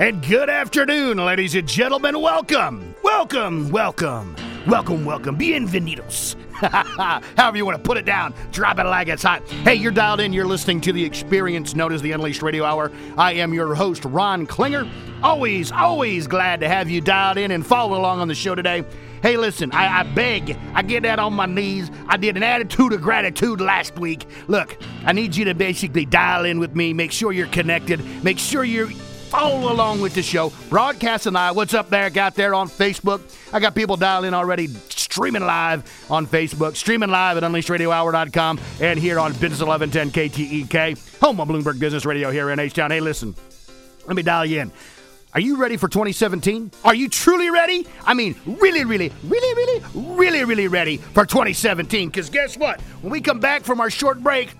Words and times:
And 0.00 0.26
good 0.26 0.48
afternoon, 0.48 1.18
ladies 1.18 1.54
and 1.54 1.68
gentlemen. 1.68 2.22
Welcome, 2.22 2.94
welcome, 3.02 3.68
welcome, 3.68 4.34
welcome, 4.66 5.04
welcome. 5.04 5.36
Bienvenidos. 5.36 6.36
However 7.36 7.58
you 7.58 7.66
want 7.66 7.76
to 7.76 7.82
put 7.82 7.98
it 7.98 8.06
down, 8.06 8.32
drop 8.50 8.78
it 8.78 8.84
like 8.84 9.08
it's 9.08 9.22
hot. 9.22 9.46
Hey, 9.46 9.74
you're 9.74 9.92
dialed 9.92 10.20
in. 10.20 10.32
You're 10.32 10.46
listening 10.46 10.80
to 10.82 10.94
the 10.94 11.04
experience 11.04 11.74
known 11.74 11.92
as 11.92 12.00
the 12.00 12.12
Unleashed 12.12 12.40
Radio 12.40 12.64
Hour. 12.64 12.90
I 13.18 13.34
am 13.34 13.52
your 13.52 13.74
host, 13.74 14.06
Ron 14.06 14.46
Klinger. 14.46 14.90
Always, 15.22 15.70
always 15.70 16.26
glad 16.26 16.60
to 16.60 16.68
have 16.70 16.88
you 16.88 17.02
dialed 17.02 17.36
in 17.36 17.50
and 17.50 17.66
follow 17.66 17.98
along 17.98 18.20
on 18.20 18.28
the 18.28 18.34
show 18.34 18.54
today. 18.54 18.86
Hey, 19.22 19.36
listen, 19.36 19.70
I, 19.72 20.00
I 20.00 20.02
beg, 20.04 20.56
I 20.72 20.80
get 20.80 21.02
that 21.02 21.18
on 21.18 21.34
my 21.34 21.44
knees. 21.44 21.90
I 22.08 22.16
did 22.16 22.38
an 22.38 22.42
attitude 22.42 22.94
of 22.94 23.02
gratitude 23.02 23.60
last 23.60 23.98
week. 23.98 24.26
Look, 24.48 24.78
I 25.04 25.12
need 25.12 25.36
you 25.36 25.44
to 25.44 25.54
basically 25.54 26.06
dial 26.06 26.46
in 26.46 26.58
with 26.58 26.74
me, 26.74 26.94
make 26.94 27.12
sure 27.12 27.32
you're 27.32 27.48
connected, 27.48 28.02
make 28.24 28.38
sure 28.38 28.64
you're 28.64 28.88
follow 29.30 29.72
along 29.72 30.00
with 30.00 30.14
the 30.14 30.22
show. 30.22 30.52
Broadcast 30.68 31.26
and 31.26 31.38
I, 31.38 31.52
what's 31.52 31.72
up 31.72 31.88
there? 31.88 32.10
Got 32.10 32.34
there 32.34 32.52
on 32.54 32.68
Facebook. 32.68 33.20
I 33.52 33.60
got 33.60 33.74
people 33.74 33.96
dialing 33.96 34.28
in 34.28 34.34
already, 34.34 34.66
streaming 34.66 35.44
live 35.44 35.84
on 36.10 36.26
Facebook, 36.26 36.76
streaming 36.76 37.10
live 37.10 37.36
at 37.36 37.42
UnleashedRadioHour.com, 37.44 38.60
and 38.80 38.98
here 38.98 39.18
on 39.18 39.32
Business 39.32 39.62
1110 39.62 40.10
KTEK, 40.10 41.20
home 41.20 41.40
of 41.40 41.48
Bloomberg 41.48 41.78
Business 41.78 42.04
Radio 42.04 42.30
here 42.30 42.50
in 42.50 42.58
H 42.58 42.74
Town. 42.74 42.90
Hey, 42.90 43.00
listen, 43.00 43.34
let 44.06 44.16
me 44.16 44.22
dial 44.22 44.44
you 44.44 44.60
in. 44.60 44.72
Are 45.32 45.40
you 45.40 45.56
ready 45.56 45.76
for 45.76 45.86
2017? 45.86 46.72
Are 46.84 46.94
you 46.94 47.08
truly 47.08 47.50
ready? 47.50 47.86
I 48.04 48.14
mean, 48.14 48.34
really, 48.44 48.84
really, 48.84 49.12
really, 49.22 49.54
really, 49.54 49.82
really, 49.94 50.44
really 50.44 50.66
ready 50.66 50.96
for 50.96 51.24
2017? 51.24 52.08
Because 52.08 52.30
guess 52.30 52.56
what? 52.56 52.80
When 53.00 53.12
we 53.12 53.20
come 53.20 53.38
back 53.38 53.62
from 53.62 53.80
our 53.80 53.90
short 53.90 54.20
break, 54.20 54.52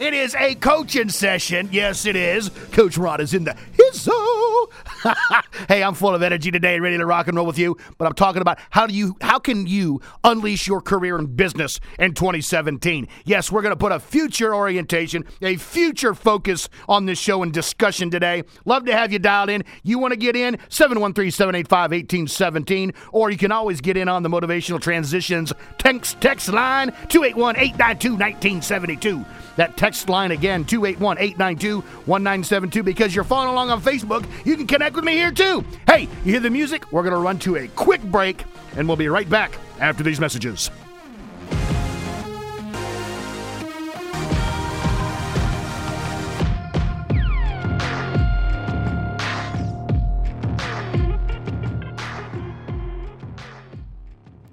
it 0.00 0.14
is 0.14 0.34
a 0.34 0.54
coaching 0.54 1.08
session. 1.08 1.68
Yes, 1.72 2.06
it 2.06 2.16
is. 2.16 2.50
Coach 2.72 2.96
Rod 2.96 3.20
is 3.20 3.34
in 3.34 3.44
the 3.44 3.56
hizzo. 3.72 4.68
hey, 5.68 5.82
I'm 5.82 5.94
full 5.94 6.14
of 6.14 6.22
energy 6.22 6.50
today, 6.50 6.80
ready 6.80 6.98
to 6.98 7.06
rock 7.06 7.28
and 7.28 7.36
roll 7.36 7.46
with 7.46 7.58
you. 7.58 7.76
But 7.96 8.06
I'm 8.06 8.14
talking 8.14 8.42
about 8.42 8.58
how 8.70 8.86
do 8.86 8.94
you, 8.94 9.16
how 9.20 9.38
can 9.38 9.66
you 9.66 10.00
unleash 10.24 10.66
your 10.66 10.80
career 10.80 11.18
in 11.18 11.26
business 11.26 11.80
in 11.98 12.14
2017? 12.14 13.08
Yes, 13.24 13.50
we're 13.50 13.62
going 13.62 13.72
to 13.72 13.76
put 13.76 13.92
a 13.92 14.00
future 14.00 14.54
orientation, 14.54 15.24
a 15.42 15.56
future 15.56 16.14
focus 16.14 16.68
on 16.88 17.06
this 17.06 17.18
show 17.18 17.42
and 17.42 17.52
discussion 17.52 18.10
today. 18.10 18.44
Love 18.64 18.84
to 18.86 18.92
have 18.92 19.12
you 19.12 19.18
dialed 19.18 19.50
in. 19.50 19.64
You 19.82 19.98
want 19.98 20.12
to 20.12 20.18
get 20.18 20.36
in 20.36 20.56
713-785-1817, 20.68 22.94
or 23.12 23.30
you 23.30 23.38
can 23.38 23.52
always 23.52 23.80
get 23.80 23.96
in 23.96 24.08
on 24.08 24.22
the 24.22 24.28
motivational 24.28 24.80
transitions 24.80 25.52
text 25.78 26.20
text 26.20 26.48
line 26.48 26.90
281-892-1972. 27.08 29.24
That 29.56 29.76
text 29.76 29.87
line 30.08 30.32
again, 30.32 30.64
281 30.64 31.18
892 31.18 31.80
1972. 31.80 32.82
Because 32.82 33.14
you're 33.14 33.24
following 33.24 33.50
along 33.50 33.70
on 33.70 33.80
Facebook, 33.80 34.26
you 34.44 34.56
can 34.56 34.66
connect 34.66 34.96
with 34.96 35.04
me 35.04 35.14
here 35.14 35.32
too. 35.32 35.64
Hey, 35.86 36.02
you 36.24 36.32
hear 36.32 36.40
the 36.40 36.50
music? 36.50 36.92
We're 36.92 37.02
going 37.02 37.14
to 37.14 37.20
run 37.20 37.38
to 37.40 37.56
a 37.56 37.68
quick 37.68 38.02
break, 38.02 38.44
and 38.76 38.86
we'll 38.86 38.96
be 38.96 39.08
right 39.08 39.28
back 39.28 39.58
after 39.80 40.02
these 40.02 40.20
messages. 40.20 40.70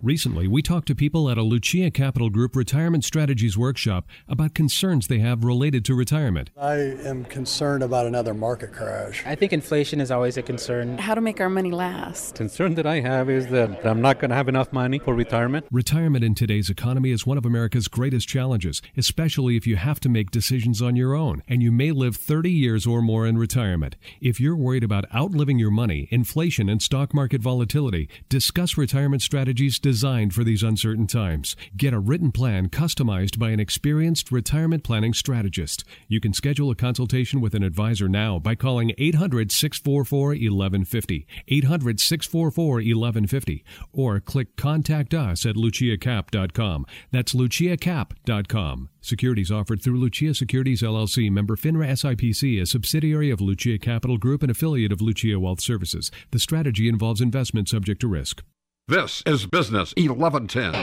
Recently, 0.06 0.48
we 0.48 0.62
talked 0.62 0.88
to 0.90 0.94
people 0.94 1.32
at 1.32 1.38
a 1.40 1.42
Lucia 1.42 1.90
Capital 1.90 2.30
Group 2.30 2.56
Retirement 2.56 3.04
Strategies 3.04 3.58
Workshop 3.58 4.06
about 4.28 4.54
concerns 4.54 5.08
they 5.08 5.18
have 5.18 5.44
related 5.44 5.84
to 5.86 5.96
retirement. 5.96 6.52
I 6.56 6.76
am 6.76 7.26
concerned 7.26 7.82
about 7.82 8.06
another 8.06 8.36
market 8.36 8.72
crash. 8.72 9.24
I 9.26 9.34
think 9.34 9.52
inflation 9.52 10.00
is 10.00 10.12
always 10.12 10.38
a 10.38 10.44
concern. 10.44 11.00
How 11.00 11.16
to 11.16 11.22
make 11.22 11.42
our 11.42 11.50
money 11.50 11.72
last. 11.72 12.36
Concern 12.36 12.76
that 12.76 12.86
I 12.86 13.00
have 13.00 13.32
is 13.32 13.48
that 13.48 13.84
I'm 13.84 14.00
not 14.00 14.20
going 14.20 14.30
to 14.30 14.36
have 14.36 14.48
enough 14.48 14.72
money 14.72 15.00
for 15.00 15.16
retirement. 15.16 15.66
Retirement 15.72 16.24
in 16.24 16.36
today's 16.36 16.70
economy 16.70 17.10
is 17.10 17.26
one 17.26 17.40
of 17.40 17.46
America's 17.48 17.88
greatest 17.88 18.28
challenges, 18.28 18.84
especially 18.96 19.58
if 19.58 19.66
you 19.66 19.76
have 19.76 20.00
to 20.02 20.10
make 20.10 20.30
decisions 20.30 20.84
on 20.84 20.96
your 20.96 21.16
own 21.16 21.42
and 21.48 21.64
you 21.64 21.72
may 21.72 21.92
live 21.92 22.16
30 22.16 22.52
years 22.52 22.86
or 22.86 23.02
more 23.02 23.26
in 23.26 23.40
retirement. 23.40 23.96
If 24.22 24.40
you're 24.40 24.56
worried 24.56 24.84
about 24.84 25.12
outliving 25.16 25.58
your 25.58 25.72
money, 25.72 26.08
inflation, 26.12 26.70
and 26.70 26.80
stock 26.80 27.12
market 27.12 27.42
volatility, 27.42 28.08
discuss 28.30 28.78
retirement 28.78 29.24
strategies 29.24 29.80
designed 29.96 30.34
for 30.34 30.44
these 30.44 30.62
uncertain 30.62 31.08
times. 31.08 31.56
Get 31.78 31.94
a 31.94 32.00
written 32.00 32.30
plan 32.30 32.68
customized 32.68 33.40
by 33.40 33.52
an 33.52 33.62
experienced 33.62 34.30
retirement 34.30 34.84
planning 34.84 35.14
strategist. 35.14 35.86
You 36.10 36.20
can 36.20 36.34
schedule 36.34 36.70
a 36.70 36.76
consultation 36.76 37.40
with 37.40 37.56
an 37.56 37.64
advisor 37.64 38.10
now 38.10 38.38
by 38.38 38.56
calling 38.56 38.92
800 38.98 39.54
644 39.54 40.28
1150, 40.28 41.26
800 41.48 42.00
644 42.02 42.66
1150, 42.74 43.64
or 43.94 44.20
click 44.20 44.58
contact 44.58 45.14
us 45.14 45.46
at 45.46 45.56
luciacap.com. 45.56 46.86
That's 47.12 47.34
luciacap.com. 47.34 48.90
Securities 49.00 49.52
offered 49.52 49.82
through 49.82 50.00
Lucia 50.02 50.34
Securities 50.34 50.82
LLC, 50.82 51.32
member 51.32 51.56
FINRA 51.56 51.92
SIPC, 51.92 52.62
a 52.62 52.66
subsidiary 52.66 53.32
of 53.32 53.40
Lucia 53.40 53.78
Capital 53.78 54.18
Group 54.18 54.42
and 54.42 54.52
affiliate 54.52 54.92
of 54.92 55.00
Lucia 55.00 55.40
Wealth 55.40 55.62
Services. 55.62 56.12
The 56.32 56.40
strategy 56.40 56.90
involves 56.90 57.22
investment 57.22 57.70
subject 57.70 58.02
to 58.02 58.10
risk. 58.10 58.44
This 58.88 59.24
is 59.26 59.48
Business 59.48 59.96
1110. 59.98 60.76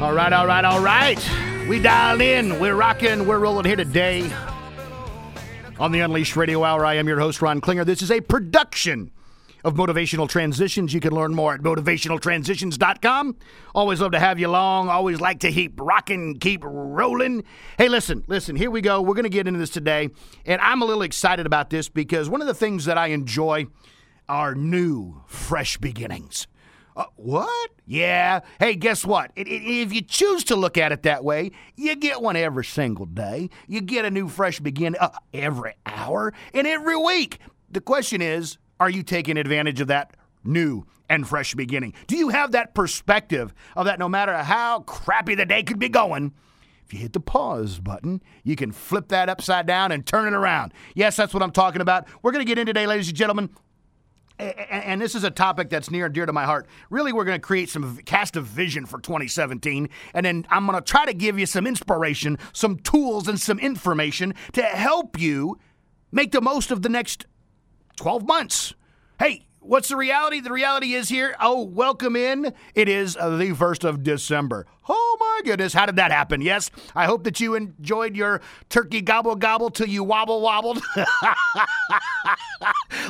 All 0.00 0.14
right, 0.14 0.32
all 0.32 0.46
right, 0.46 0.64
all 0.64 0.80
right. 0.80 1.30
We 1.68 1.78
dialed 1.78 2.22
in. 2.22 2.58
We're 2.58 2.74
rocking. 2.74 3.26
We're 3.26 3.40
rolling 3.40 3.66
here 3.66 3.76
today 3.76 4.32
on 5.78 5.92
the 5.92 6.00
Unleashed 6.00 6.36
Radio 6.36 6.64
Hour. 6.64 6.86
I 6.86 6.94
am 6.94 7.06
your 7.06 7.20
host, 7.20 7.42
Ron 7.42 7.60
Klinger. 7.60 7.84
This 7.84 8.00
is 8.00 8.10
a 8.10 8.22
production 8.22 9.10
of 9.64 9.74
Motivational 9.74 10.28
Transitions. 10.28 10.92
You 10.92 11.00
can 11.00 11.12
learn 11.12 11.34
more 11.34 11.54
at 11.54 11.60
motivationaltransitions.com. 11.60 13.36
Always 13.74 14.00
love 14.00 14.12
to 14.12 14.18
have 14.18 14.38
you 14.38 14.48
along. 14.48 14.88
Always 14.88 15.20
like 15.20 15.40
to 15.40 15.52
keep 15.52 15.80
rocking, 15.80 16.38
keep 16.38 16.62
rolling. 16.64 17.44
Hey, 17.78 17.88
listen, 17.88 18.24
listen, 18.26 18.56
here 18.56 18.70
we 18.70 18.80
go. 18.80 19.00
We're 19.00 19.14
going 19.14 19.24
to 19.24 19.30
get 19.30 19.46
into 19.46 19.60
this 19.60 19.70
today. 19.70 20.10
And 20.44 20.60
I'm 20.60 20.82
a 20.82 20.84
little 20.84 21.02
excited 21.02 21.46
about 21.46 21.70
this 21.70 21.88
because 21.88 22.28
one 22.28 22.40
of 22.40 22.46
the 22.46 22.54
things 22.54 22.84
that 22.86 22.98
I 22.98 23.08
enjoy 23.08 23.66
are 24.28 24.54
new, 24.54 25.22
fresh 25.26 25.76
beginnings. 25.78 26.46
Uh, 26.94 27.04
what? 27.16 27.70
Yeah. 27.86 28.40
Hey, 28.58 28.74
guess 28.74 29.04
what? 29.04 29.32
It, 29.34 29.48
it, 29.48 29.62
if 29.62 29.92
you 29.92 30.02
choose 30.02 30.44
to 30.44 30.56
look 30.56 30.76
at 30.76 30.92
it 30.92 31.04
that 31.04 31.24
way, 31.24 31.52
you 31.74 31.96
get 31.96 32.20
one 32.20 32.36
every 32.36 32.64
single 32.64 33.06
day. 33.06 33.48
You 33.66 33.80
get 33.80 34.04
a 34.04 34.10
new, 34.10 34.28
fresh 34.28 34.60
beginning 34.60 35.00
uh, 35.00 35.10
every 35.32 35.74
hour 35.86 36.34
and 36.52 36.66
every 36.66 36.96
week. 36.96 37.38
The 37.70 37.80
question 37.80 38.20
is, 38.20 38.58
are 38.82 38.90
you 38.90 39.04
taking 39.04 39.36
advantage 39.36 39.80
of 39.80 39.86
that 39.86 40.16
new 40.42 40.84
and 41.08 41.28
fresh 41.28 41.54
beginning? 41.54 41.94
Do 42.08 42.16
you 42.16 42.30
have 42.30 42.50
that 42.50 42.74
perspective 42.74 43.54
of 43.76 43.86
that 43.86 44.00
no 44.00 44.08
matter 44.08 44.36
how 44.36 44.80
crappy 44.80 45.36
the 45.36 45.46
day 45.46 45.62
could 45.62 45.78
be 45.78 45.88
going, 45.88 46.32
if 46.84 46.92
you 46.92 46.98
hit 46.98 47.12
the 47.12 47.20
pause 47.20 47.78
button, 47.78 48.20
you 48.42 48.56
can 48.56 48.72
flip 48.72 49.06
that 49.10 49.28
upside 49.28 49.68
down 49.68 49.92
and 49.92 50.04
turn 50.04 50.26
it 50.26 50.36
around? 50.36 50.74
Yes, 50.96 51.14
that's 51.14 51.32
what 51.32 51.44
I'm 51.44 51.52
talking 51.52 51.80
about. 51.80 52.08
We're 52.22 52.32
going 52.32 52.44
to 52.44 52.48
get 52.48 52.58
in 52.58 52.66
today, 52.66 52.88
ladies 52.88 53.06
and 53.06 53.16
gentlemen. 53.16 53.50
And 54.40 55.00
this 55.00 55.14
is 55.14 55.22
a 55.22 55.30
topic 55.30 55.70
that's 55.70 55.88
near 55.88 56.06
and 56.06 56.14
dear 56.14 56.26
to 56.26 56.32
my 56.32 56.44
heart. 56.44 56.66
Really, 56.90 57.12
we're 57.12 57.24
going 57.24 57.40
to 57.40 57.46
create 57.46 57.70
some 57.70 57.98
cast 57.98 58.34
of 58.34 58.46
vision 58.46 58.84
for 58.84 58.98
2017. 58.98 59.90
And 60.12 60.26
then 60.26 60.44
I'm 60.50 60.66
going 60.66 60.76
to 60.76 60.84
try 60.84 61.04
to 61.04 61.14
give 61.14 61.38
you 61.38 61.46
some 61.46 61.68
inspiration, 61.68 62.36
some 62.52 62.78
tools, 62.78 63.28
and 63.28 63.40
some 63.40 63.60
information 63.60 64.34
to 64.54 64.62
help 64.62 65.20
you 65.20 65.60
make 66.10 66.32
the 66.32 66.40
most 66.40 66.72
of 66.72 66.82
the 66.82 66.88
next 66.88 67.26
12 67.96 68.26
months. 68.26 68.74
Hey, 69.22 69.46
what's 69.60 69.88
the 69.88 69.94
reality? 69.94 70.40
The 70.40 70.50
reality 70.50 70.94
is 70.94 71.08
here. 71.08 71.36
Oh, 71.38 71.62
welcome 71.62 72.16
in. 72.16 72.52
It 72.74 72.88
is 72.88 73.14
the 73.14 73.54
1st 73.56 73.88
of 73.88 74.02
December. 74.02 74.66
Oh 74.88 75.16
my 75.20 75.42
goodness, 75.44 75.72
how 75.72 75.86
did 75.86 75.94
that 75.94 76.10
happen? 76.10 76.40
Yes, 76.40 76.72
I 76.96 77.04
hope 77.04 77.22
that 77.22 77.38
you 77.38 77.54
enjoyed 77.54 78.16
your 78.16 78.40
turkey 78.68 79.00
gobble 79.00 79.36
gobble 79.36 79.70
till 79.70 79.86
you 79.86 80.02
wobble 80.02 80.40
wobbled 80.40 80.82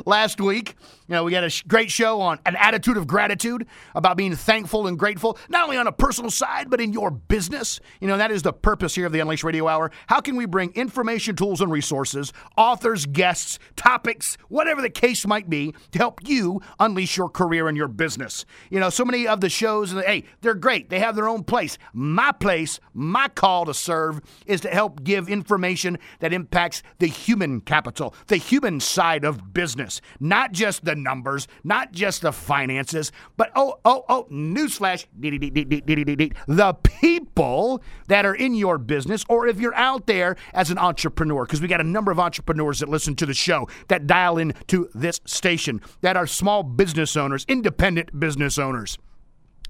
last 0.04 0.38
week. 0.38 0.76
You 1.12 1.18
know, 1.18 1.24
we 1.24 1.34
had 1.34 1.44
a 1.44 1.50
great 1.68 1.90
show 1.90 2.22
on 2.22 2.38
an 2.46 2.56
attitude 2.56 2.96
of 2.96 3.06
gratitude 3.06 3.66
about 3.94 4.16
being 4.16 4.34
thankful 4.34 4.86
and 4.86 4.98
grateful, 4.98 5.36
not 5.50 5.64
only 5.64 5.76
on 5.76 5.86
a 5.86 5.92
personal 5.92 6.30
side, 6.30 6.70
but 6.70 6.80
in 6.80 6.94
your 6.94 7.10
business. 7.10 7.80
You 8.00 8.08
know, 8.08 8.16
that 8.16 8.30
is 8.30 8.40
the 8.40 8.54
purpose 8.54 8.94
here 8.94 9.04
of 9.04 9.12
the 9.12 9.20
Unleashed 9.20 9.44
Radio 9.44 9.68
Hour. 9.68 9.90
How 10.06 10.22
can 10.22 10.36
we 10.36 10.46
bring 10.46 10.72
information, 10.72 11.36
tools, 11.36 11.60
and 11.60 11.70
resources, 11.70 12.32
authors, 12.56 13.04
guests, 13.04 13.58
topics, 13.76 14.38
whatever 14.48 14.80
the 14.80 14.88
case 14.88 15.26
might 15.26 15.50
be, 15.50 15.74
to 15.90 15.98
help 15.98 16.26
you 16.26 16.62
unleash 16.80 17.18
your 17.18 17.28
career 17.28 17.68
and 17.68 17.76
your 17.76 17.88
business? 17.88 18.46
You 18.70 18.80
know, 18.80 18.88
so 18.88 19.04
many 19.04 19.28
of 19.28 19.42
the 19.42 19.50
shows, 19.50 19.92
hey, 19.92 20.24
they're 20.40 20.54
great. 20.54 20.88
They 20.88 21.00
have 21.00 21.14
their 21.14 21.28
own 21.28 21.44
place. 21.44 21.76
My 21.92 22.32
place, 22.32 22.80
my 22.94 23.28
call 23.28 23.66
to 23.66 23.74
serve 23.74 24.22
is 24.46 24.62
to 24.62 24.70
help 24.70 25.04
give 25.04 25.28
information 25.28 25.98
that 26.20 26.32
impacts 26.32 26.82
the 27.00 27.06
human 27.06 27.60
capital, 27.60 28.14
the 28.28 28.38
human 28.38 28.80
side 28.80 29.26
of 29.26 29.52
business, 29.52 30.00
not 30.18 30.52
just 30.52 30.86
the 30.86 31.01
numbers, 31.02 31.48
not 31.64 31.92
just 31.92 32.22
the 32.22 32.32
finances, 32.32 33.12
but 33.36 33.50
oh, 33.54 33.78
oh, 33.84 34.04
oh, 34.08 34.26
newsflash, 34.30 35.06
the 35.18 36.74
people 36.84 37.82
that 38.08 38.26
are 38.26 38.34
in 38.34 38.54
your 38.54 38.78
business, 38.78 39.24
or 39.28 39.46
if 39.46 39.60
you're 39.60 39.74
out 39.74 40.06
there 40.06 40.36
as 40.54 40.70
an 40.70 40.78
entrepreneur, 40.78 41.44
because 41.44 41.60
we 41.60 41.68
got 41.68 41.80
a 41.80 41.84
number 41.84 42.10
of 42.10 42.18
entrepreneurs 42.18 42.80
that 42.80 42.88
listen 42.88 43.14
to 43.16 43.26
the 43.26 43.34
show, 43.34 43.68
that 43.88 44.06
dial 44.06 44.38
in 44.38 44.54
to 44.68 44.88
this 44.94 45.20
station, 45.24 45.80
that 46.00 46.16
are 46.16 46.26
small 46.26 46.62
business 46.62 47.16
owners, 47.16 47.44
independent 47.48 48.18
business 48.18 48.58
owners. 48.58 48.98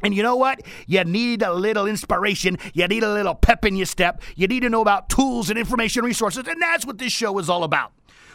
And 0.03 0.15
you 0.15 0.23
know 0.23 0.37
what? 0.37 0.63
You 0.87 1.05
need 1.05 1.43
a 1.43 1.53
little 1.53 1.87
inspiration. 1.87 2.59
You 2.75 2.89
need 2.89 3.05
a 3.05 3.13
little 3.13 3.37
pep 3.37 3.65
in 3.65 3.77
your 3.77 3.87
step. 3.87 4.21
You 4.35 4.49
need 4.49 4.61
to 4.61 4.69
know 4.69 4.81
about 4.81 5.09
tools 5.09 5.49
and 5.49 5.59
information 5.59 6.05
resources. 6.05 6.47
And 6.49 6.61
that's 6.61 6.85
what 6.85 6.99
this 6.99 7.13
show 7.13 7.39
is 7.39 7.49
all 7.49 7.63
about. 7.63 7.93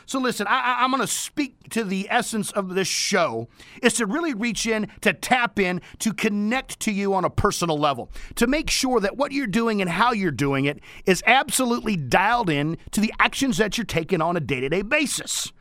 So 0.07 0.19
listen, 0.19 0.47
I, 0.49 0.85
am 0.85 0.91
going 0.91 1.01
to 1.01 1.07
speak 1.07 1.69
to 1.71 1.83
the 1.83 2.07
essence 2.09 2.49
of 2.51 2.75
this 2.75 2.87
show 2.87 3.49
is 3.83 3.93
to 3.95 4.05
really 4.05 4.33
reach 4.33 4.65
in, 4.65 4.87
to 5.01 5.11
tap 5.11 5.59
in, 5.59 5.81
to 5.99 6.13
connect 6.13 6.79
to 6.81 6.93
you 6.93 7.13
on 7.13 7.25
a 7.25 7.29
personal 7.29 7.77
level, 7.77 8.09
to 8.35 8.47
make 8.47 8.69
sure 8.69 9.01
that 9.01 9.17
what 9.17 9.33
you're 9.33 9.47
doing 9.47 9.81
and 9.81 9.89
how 9.89 10.13
you're 10.13 10.31
doing 10.31 10.63
it 10.63 10.79
is 11.05 11.21
absolutely 11.27 11.97
dialed 11.97 12.49
in 12.49 12.77
to 12.91 13.01
the 13.01 13.13
actions 13.19 13.57
that 13.57 13.77
you're 13.77 13.83
taking 13.83 14.21
on 14.21 14.37
a 14.37 14.39
day 14.39 14.61
to 14.61 14.69
day 14.69 14.81
basis. 14.81 15.51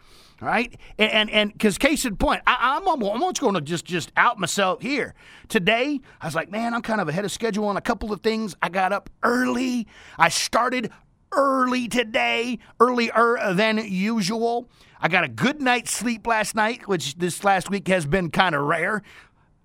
All 0.41 0.47
right, 0.49 0.79
and 0.99 1.31
and 1.31 1.51
because 1.51 1.79
case 1.79 2.05
in 2.05 2.17
point, 2.17 2.43
I, 2.47 2.77
am 2.77 2.87
I'm 2.87 3.03
almost 3.03 3.41
going 3.41 3.55
to 3.55 3.61
just 3.63 3.87
just 3.87 4.13
out 4.19 4.39
myself 4.39 4.83
here 4.83 5.15
today. 5.49 5.99
I 6.21 6.27
was 6.27 6.35
like, 6.35 6.51
man, 6.51 6.75
I'm 6.75 6.83
kind 6.83 7.01
of 7.01 7.09
ahead 7.09 7.25
of 7.25 7.33
schedule 7.33 7.65
on 7.69 7.79
a 7.79 7.81
couple 7.81 8.13
of 8.13 8.21
things. 8.21 8.55
I 8.61 8.69
got 8.69 8.93
up 8.93 9.09
early. 9.23 9.87
I 10.19 10.29
started 10.29 10.93
early 11.33 11.89
today, 11.89 12.59
earlier 12.81 13.39
than 13.53 13.79
usual. 13.79 14.69
I 15.01 15.09
got 15.09 15.25
a 15.25 15.29
good 15.29 15.61
night's 15.61 15.93
sleep 15.93 16.27
last 16.27 16.55
night, 16.55 16.89
which 16.89 17.17
this 17.17 17.45
last 17.45 17.71
week 17.71 17.89
has 17.89 18.07
been 18.07 18.31
kind 18.31 18.55
of 18.55 18.63
rare. 18.63 19.03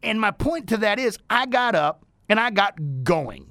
And 0.04 0.20
my 0.20 0.32
point 0.32 0.68
to 0.70 0.78
that 0.78 1.00
is, 1.00 1.18
I 1.30 1.46
got 1.46 1.76
up 1.76 2.06
and 2.28 2.40
I 2.40 2.50
got 2.50 3.04
going. 3.04 3.48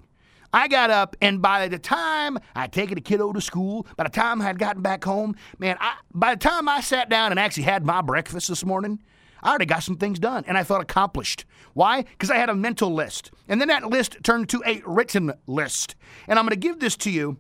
I 0.53 0.67
got 0.67 0.91
up, 0.91 1.17
and 1.21 1.41
by 1.41 1.69
the 1.69 1.79
time 1.79 2.37
I 2.57 2.67
taken 2.67 2.99
a 2.99 3.01
kiddo 3.01 3.33
to 3.33 3.41
school, 3.41 3.87
by 3.97 4.03
the 4.03 4.11
time 4.11 4.43
I 4.43 4.47
had 4.47 4.59
gotten 4.59 4.83
back 4.83 5.05
home, 5.05 5.37
man, 5.61 5.77
I, 5.81 5.95
by 6.13 6.35
the 6.35 6.41
time 6.41 6.69
I 6.69 6.81
sat 6.81 7.09
down 7.09 7.31
and 7.31 7.39
actually 7.39 7.63
had 7.63 7.87
my 7.87 8.03
breakfast 8.03 8.49
this 8.49 8.65
morning, 8.65 9.01
I 9.43 9.51
already 9.51 9.67
got 9.67 9.85
some 9.85 9.97
things 9.97 10.19
done 10.19 10.45
and 10.47 10.59
I 10.59 10.65
felt 10.65 10.83
accomplished. 10.83 11.45
Why? 11.75 12.03
Because 12.03 12.31
I 12.31 12.37
had 12.37 12.49
a 12.49 12.55
mental 12.55 12.93
list. 12.93 13.31
And 13.49 13.61
then 13.61 13.69
that 13.69 13.89
list 13.89 14.19
turned 14.23 14.49
to 14.51 14.63
a 14.67 14.83
written 14.85 15.33
list. 15.47 15.95
And 16.27 16.39
I'm 16.39 16.45
going 16.45 16.61
to 16.61 16.69
give 16.69 16.81
this 16.81 16.97
to 16.99 17.11
you 17.11 17.39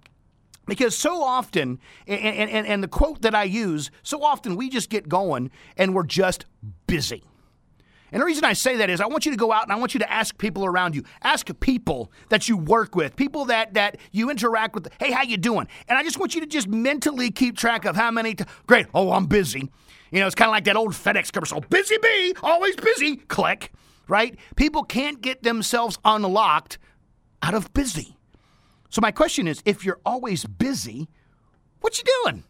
because 0.70 0.96
so 0.96 1.22
often, 1.22 1.80
and, 2.06 2.48
and, 2.48 2.66
and 2.66 2.82
the 2.82 2.88
quote 2.88 3.22
that 3.22 3.34
I 3.34 3.42
use, 3.42 3.90
so 4.04 4.22
often 4.22 4.54
we 4.54 4.70
just 4.70 4.88
get 4.88 5.08
going 5.08 5.50
and 5.76 5.94
we're 5.94 6.04
just 6.04 6.46
busy. 6.86 7.24
And 8.12 8.22
the 8.22 8.24
reason 8.24 8.44
I 8.44 8.52
say 8.52 8.76
that 8.76 8.88
is 8.88 9.00
I 9.00 9.06
want 9.06 9.26
you 9.26 9.32
to 9.32 9.36
go 9.36 9.50
out 9.52 9.64
and 9.64 9.72
I 9.72 9.76
want 9.76 9.94
you 9.94 10.00
to 10.00 10.12
ask 10.12 10.38
people 10.38 10.64
around 10.64 10.94
you. 10.94 11.02
Ask 11.22 11.48
people 11.58 12.12
that 12.28 12.48
you 12.48 12.56
work 12.56 12.94
with, 12.94 13.16
people 13.16 13.46
that 13.46 13.74
that 13.74 13.96
you 14.12 14.30
interact 14.30 14.76
with. 14.76 14.88
Hey, 15.00 15.10
how 15.10 15.22
you 15.22 15.36
doing? 15.36 15.66
And 15.88 15.98
I 15.98 16.04
just 16.04 16.18
want 16.18 16.36
you 16.36 16.40
to 16.40 16.46
just 16.46 16.68
mentally 16.68 17.32
keep 17.32 17.56
track 17.56 17.84
of 17.84 17.96
how 17.96 18.12
many. 18.12 18.34
T- 18.36 18.44
Great. 18.66 18.86
Oh, 18.94 19.10
I'm 19.10 19.26
busy. 19.26 19.68
You 20.12 20.20
know, 20.20 20.26
it's 20.26 20.36
kind 20.36 20.48
of 20.48 20.52
like 20.52 20.64
that 20.64 20.76
old 20.76 20.92
FedEx 20.92 21.32
commercial. 21.32 21.60
Busy 21.62 21.96
bee, 22.00 22.34
always 22.42 22.76
busy. 22.76 23.16
Click. 23.16 23.72
Right? 24.06 24.36
People 24.54 24.82
can't 24.84 25.20
get 25.20 25.42
themselves 25.42 25.98
unlocked 26.04 26.78
out 27.42 27.54
of 27.54 27.72
busy. 27.72 28.16
So 28.90 29.00
my 29.00 29.10
question 29.12 29.48
is, 29.48 29.62
if 29.64 29.84
you're 29.84 30.00
always 30.04 30.44
busy, 30.44 31.08
what 31.80 31.98
you 31.98 32.04
doing? 32.24 32.44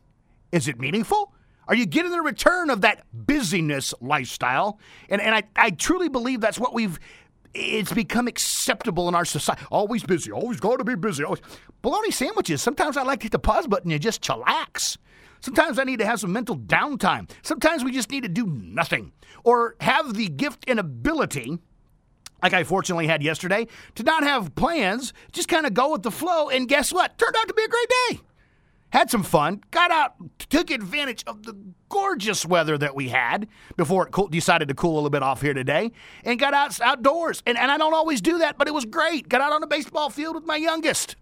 Is 0.53 0.69
it 0.69 0.81
meaningful? 0.81 1.33
Are 1.69 1.75
you 1.75 1.87
getting 1.87 2.11
the 2.11 2.23
return 2.23 2.71
of 2.71 2.81
that 2.81 3.05
busyness 3.13 3.95
lifestyle? 4.01 4.81
And, 5.09 5.21
and 5.21 5.35
I, 5.35 5.45
I 5.55 5.71
truly 5.71 6.09
believe 6.09 6.41
that's 6.41 6.59
what 6.59 6.75
we've 6.75 6.99
it's 7.53 7.93
become 7.93 8.29
acceptable 8.29 9.09
in 9.09 9.15
our 9.15 9.25
society. 9.25 9.63
Always 9.71 10.05
busy, 10.05 10.31
always 10.31 10.61
got 10.61 10.79
to 10.79 10.85
be 10.85 10.95
busy. 10.95 11.25
Always. 11.25 11.41
Bologna 11.83 12.11
sandwiches. 12.11 12.63
Sometimes 12.63 12.97
I 12.97 13.03
like 13.03 13.21
to 13.21 13.25
hit 13.25 13.33
the 13.33 13.39
pause 13.39 13.67
button 13.67 13.91
and 13.91 14.01
just 14.01 14.23
chillax. 14.23 14.97
Sometimes 15.41 15.79
I 15.79 15.85
need 15.85 15.99
to 15.99 16.07
have 16.07 16.21
some 16.21 16.33
mental 16.33 16.57
downtime. 16.57 17.31
Sometimes 17.43 17.83
we 17.83 17.93
just 17.93 18.11
need 18.11 18.23
to 18.23 18.29
do 18.29 18.47
nothing 18.47 19.13
or 19.43 19.75
have 19.81 20.15
the 20.15 20.29
gift 20.29 20.65
and 20.69 20.79
ability, 20.79 21.59
like 22.43 22.53
I 22.53 22.65
fortunately 22.65 23.07
had 23.07 23.23
yesterday, 23.23 23.67
to 23.95 24.03
not 24.03 24.23
have 24.23 24.55
plans, 24.55 25.13
just 25.33 25.49
kind 25.49 25.67
of 25.67 25.75
go 25.75 25.93
with 25.93 26.03
the 26.03 26.11
flow. 26.11 26.49
And 26.49 26.69
guess 26.69 26.93
what? 26.93 27.19
Turned 27.19 27.37
out 27.37 27.49
to 27.49 27.55
be 27.55 27.63
a 27.63 27.69
great 27.69 27.89
day 28.09 28.21
had 28.93 29.11
some 29.11 29.23
fun, 29.23 29.63
got 29.71 29.91
out, 29.91 30.15
took 30.49 30.71
advantage 30.71 31.23
of 31.27 31.45
the 31.45 31.57
gorgeous 31.89 32.45
weather 32.45 32.77
that 32.77 32.95
we 32.95 33.09
had 33.09 33.49
before 33.77 34.07
it 34.07 34.13
cool, 34.13 34.29
decided 34.29 34.69
to 34.69 34.75
cool 34.75 34.93
a 34.93 34.97
little 34.97 35.11
bit 35.11 35.23
off 35.23 35.41
here 35.41 35.55
today, 35.55 35.93
and 36.25 36.39
got 36.39 36.55
out 36.55 36.81
outdoors. 36.81 37.43
And, 37.47 37.57
and 37.57 37.71
I 37.71 37.79
don't 37.79 37.95
always 37.95 38.21
do 38.21 38.39
that, 38.39 38.59
but 38.59 38.69
it 38.69 38.75
was 38.75 38.85
great. 38.85 39.29
Got 39.29 39.41
out 39.41 39.53
on 39.53 39.61
the 39.61 39.67
baseball 39.67 40.11
field 40.11 40.35
with 40.35 40.45
my 40.45 40.57
youngest. 40.57 41.17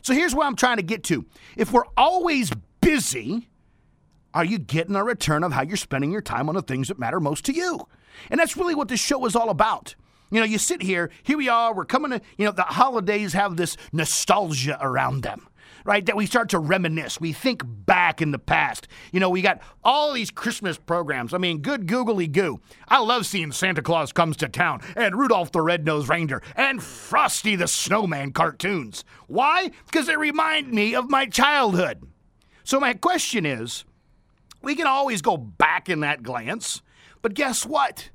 So 0.00 0.14
here's 0.14 0.34
where 0.34 0.46
I'm 0.46 0.56
trying 0.56 0.78
to 0.78 0.82
get 0.82 1.04
to. 1.04 1.26
If 1.56 1.72
we're 1.72 1.86
always 1.96 2.50
busy, 2.80 3.48
are 4.34 4.44
you 4.44 4.58
getting 4.58 4.96
a 4.96 5.04
return 5.04 5.44
of 5.44 5.52
how 5.52 5.62
you're 5.62 5.76
spending 5.76 6.10
your 6.10 6.22
time 6.22 6.48
on 6.48 6.54
the 6.54 6.62
things 6.62 6.88
that 6.88 6.98
matter 6.98 7.20
most 7.20 7.44
to 7.44 7.52
you? 7.52 7.86
And 8.30 8.40
that's 8.40 8.56
really 8.56 8.74
what 8.74 8.88
this 8.88 9.00
show 9.00 9.24
is 9.26 9.36
all 9.36 9.50
about. 9.50 9.94
You 10.32 10.40
know, 10.40 10.46
you 10.46 10.58
sit 10.58 10.82
here, 10.82 11.10
here 11.22 11.36
we 11.36 11.48
are, 11.48 11.74
we're 11.74 11.84
coming 11.84 12.10
to, 12.10 12.20
you 12.38 12.46
know, 12.46 12.52
the 12.52 12.62
holidays 12.62 13.34
have 13.34 13.56
this 13.56 13.76
nostalgia 13.92 14.78
around 14.80 15.22
them 15.22 15.46
right? 15.84 16.06
That 16.06 16.16
we 16.16 16.26
start 16.26 16.50
to 16.50 16.58
reminisce. 16.58 17.20
We 17.20 17.32
think 17.32 17.62
back 17.66 18.22
in 18.22 18.30
the 18.30 18.38
past. 18.38 18.88
You 19.10 19.20
know, 19.20 19.30
we 19.30 19.42
got 19.42 19.60
all 19.82 20.12
these 20.12 20.30
Christmas 20.30 20.78
programs. 20.78 21.34
I 21.34 21.38
mean, 21.38 21.58
good 21.58 21.86
googly 21.86 22.28
goo. 22.28 22.60
I 22.88 23.00
love 23.00 23.26
seeing 23.26 23.50
Santa 23.50 23.82
Claus 23.82 24.12
Comes 24.12 24.36
to 24.38 24.48
Town 24.48 24.80
and 24.96 25.16
Rudolph 25.16 25.52
the 25.52 25.60
Red-Nosed 25.60 26.08
Reindeer 26.08 26.42
and 26.54 26.82
Frosty 26.82 27.56
the 27.56 27.66
Snowman 27.66 28.32
cartoons. 28.32 29.04
Why? 29.26 29.70
Because 29.86 30.06
they 30.06 30.16
remind 30.16 30.72
me 30.72 30.94
of 30.94 31.10
my 31.10 31.26
childhood. 31.26 32.06
So 32.64 32.78
my 32.78 32.94
question 32.94 33.44
is, 33.44 33.84
we 34.62 34.76
can 34.76 34.86
always 34.86 35.20
go 35.20 35.36
back 35.36 35.88
in 35.88 36.00
that 36.00 36.22
glance, 36.22 36.80
but 37.20 37.34
guess 37.34 37.66
what? 37.66 38.10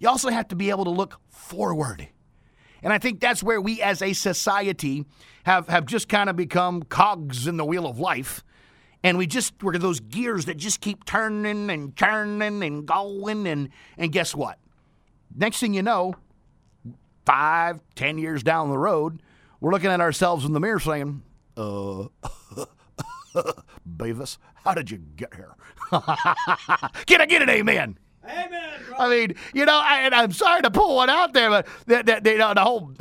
You 0.00 0.08
also 0.08 0.30
have 0.30 0.48
to 0.48 0.56
be 0.56 0.70
able 0.70 0.84
to 0.84 0.90
look 0.90 1.20
forward. 1.38 2.08
And 2.82 2.92
I 2.92 2.98
think 2.98 3.20
that's 3.20 3.42
where 3.42 3.60
we 3.60 3.80
as 3.82 4.02
a 4.02 4.12
society 4.12 5.04
have, 5.44 5.68
have 5.68 5.86
just 5.86 6.08
kind 6.08 6.28
of 6.28 6.36
become 6.36 6.82
cogs 6.82 7.46
in 7.46 7.56
the 7.56 7.64
wheel 7.64 7.86
of 7.86 7.98
life. 7.98 8.44
And 9.02 9.16
we 9.16 9.26
just, 9.26 9.54
we're 9.62 9.78
those 9.78 10.00
gears 10.00 10.44
that 10.46 10.56
just 10.56 10.80
keep 10.80 11.04
turning 11.04 11.70
and 11.70 11.96
turning 11.96 12.62
and 12.62 12.86
going. 12.86 13.46
And, 13.46 13.70
and 13.96 14.12
guess 14.12 14.34
what? 14.34 14.58
Next 15.34 15.60
thing 15.60 15.74
you 15.74 15.82
know, 15.82 16.14
five, 17.24 17.80
ten 17.94 18.18
years 18.18 18.42
down 18.42 18.70
the 18.70 18.78
road, 18.78 19.22
we're 19.60 19.72
looking 19.72 19.90
at 19.90 20.00
ourselves 20.00 20.44
in 20.44 20.52
the 20.52 20.60
mirror 20.60 20.80
saying, 20.80 21.22
uh, 21.56 22.06
Beavis, 23.88 24.38
how 24.54 24.74
did 24.74 24.90
you 24.90 24.98
get 24.98 25.34
here? 25.34 25.54
Can 27.06 27.20
I 27.20 27.26
get 27.26 27.42
an 27.42 27.50
amen? 27.50 27.98
Amen. 28.28 28.80
Bro. 28.86 28.96
I 28.98 29.08
mean, 29.08 29.34
you 29.54 29.64
know, 29.64 29.80
I, 29.82 30.00
and 30.00 30.14
I'm 30.14 30.32
sorry 30.32 30.62
to 30.62 30.70
pull 30.70 30.96
one 30.96 31.08
out 31.08 31.32
there, 31.32 31.48
but 31.50 31.66
the, 31.86 32.20
the, 32.22 32.30
you 32.30 32.38
know, 32.38 32.52
the 32.54 32.60
whole 32.60 32.92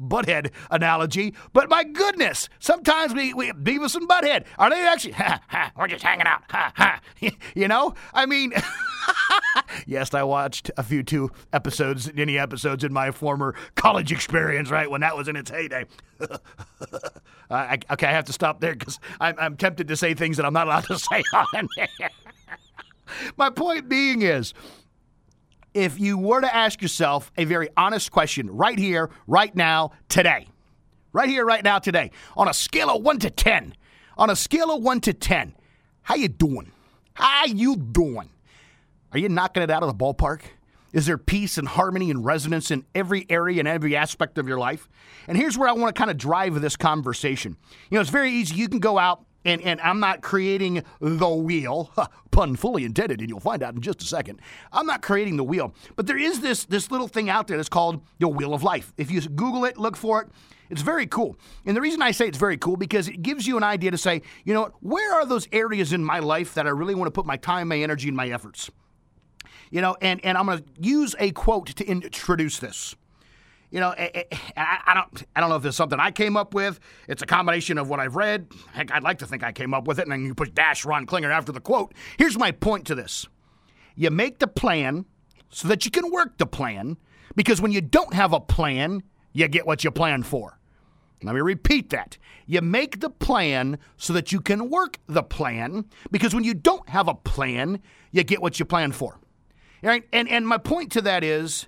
butthead 0.00 0.50
analogy. 0.70 1.34
But 1.52 1.68
my 1.70 1.84
goodness, 1.84 2.48
sometimes 2.58 3.14
we, 3.14 3.34
we 3.34 3.52
Beavis 3.52 3.94
and 3.94 4.08
Butthead 4.08 4.44
are 4.58 4.70
they 4.70 4.86
actually? 4.86 5.12
Ha, 5.12 5.40
ha, 5.48 5.72
we're 5.76 5.88
just 5.88 6.02
hanging 6.02 6.26
out. 6.26 6.42
Ha, 6.50 6.72
ha. 6.76 7.00
you 7.54 7.68
know, 7.68 7.94
I 8.12 8.26
mean. 8.26 8.52
yes, 9.86 10.14
I 10.14 10.22
watched 10.22 10.70
a 10.76 10.82
few 10.82 11.02
two 11.02 11.30
episodes, 11.52 12.10
any 12.16 12.38
episodes 12.38 12.84
in 12.84 12.92
my 12.92 13.10
former 13.10 13.54
college 13.74 14.12
experience, 14.12 14.70
right 14.70 14.90
when 14.90 15.02
that 15.02 15.16
was 15.16 15.28
in 15.28 15.36
its 15.36 15.50
heyday. 15.50 15.84
I, 17.50 17.78
okay, 17.90 18.06
I 18.06 18.12
have 18.12 18.24
to 18.24 18.32
stop 18.32 18.60
there 18.60 18.74
because 18.74 18.98
I'm, 19.20 19.34
I'm 19.38 19.56
tempted 19.56 19.88
to 19.88 19.96
say 19.96 20.14
things 20.14 20.38
that 20.38 20.46
I'm 20.46 20.54
not 20.54 20.66
allowed 20.66 20.84
to 20.84 20.98
say 20.98 21.22
on 21.34 21.68
my 23.36 23.50
point 23.50 23.88
being 23.88 24.22
is, 24.22 24.54
if 25.72 25.98
you 25.98 26.16
were 26.16 26.40
to 26.40 26.54
ask 26.54 26.80
yourself 26.80 27.32
a 27.36 27.44
very 27.44 27.68
honest 27.76 28.12
question 28.12 28.48
right 28.50 28.78
here, 28.78 29.10
right 29.26 29.54
now, 29.54 29.90
today, 30.08 30.46
right 31.12 31.28
here, 31.28 31.44
right 31.44 31.64
now, 31.64 31.78
today, 31.78 32.10
on 32.36 32.48
a 32.48 32.54
scale 32.54 32.90
of 32.90 33.02
one 33.02 33.18
to 33.18 33.30
ten, 33.30 33.74
on 34.16 34.30
a 34.30 34.36
scale 34.36 34.70
of 34.70 34.82
one 34.82 35.00
to 35.00 35.12
ten, 35.12 35.54
how 36.02 36.14
you 36.14 36.28
doing? 36.28 36.70
How 37.14 37.46
you 37.46 37.76
doing? 37.76 38.30
Are 39.12 39.18
you 39.18 39.28
knocking 39.28 39.62
it 39.62 39.70
out 39.70 39.82
of 39.82 39.88
the 39.88 39.94
ballpark? 39.94 40.42
Is 40.92 41.06
there 41.06 41.18
peace 41.18 41.58
and 41.58 41.66
harmony 41.66 42.10
and 42.10 42.24
resonance 42.24 42.70
in 42.70 42.84
every 42.94 43.26
area 43.28 43.58
and 43.58 43.66
every 43.66 43.96
aspect 43.96 44.38
of 44.38 44.46
your 44.46 44.58
life? 44.58 44.88
And 45.26 45.36
here's 45.36 45.58
where 45.58 45.68
I 45.68 45.72
want 45.72 45.94
to 45.94 45.98
kind 45.98 46.10
of 46.10 46.16
drive 46.16 46.60
this 46.60 46.76
conversation. 46.76 47.56
You 47.90 47.96
know, 47.96 48.00
it's 48.00 48.10
very 48.10 48.30
easy. 48.30 48.54
You 48.54 48.68
can 48.68 48.78
go 48.78 48.96
out 48.96 49.23
and, 49.44 49.60
and 49.62 49.80
I'm 49.80 50.00
not 50.00 50.22
creating 50.22 50.82
the 51.00 51.28
wheel, 51.28 51.90
pun 52.30 52.56
fully 52.56 52.84
intended, 52.84 53.20
and 53.20 53.28
you'll 53.28 53.40
find 53.40 53.62
out 53.62 53.74
in 53.74 53.80
just 53.80 54.02
a 54.02 54.06
second. 54.06 54.40
I'm 54.72 54.86
not 54.86 55.02
creating 55.02 55.36
the 55.36 55.44
wheel, 55.44 55.74
but 55.96 56.06
there 56.06 56.18
is 56.18 56.40
this 56.40 56.64
this 56.64 56.90
little 56.90 57.08
thing 57.08 57.30
out 57.30 57.46
there 57.46 57.56
that's 57.56 57.68
called 57.68 58.02
the 58.18 58.28
Wheel 58.28 58.54
of 58.54 58.62
Life. 58.62 58.92
If 58.96 59.10
you 59.10 59.20
Google 59.20 59.64
it, 59.64 59.76
look 59.76 59.96
for 59.96 60.22
it. 60.22 60.28
It's 60.70 60.82
very 60.82 61.06
cool. 61.06 61.36
And 61.66 61.76
the 61.76 61.80
reason 61.80 62.00
I 62.02 62.10
say 62.10 62.26
it's 62.26 62.38
very 62.38 62.56
cool 62.56 62.76
because 62.76 63.06
it 63.06 63.22
gives 63.22 63.46
you 63.46 63.56
an 63.56 63.62
idea 63.62 63.90
to 63.90 63.98
say, 63.98 64.22
you 64.44 64.54
know 64.54 64.72
where 64.80 65.14
are 65.14 65.26
those 65.26 65.46
areas 65.52 65.92
in 65.92 66.04
my 66.04 66.18
life 66.20 66.54
that 66.54 66.66
I 66.66 66.70
really 66.70 66.94
want 66.94 67.06
to 67.06 67.12
put 67.12 67.26
my 67.26 67.36
time, 67.36 67.68
my 67.68 67.78
energy, 67.78 68.08
and 68.08 68.16
my 68.16 68.28
efforts? 68.28 68.70
You 69.70 69.80
know, 69.80 69.96
and, 70.00 70.24
and 70.24 70.38
I'm 70.38 70.46
going 70.46 70.58
to 70.58 70.64
use 70.80 71.14
a 71.18 71.32
quote 71.32 71.66
to 71.66 71.84
introduce 71.84 72.58
this. 72.58 72.94
You 73.74 73.80
know, 73.80 73.88
I, 73.88 74.26
I, 74.56 74.78
I 74.86 74.94
don't 74.94 75.24
I 75.34 75.40
don't 75.40 75.50
know 75.50 75.56
if 75.56 75.64
it's 75.64 75.76
something 75.76 75.98
I 75.98 76.12
came 76.12 76.36
up 76.36 76.54
with. 76.54 76.78
It's 77.08 77.22
a 77.22 77.26
combination 77.26 77.76
of 77.76 77.88
what 77.88 77.98
I've 77.98 78.14
read. 78.14 78.46
Heck, 78.72 78.92
I'd 78.92 79.02
like 79.02 79.18
to 79.18 79.26
think 79.26 79.42
I 79.42 79.50
came 79.50 79.74
up 79.74 79.88
with 79.88 79.98
it, 79.98 80.02
and 80.02 80.12
then 80.12 80.24
you 80.24 80.32
put 80.32 80.54
dash 80.54 80.84
Ron 80.84 81.06
Klinger 81.06 81.32
after 81.32 81.50
the 81.50 81.58
quote. 81.58 81.92
Here's 82.16 82.38
my 82.38 82.52
point 82.52 82.86
to 82.86 82.94
this: 82.94 83.26
you 83.96 84.10
make 84.10 84.38
the 84.38 84.46
plan 84.46 85.06
so 85.48 85.66
that 85.66 85.84
you 85.84 85.90
can 85.90 86.12
work 86.12 86.38
the 86.38 86.46
plan, 86.46 86.98
because 87.34 87.60
when 87.60 87.72
you 87.72 87.80
don't 87.80 88.14
have 88.14 88.32
a 88.32 88.38
plan, 88.38 89.02
you 89.32 89.48
get 89.48 89.66
what 89.66 89.82
you 89.82 89.90
plan 89.90 90.22
for. 90.22 90.56
Let 91.24 91.34
me 91.34 91.40
repeat 91.40 91.90
that. 91.90 92.16
You 92.46 92.60
make 92.60 93.00
the 93.00 93.10
plan 93.10 93.80
so 93.96 94.12
that 94.12 94.30
you 94.30 94.40
can 94.40 94.70
work 94.70 95.00
the 95.08 95.24
plan 95.24 95.86
because 96.12 96.32
when 96.32 96.44
you 96.44 96.54
don't 96.54 96.88
have 96.90 97.08
a 97.08 97.14
plan, 97.14 97.80
you 98.12 98.22
get 98.22 98.40
what 98.40 98.60
you 98.60 98.66
plan 98.66 98.92
for. 98.92 99.18
Right? 99.82 100.04
And 100.12 100.28
and 100.28 100.46
my 100.46 100.58
point 100.58 100.92
to 100.92 101.00
that 101.00 101.24
is 101.24 101.66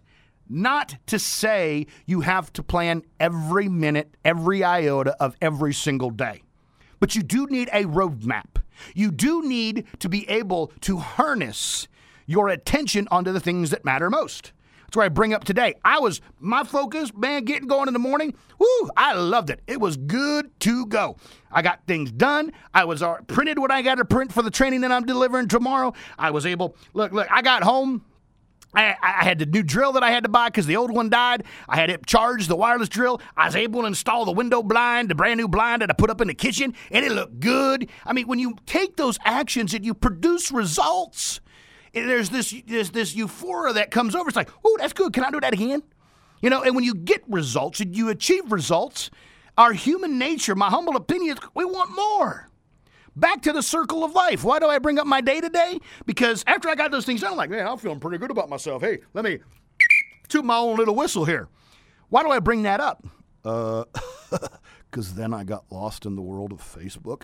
not 0.49 0.97
to 1.07 1.19
say 1.19 1.87
you 2.07 2.21
have 2.21 2.53
to 2.55 2.63
plan 2.63 3.03
every 3.21 3.69
minute, 3.69 4.15
every 4.25 4.63
iota 4.65 5.17
of 5.21 5.37
every 5.41 5.75
single 5.75 6.11
day. 6.11 6.43
But 7.01 7.15
you 7.15 7.23
do 7.23 7.47
need 7.47 7.69
a 7.73 7.85
roadmap. 7.85 8.57
You 8.95 9.11
do 9.11 9.43
need 9.43 9.87
to 10.01 10.09
be 10.09 10.29
able 10.29 10.73
to 10.83 10.99
harness 10.99 11.89
your 12.27 12.49
attention 12.49 13.09
onto 13.11 13.33
the 13.33 13.41
things 13.41 13.71
that 13.71 13.85
matter 13.85 14.11
most. 14.11 14.53
That's 14.87 14.97
where 14.97 15.07
I 15.07 15.09
bring 15.09 15.35
up 15.35 15.43
today. 15.43 15.75
I 15.85 15.99
was 15.99 16.21
my 16.39 16.63
focus, 16.63 17.13
man, 17.15 17.45
getting 17.45 17.67
going 17.67 17.89
in 17.89 17.93
the 17.93 17.99
morning. 17.99 18.35
Woo, 18.59 18.91
I 18.97 19.15
loved 19.15 19.51
it. 19.51 19.61
It 19.67 19.81
was 19.81 19.97
good 19.97 20.49
to 20.61 20.87
go. 20.87 21.17
I 21.51 21.63
got 21.63 21.85
things 21.87 22.13
done. 22.13 22.53
I 22.73 22.85
was 22.85 23.03
uh, 23.03 23.17
printed 23.27 23.59
what 23.59 23.73
I 23.73 23.83
got 23.83 23.97
to 23.97 24.05
print 24.05 24.33
for 24.33 24.43
the 24.43 24.51
training 24.51 24.83
that 24.83 24.93
I'm 24.93 25.05
delivering 25.05 25.49
tomorrow. 25.49 25.93
I 26.19 26.31
was 26.31 26.47
able. 26.47 26.77
Look, 26.95 27.13
look. 27.13 27.27
I 27.31 27.43
got 27.43 27.65
home. 27.65 28.05
I, 28.77 28.95
I, 29.03 29.25
had 29.25 29.39
the 29.39 29.47
new 29.47 29.63
drill 29.63 29.93
that 29.93 30.03
I 30.03 30.11
had 30.11 30.25
to 30.25 30.29
buy 30.29 30.49
because 30.49 30.67
the 30.67 30.77
old 30.77 30.91
one 30.91 31.09
died. 31.09 31.45
I 31.69 31.77
had 31.77 31.89
it 31.89 32.07
charged, 32.07 32.49
the 32.49 32.57
wireless 32.57 32.91
drill. 32.91 33.21
I 33.37 33.47
was 33.47 33.57
able 33.57 33.81
to 33.81 33.87
install 33.87 34.27
the 34.27 34.33
window 34.33 34.63
blind, 34.63 35.09
the 35.09 35.15
brand 35.15 35.39
new 35.39 35.49
blind 35.49 35.81
that 35.83 35.91
I 35.91 35.95
put 35.95 36.11
up 36.11 36.21
in 36.21 36.29
the 36.29 36.35
kitchen, 36.35 36.75
and 36.91 37.05
it 37.05 37.13
looked 37.13 37.41
good. 37.41 37.89
I 38.05 38.13
mean, 38.13 38.29
when 38.29 38.39
you 38.39 38.57
take 38.67 38.97
those 38.97 39.19
actions 39.25 39.73
and 39.73 39.85
you 39.85 39.95
produce 39.95 40.53
results, 40.53 41.41
there's 41.95 42.29
this 42.29 42.55
this 42.67 43.15
euphoria 43.15 43.73
that 43.73 43.91
comes 43.91 44.15
over. 44.15 44.29
It's 44.29 44.37
like, 44.37 44.51
oh, 44.65 44.77
that's 44.79 44.93
good. 44.93 45.15
Can 45.15 45.25
I 45.25 45.31
do 45.31 45.41
that 45.41 45.55
again? 45.55 45.83
You 46.43 46.51
know, 46.51 46.63
and 46.63 46.75
when 46.75 46.85
you 46.85 46.95
get 46.95 47.23
results 47.29 47.81
and 47.81 47.97
you 47.97 48.11
achieve 48.11 48.53
results, 48.53 49.11
our 49.57 49.73
human 49.73 50.19
nature, 50.19 50.55
my 50.55 50.69
humble 50.69 50.97
opinion, 50.97 51.39
we 51.55 51.65
want 51.65 51.97
more. 51.97 52.51
Back 53.17 53.41
to 53.43 53.53
the 53.53 53.63
circle 53.63 54.05
of 54.05 54.13
life. 54.13 54.45
Why 54.45 54.59
do 54.59 54.67
I 54.67 54.79
bring 54.79 54.99
up 54.99 55.07
my 55.07 55.23
day 55.23 55.41
to 55.41 55.49
day? 55.49 55.81
Because 56.05 56.45
after 56.47 56.69
I 56.69 56.75
got 56.75 56.91
those 56.91 57.07
things 57.07 57.23
done, 57.23 57.33
I'm 57.33 57.39
like, 57.39 57.51
man, 57.51 57.67
I'm 57.67 57.79
feeling 57.79 57.99
pretty 57.99 58.19
good 58.19 58.31
about 58.31 58.51
myself. 58.51 58.83
Hey, 58.83 58.99
let 59.15 59.25
me 59.25 59.39
toot 60.29 60.45
my 60.45 60.59
own 60.59 60.77
little 60.77 60.95
whistle 60.95 61.25
here. 61.25 61.49
Why 62.11 62.23
do 62.23 62.31
I 62.31 62.41
bring 62.41 62.63
that 62.65 62.81
up? 62.81 63.07
Uh, 63.45 63.85
because 64.91 65.15
then 65.15 65.33
I 65.33 65.45
got 65.45 65.65
lost 65.71 66.05
in 66.05 66.15
the 66.15 66.23
world 66.23 66.53
of 66.53 66.59
Facebook. 66.59 67.23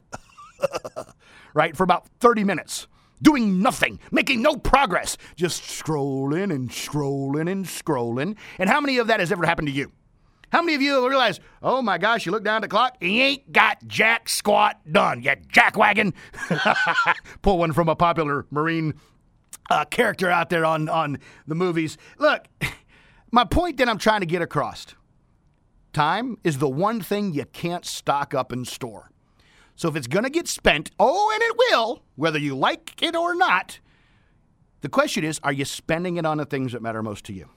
right? 1.55 1.77
For 1.77 1.85
about 1.85 2.09
30 2.21 2.45
minutes 2.45 2.89
doing 3.21 3.63
nothing, 3.63 4.01
making 4.11 4.43
no 4.43 4.57
progress, 4.57 5.17
just 5.37 5.63
scrolling 5.63 6.53
and 6.53 6.71
scrolling 6.71 7.51
and 7.51 7.65
scrolling. 7.65 8.37
And 8.59 8.69
how 8.69 8.81
many 8.81 8.99
of 8.99 9.07
that 9.07 9.21
has 9.21 9.31
ever 9.31 9.47
happened 9.47 9.69
to 9.69 9.73
you? 9.75 9.93
How 10.52 10.61
many 10.61 10.75
of 10.75 10.82
you 10.82 11.00
will 11.00 11.09
realize, 11.09 11.40
oh 11.62 11.80
my 11.80 11.97
gosh, 11.97 12.26
you 12.26 12.32
look 12.32 12.44
down 12.44 12.56
at 12.56 12.62
the 12.62 12.68
clock, 12.68 12.99
you 13.00 13.09
ain't 13.09 13.50
got 13.52 13.78
jack 13.87 14.28
squat 14.28 14.78
done, 14.90 15.23
you 15.23 15.30
jackwagon? 15.30 16.12
Pull 17.42 17.56
one 17.56 17.73
from 17.73 17.88
a 17.88 17.97
popular 17.97 18.44
Marine 18.50 18.92
uh, 19.71 19.87
character 19.87 20.30
out 20.30 20.50
there 20.50 20.66
on, 20.66 20.90
on 20.90 21.16
the 21.47 21.54
movies. 21.54 21.97
Look, 22.18 22.44
my 23.32 23.44
point 23.44 23.78
that 23.78 23.88
I'm 23.88 23.97
trying 23.97 24.21
to 24.21 24.26
get 24.26 24.42
across 24.42 24.88
time 25.94 26.37
is 26.44 26.59
the 26.59 26.68
one 26.68 27.00
thing 27.00 27.32
you 27.32 27.47
can't 27.47 27.87
stock 27.87 28.35
up 28.35 28.52
and 28.52 28.68
store. 28.68 29.11
So 29.75 29.88
if 29.88 29.97
it's 29.97 30.06
going 30.06 30.25
to 30.25 30.30
get 30.30 30.49
spent, 30.49 30.90
oh, 31.00 31.30
and 31.32 31.42
it 31.42 31.56
will, 31.56 32.02
whether 32.16 32.38
you 32.38 32.54
like 32.54 33.02
it 33.02 33.16
or 33.16 33.35
not, 33.35 33.80
the 34.82 34.90
question 34.90 35.25
is 35.25 35.40
are 35.42 35.52
you 35.52 35.64
spending 35.64 36.18
it 36.18 36.26
on 36.26 36.37
the 36.37 36.44
things 36.44 36.73
that 36.73 36.82
matter 36.82 37.02
most 37.02 37.25
to 37.25 37.32
you? 37.32 37.49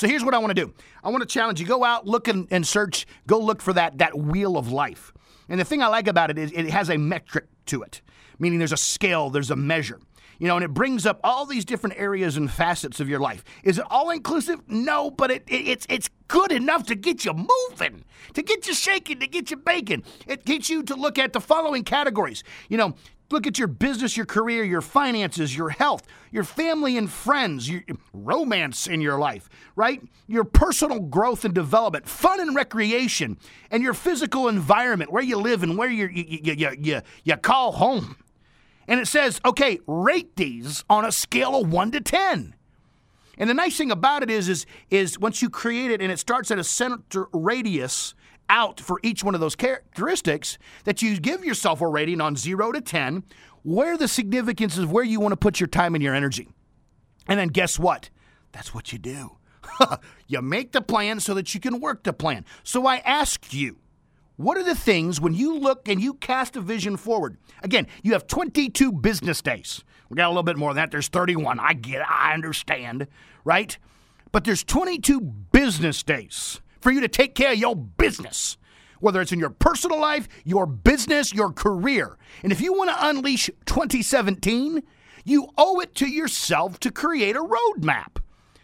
So 0.00 0.08
here's 0.08 0.24
what 0.24 0.32
I 0.32 0.38
want 0.38 0.56
to 0.56 0.64
do 0.64 0.72
I 1.04 1.10
want 1.10 1.20
to 1.20 1.28
challenge 1.28 1.60
you 1.60 1.66
go 1.66 1.84
out, 1.84 2.06
look 2.06 2.26
and, 2.26 2.48
and 2.50 2.66
search, 2.66 3.06
go 3.26 3.38
look 3.38 3.60
for 3.60 3.74
that, 3.74 3.98
that 3.98 4.16
wheel 4.16 4.56
of 4.56 4.72
life. 4.72 5.12
And 5.46 5.60
the 5.60 5.64
thing 5.64 5.82
I 5.82 5.88
like 5.88 6.08
about 6.08 6.30
it 6.30 6.38
is 6.38 6.50
it 6.52 6.70
has 6.70 6.88
a 6.88 6.96
metric 6.96 7.44
to 7.66 7.82
it, 7.82 8.00
meaning 8.38 8.58
there's 8.58 8.72
a 8.72 8.78
scale, 8.78 9.28
there's 9.28 9.50
a 9.50 9.56
measure 9.56 10.00
you 10.38 10.48
know, 10.48 10.56
and 10.56 10.64
it 10.64 10.72
brings 10.72 11.04
up 11.04 11.20
all 11.22 11.44
these 11.44 11.66
different 11.66 11.96
areas 11.98 12.38
and 12.38 12.50
facets 12.50 12.98
of 12.98 13.10
your 13.10 13.20
life. 13.20 13.44
Is 13.62 13.78
it 13.78 13.84
all 13.90 14.08
inclusive? 14.08 14.62
No, 14.68 15.10
but 15.10 15.30
it, 15.30 15.44
it, 15.46 15.68
it's 15.68 15.86
it's 15.90 16.08
good 16.28 16.50
enough 16.50 16.86
to 16.86 16.94
get 16.94 17.26
you 17.26 17.34
moving, 17.34 18.04
to 18.32 18.42
get 18.42 18.66
you 18.66 18.72
shaking, 18.72 19.20
to 19.20 19.26
get 19.26 19.50
you 19.50 19.58
baking. 19.58 20.02
It 20.26 20.46
gets 20.46 20.70
you 20.70 20.82
to 20.84 20.94
look 20.94 21.18
at 21.18 21.34
the 21.34 21.40
following 21.40 21.84
categories. 21.84 22.42
You 22.70 22.78
know, 22.78 22.94
look 23.30 23.46
at 23.46 23.58
your 23.58 23.68
business, 23.68 24.16
your 24.16 24.26
career, 24.26 24.64
your 24.64 24.80
finances, 24.80 25.56
your 25.56 25.70
health, 25.70 26.06
your 26.30 26.44
family 26.44 26.96
and 26.96 27.10
friends, 27.10 27.68
your 27.68 27.82
romance 28.12 28.86
in 28.86 29.00
your 29.00 29.18
life, 29.18 29.48
right? 29.76 30.02
Your 30.26 30.44
personal 30.44 31.00
growth 31.00 31.44
and 31.44 31.54
development, 31.54 32.08
fun 32.08 32.40
and 32.40 32.54
recreation, 32.54 33.38
and 33.70 33.82
your 33.82 33.94
physical 33.94 34.48
environment, 34.48 35.12
where 35.12 35.22
you 35.22 35.36
live 35.36 35.62
and 35.62 35.78
where 35.78 35.90
you 35.90 36.08
you, 36.08 36.54
you, 36.54 36.70
you, 36.78 37.00
you 37.24 37.36
call 37.36 37.72
home 37.72 38.16
and 38.90 38.98
it 38.98 39.06
says, 39.06 39.40
okay, 39.44 39.78
rate 39.86 40.34
these 40.34 40.84
on 40.90 41.04
a 41.04 41.12
scale 41.12 41.60
of 41.60 41.72
1 41.72 41.92
to 41.92 42.00
10. 42.00 42.56
And 43.38 43.48
the 43.48 43.54
nice 43.54 43.78
thing 43.78 43.92
about 43.92 44.24
it 44.24 44.30
is, 44.30 44.48
is, 44.48 44.66
is 44.90 45.16
once 45.16 45.40
you 45.40 45.48
create 45.48 45.92
it 45.92 46.02
and 46.02 46.10
it 46.10 46.18
starts 46.18 46.50
at 46.50 46.58
a 46.58 46.64
center 46.64 47.28
radius 47.32 48.14
out 48.50 48.80
for 48.80 49.00
each 49.02 49.24
one 49.24 49.34
of 49.34 49.40
those 49.40 49.56
characteristics, 49.56 50.58
that 50.84 51.00
you 51.00 51.18
give 51.18 51.44
yourself 51.44 51.80
a 51.80 51.86
rating 51.86 52.20
on 52.20 52.36
0 52.36 52.72
to 52.72 52.80
10, 52.80 53.22
where 53.62 53.96
the 53.96 54.08
significance 54.08 54.76
is 54.76 54.84
where 54.84 55.04
you 55.04 55.20
want 55.20 55.32
to 55.32 55.36
put 55.36 55.60
your 55.60 55.68
time 55.68 55.94
and 55.94 56.04
your 56.04 56.14
energy. 56.14 56.48
And 57.28 57.38
then 57.38 57.48
guess 57.48 57.78
what? 57.78 58.10
That's 58.52 58.74
what 58.74 58.92
you 58.92 58.98
do. 58.98 59.36
you 60.26 60.42
make 60.42 60.72
the 60.72 60.82
plan 60.82 61.20
so 61.20 61.34
that 61.34 61.54
you 61.54 61.60
can 61.60 61.80
work 61.80 62.02
the 62.02 62.12
plan. 62.12 62.44
So 62.64 62.86
I 62.86 62.98
ask 62.98 63.52
you, 63.54 63.78
what 64.36 64.56
are 64.56 64.64
the 64.64 64.74
things 64.74 65.20
when 65.20 65.34
you 65.34 65.58
look 65.58 65.88
and 65.88 66.00
you 66.00 66.14
cast 66.14 66.56
a 66.56 66.60
vision 66.60 66.96
forward? 66.96 67.36
Again, 67.62 67.86
you 68.02 68.14
have 68.14 68.26
22 68.26 68.90
business 68.92 69.42
days. 69.42 69.84
We 70.08 70.16
got 70.16 70.26
a 70.26 70.30
little 70.30 70.42
bit 70.42 70.56
more 70.56 70.70
than 70.70 70.82
that. 70.82 70.90
There's 70.90 71.08
31. 71.08 71.60
I 71.60 71.74
get 71.74 72.00
it. 72.00 72.06
I 72.10 72.32
understand, 72.32 73.06
right? 73.44 73.76
But 74.32 74.44
there's 74.44 74.64
22 74.64 75.20
business 75.20 76.02
days 76.02 76.60
for 76.80 76.90
you 76.90 77.00
to 77.00 77.08
take 77.08 77.34
care 77.34 77.52
of 77.52 77.58
your 77.58 77.76
business, 77.76 78.56
whether 79.00 79.20
it's 79.20 79.32
in 79.32 79.38
your 79.38 79.50
personal 79.50 80.00
life, 80.00 80.28
your 80.44 80.66
business, 80.66 81.32
your 81.32 81.52
career. 81.52 82.16
And 82.42 82.52
if 82.52 82.60
you 82.60 82.72
want 82.72 82.90
to 82.90 83.08
unleash 83.08 83.50
2017, 83.66 84.82
you 85.24 85.48
owe 85.58 85.80
it 85.80 85.94
to 85.96 86.06
yourself 86.06 86.80
to 86.80 86.90
create 86.90 87.36
a 87.36 87.40
roadmap. 87.40 88.18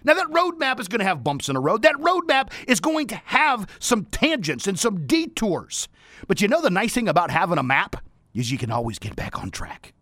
Now, 0.04 0.14
that 0.14 0.28
roadmap 0.28 0.78
is 0.78 0.86
going 0.86 1.00
to 1.00 1.04
have 1.04 1.24
bumps 1.24 1.48
in 1.48 1.54
the 1.54 1.60
road. 1.60 1.82
That 1.82 1.96
roadmap 1.96 2.52
is 2.68 2.78
going 2.78 3.08
to 3.08 3.16
have 3.24 3.66
some 3.80 4.04
tangents 4.04 4.68
and 4.68 4.78
some 4.78 5.06
detours. 5.06 5.88
But 6.28 6.40
you 6.40 6.46
know, 6.46 6.62
the 6.62 6.70
nice 6.70 6.94
thing 6.94 7.08
about 7.08 7.32
having 7.32 7.58
a 7.58 7.62
map 7.64 7.96
is 8.32 8.52
you 8.52 8.58
can 8.58 8.70
always 8.70 9.00
get 9.00 9.16
back 9.16 9.38
on 9.40 9.50
track. 9.50 9.94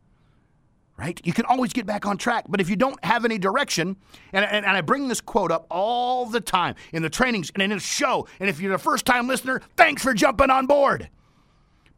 Right? 0.96 1.20
You 1.24 1.32
can 1.32 1.44
always 1.46 1.72
get 1.72 1.86
back 1.86 2.06
on 2.06 2.16
track. 2.16 2.44
But 2.48 2.60
if 2.60 2.70
you 2.70 2.76
don't 2.76 3.02
have 3.04 3.24
any 3.24 3.36
direction, 3.36 3.96
and, 4.32 4.44
and, 4.44 4.64
and 4.64 4.76
I 4.76 4.80
bring 4.80 5.08
this 5.08 5.20
quote 5.20 5.50
up 5.50 5.66
all 5.68 6.26
the 6.26 6.40
time 6.40 6.76
in 6.92 7.02
the 7.02 7.10
trainings 7.10 7.50
and 7.52 7.62
in 7.62 7.70
the 7.70 7.80
show, 7.80 8.28
and 8.38 8.48
if 8.48 8.60
you're 8.60 8.74
a 8.74 8.78
first 8.78 9.04
time 9.04 9.26
listener, 9.26 9.60
thanks 9.76 10.02
for 10.02 10.14
jumping 10.14 10.50
on 10.50 10.66
board. 10.66 11.10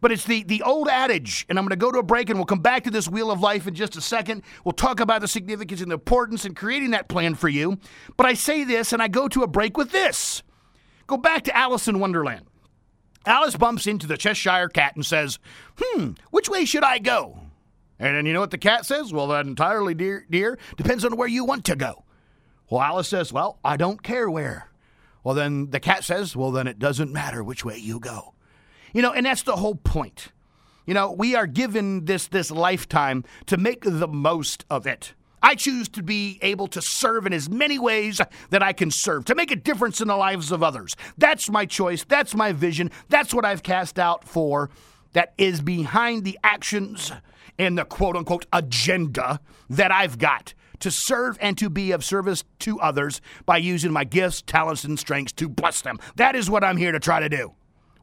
But 0.01 0.13
it's 0.13 0.25
the, 0.25 0.43
the 0.45 0.63
old 0.63 0.89
adage, 0.89 1.47
and 1.49 1.59
I'm 1.59 1.65
going 1.65 1.71
to 1.71 1.77
go 1.77 1.91
to 1.91 1.99
a 1.99 2.03
break 2.03 2.29
and 2.31 2.39
we'll 2.39 2.47
come 2.47 2.61
back 2.61 2.85
to 2.85 2.91
this 2.91 3.09
wheel 3.09 3.31
of 3.31 3.41
life 3.41 3.67
in 3.67 3.75
just 3.75 3.97
a 3.97 4.01
second. 4.01 4.43
We'll 4.65 4.73
talk 4.73 5.01
about 5.01 5.21
the 5.21 5.29
significance 5.29 5.81
and 5.81 5.91
the 5.91 5.95
importance 5.95 6.45
in 6.45 6.55
creating 6.55 6.91
that 6.91 7.09
plan 7.09 7.35
for 7.35 7.49
you. 7.49 7.79
But 8.17 8.27
I 8.27 8.35
say 8.35 8.65
this 8.65 8.93
and 8.93 9.03
I 9.03 9.09
go 9.09 9.27
to 9.29 9.43
a 9.43 9.47
break 9.47 9.77
with 9.77 9.93
this. 9.93 10.43
Go 11.07 11.17
back 11.17 11.45
to 11.45 11.57
Alice 11.57 11.89
in 11.89 11.99
Wonderland. 11.99 12.47
Alice 13.25 13.57
bumps 13.57 13.87
into 13.87 14.07
the 14.07 14.17
Cheshire 14.17 14.69
cat 14.69 14.95
and 14.95 15.05
says, 15.05 15.39
Hmm, 15.79 16.13
which 16.31 16.49
way 16.49 16.65
should 16.65 16.85
I 16.85 16.99
go? 16.99 17.46
And 17.99 18.17
then 18.17 18.27
you 18.27 18.33
know 18.33 18.41
what 18.41 18.51
the 18.51 18.59
cat 18.59 18.85
says? 18.85 19.13
Well, 19.13 19.29
that 19.29 19.47
entirely, 19.47 19.95
dear, 19.95 20.27
dear, 20.31 20.59
depends 20.77 21.05
on 21.05 21.17
where 21.17 21.29
you 21.29 21.45
want 21.45 21.65
to 21.67 21.77
go. 21.77 22.05
Well, 22.69 22.83
Alice 22.83 23.09
says, 23.09 23.33
Well, 23.33 23.59
I 23.65 23.77
don't 23.77 24.03
care 24.03 24.29
where. 24.29 24.69
Well, 25.25 25.35
then 25.35 25.71
the 25.71 25.81
cat 25.81 26.05
says, 26.05 26.37
Well, 26.37 26.51
then 26.51 26.67
it 26.67 26.79
doesn't 26.79 27.13
matter 27.13 27.43
which 27.43 27.65
way 27.65 27.79
you 27.79 27.99
go. 27.99 28.35
You 28.93 29.03
know, 29.03 29.13
and 29.13 29.27
that's 29.27 29.43
the 29.43 29.57
whole 29.57 29.75
point. 29.75 30.29
You 30.85 30.95
know, 30.95 31.11
we 31.11 31.35
are 31.35 31.47
given 31.47 32.05
this 32.05 32.29
this 32.29 32.51
lifetime 32.51 33.25
to 33.47 33.57
make 33.57 33.83
the 33.83 34.09
most 34.09 34.65
of 34.71 34.87
it. 34.87 35.15
I 35.43 35.55
choose 35.55 35.89
to 35.91 36.03
be 36.03 36.39
able 36.43 36.67
to 36.69 36.83
serve 36.83 37.27
in 37.27 37.33
as 37.33 37.49
many 37.49 37.79
ways 37.79 38.21
that 38.51 38.63
I 38.63 38.73
can 38.73 38.91
serve, 38.91 39.27
to 39.27 39.35
make 39.35 39.51
a 39.51 39.57
difference 39.57 40.01
in 40.01 40.09
the 40.09 40.17
lives 40.17 40.51
of 40.51 40.63
others. 40.63 40.97
That's 41.19 41.49
my 41.51 41.67
choice. 41.67 42.05
That's 42.05 42.35
my 42.35 42.53
vision. 42.53 42.91
That's 43.09 43.33
what 43.33 43.45
I've 43.45 43.63
cast 43.63 43.99
out 43.99 44.25
for. 44.25 44.71
That 45.13 45.35
is 45.39 45.61
behind 45.61 46.25
the 46.25 46.39
actions 46.43 47.13
and 47.59 47.77
the 47.77 47.85
quote 47.85 48.17
unquote 48.17 48.47
agenda 48.53 49.41
that 49.71 49.93
I've 49.93 50.19
got 50.19 50.55
to 50.81 50.91
serve 50.91 51.39
and 51.41 51.57
to 51.59 51.71
be 51.71 51.93
of 51.93 52.05
service 52.05 52.45
to 52.61 52.79
others 52.81 53.21
by 53.45 53.57
using 53.57 53.93
my 53.93 54.05
gifts, 54.05 54.43
talents, 54.43 54.85
and 54.85 54.99
strengths 54.99 55.33
to 55.35 55.49
bless 55.49 55.81
them. 55.81 55.99
That 56.17 56.37
is 56.37 56.51
what 56.51 56.65
I'm 56.65 56.77
here 56.77 56.93
to 56.93 57.01
try 57.01 57.21
to 57.21 57.29
do. 57.29 57.55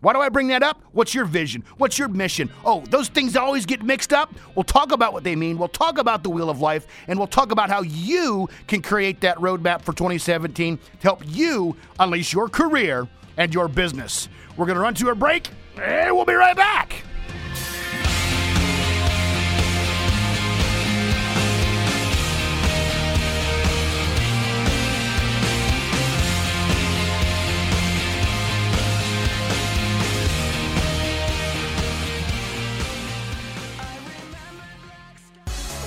Why 0.03 0.12
do 0.12 0.19
I 0.19 0.27
bring 0.27 0.50
that 0.50 0.63
up? 0.63 0.81
What's 0.91 1.15
your 1.15 1.24
vision? 1.24 1.63
What's 1.77 1.98
your 1.98 2.10
mission? 2.10 2.51
Oh, 2.65 2.83
those 2.89 3.07
things 3.07 3.38
always 3.38 3.65
get 3.65 3.83
mixed 3.83 4.12
up. 4.12 4.33
We'll 4.53 4.65
talk 4.65 4.91
about 4.91 5.13
what 5.13 5.24
they 5.24 5.33
mean. 5.33 5.57
We'll 5.57 5.69
talk 5.69 5.98
about 5.98 6.24
the 6.24 6.29
wheel 6.29 6.50
of 6.50 6.60
life, 6.60 6.88
and 7.07 7.17
we'll 7.17 7.27
talk 7.27 7.53
about 7.53 7.69
how 7.69 7.83
you 7.83 8.50
can 8.67 8.81
create 8.81 9.22
that 9.22 9.38
roadmap 9.38 9.81
for 9.81 9.93
2017 9.93 10.77
to 10.77 10.83
help 11.01 11.24
you 11.25 11.77
unleash 12.00 12.33
your 12.33 12.50
career 12.50 13.07
and 13.38 13.53
your 13.53 13.69
business. 13.69 14.27
We're 14.57 14.65
going 14.65 14.75
to 14.75 14.81
run 14.81 14.93
to 14.95 15.07
a 15.07 15.15
break, 15.15 15.48
and 15.81 16.13
we'll 16.13 16.25
be 16.25 16.33
right 16.33 16.57
back. 16.57 17.05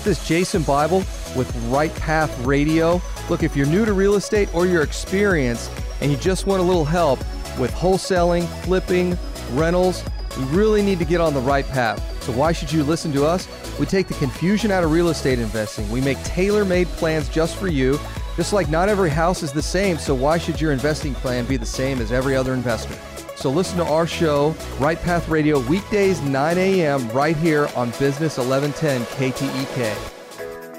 This 0.07 0.23
is 0.23 0.29
Jason 0.29 0.63
Bible 0.63 0.99
with 1.35 1.53
Right 1.65 1.93
Path 1.97 2.39
Radio. 2.47 3.03
Look, 3.29 3.43
if 3.43 3.57
you're 3.57 3.67
new 3.67 3.85
to 3.85 3.93
real 3.93 4.15
estate 4.15 4.49
or 4.55 4.65
you're 4.65 4.85
experienced 4.85 5.69
and 6.01 6.13
you 6.13 6.17
just 6.19 6.47
want 6.47 6.61
a 6.61 6.63
little 6.63 6.85
help 6.85 7.19
with 7.59 7.73
wholesaling, 7.73 8.47
flipping, 8.63 9.19
rentals, 9.51 10.05
you 10.39 10.45
really 10.45 10.81
need 10.81 11.01
to 11.01 11.05
get 11.05 11.21
on 11.21 11.35
the 11.35 11.41
right 11.41 11.67
path. 11.67 12.01
So, 12.23 12.31
why 12.31 12.53
should 12.53 12.71
you 12.71 12.85
listen 12.85 13.13
to 13.15 13.27
us? 13.27 13.49
We 13.81 13.87
take 13.87 14.07
the 14.07 14.15
confusion 14.15 14.71
out 14.71 14.85
of 14.85 14.93
real 14.93 15.09
estate 15.09 15.41
investing. 15.41 15.91
We 15.91 16.01
make 16.01 16.23
tailor 16.23 16.65
made 16.65 16.87
plans 16.87 17.29
just 17.29 17.57
for 17.57 17.67
you. 17.67 17.99
Just 18.37 18.53
like 18.53 18.71
not 18.71 18.89
every 18.89 19.11
house 19.11 19.43
is 19.43 19.51
the 19.51 19.61
same, 19.61 19.99
so 19.99 20.15
why 20.15 20.39
should 20.39 20.61
your 20.61 20.71
investing 20.71 21.15
plan 21.15 21.47
be 21.47 21.57
the 21.57 21.67
same 21.67 22.01
as 22.01 22.13
every 22.13 22.37
other 22.37 22.55
investor? 22.55 22.95
So 23.37 23.51
listen 23.51 23.77
to 23.79 23.85
our 23.85 24.07
show, 24.07 24.55
Right 24.79 25.01
Path 25.01 25.29
Radio, 25.29 25.61
weekdays 25.61 26.23
9 26.23 26.57
a.m. 26.57 27.09
right 27.11 27.37
here 27.37 27.69
on 27.77 27.91
Business 27.91 28.39
1110 28.39 29.03
KTEK. 29.03 30.16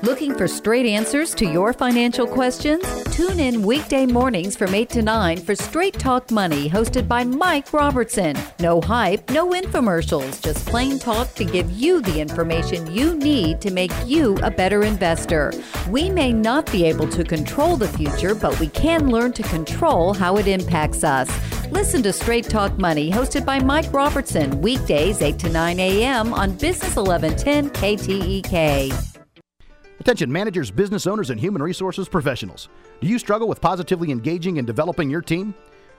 Looking 0.04 0.36
for 0.36 0.48
straight 0.48 0.86
answers 0.86 1.34
to 1.36 1.46
your 1.51 1.74
financial 1.74 2.27
questions? 2.27 2.86
Tune 3.06 3.39
in 3.39 3.63
weekday 3.63 4.06
mornings 4.06 4.56
from 4.56 4.75
8 4.75 4.89
to 4.89 5.01
9 5.01 5.38
for 5.39 5.56
Straight 5.56 5.98
Talk 5.98 6.30
Money, 6.30 6.70
hosted 6.70 7.08
by 7.08 7.24
Mike 7.24 7.74
Robertson. 7.74 8.38
No 8.60 8.80
hype, 8.80 9.27
no 9.32 9.50
infomercials, 9.50 10.39
just 10.44 10.68
plain 10.68 11.00
talk 11.00 11.34
to 11.34 11.44
give 11.44 11.72
you 11.72 12.00
the 12.04 12.22
information 12.22 12.94
you 12.94 13.16
need 13.16 13.60
to 13.62 13.72
make 13.72 13.92
you 14.06 14.38
a 14.44 14.51
better 14.51 14.84
investor. 14.84 15.51
We 15.89 16.12
may 16.12 16.32
not 16.32 16.72
be 16.72 16.86
able 16.86 17.08
to 17.10 17.24
control 17.24 17.75
the 17.75 17.88
future, 17.88 18.36
but 18.36 18.60
we 18.60 18.68
can 18.68 19.10
learn 19.10 19.34
to 19.34 19.44
control 19.44 20.13
how 20.13 20.38
it 20.38 20.48
impacts 20.48 21.04
us. 21.04 21.27
Listen 21.72 22.04
to 22.04 22.13
Straight 22.13 22.46
Talk 22.46 22.77
Money, 22.77 23.10
hosted 23.10 23.46
by 23.46 23.60
Mike 23.60 23.92
Robertson, 23.92 24.62
weekdays 24.62 25.24
8 25.24 25.39
to 25.39 25.50
9 25.50 25.80
a.m. 25.80 26.36
on 26.36 26.51
Business 26.51 26.96
1110 26.96 27.72
KTEK. 27.72 29.18
Attention 30.00 30.32
managers, 30.32 30.70
business 30.70 31.08
owners, 31.08 31.32
and 31.32 31.39
human 31.39 31.62
resources 31.62 32.08
professionals. 32.08 32.70
Do 33.01 33.08
you 33.08 33.18
struggle 33.18 33.48
with 33.48 33.60
positively 33.60 34.12
engaging 34.12 34.60
and 34.60 34.68
developing 34.68 35.10
your 35.10 35.22
team? 35.22 35.56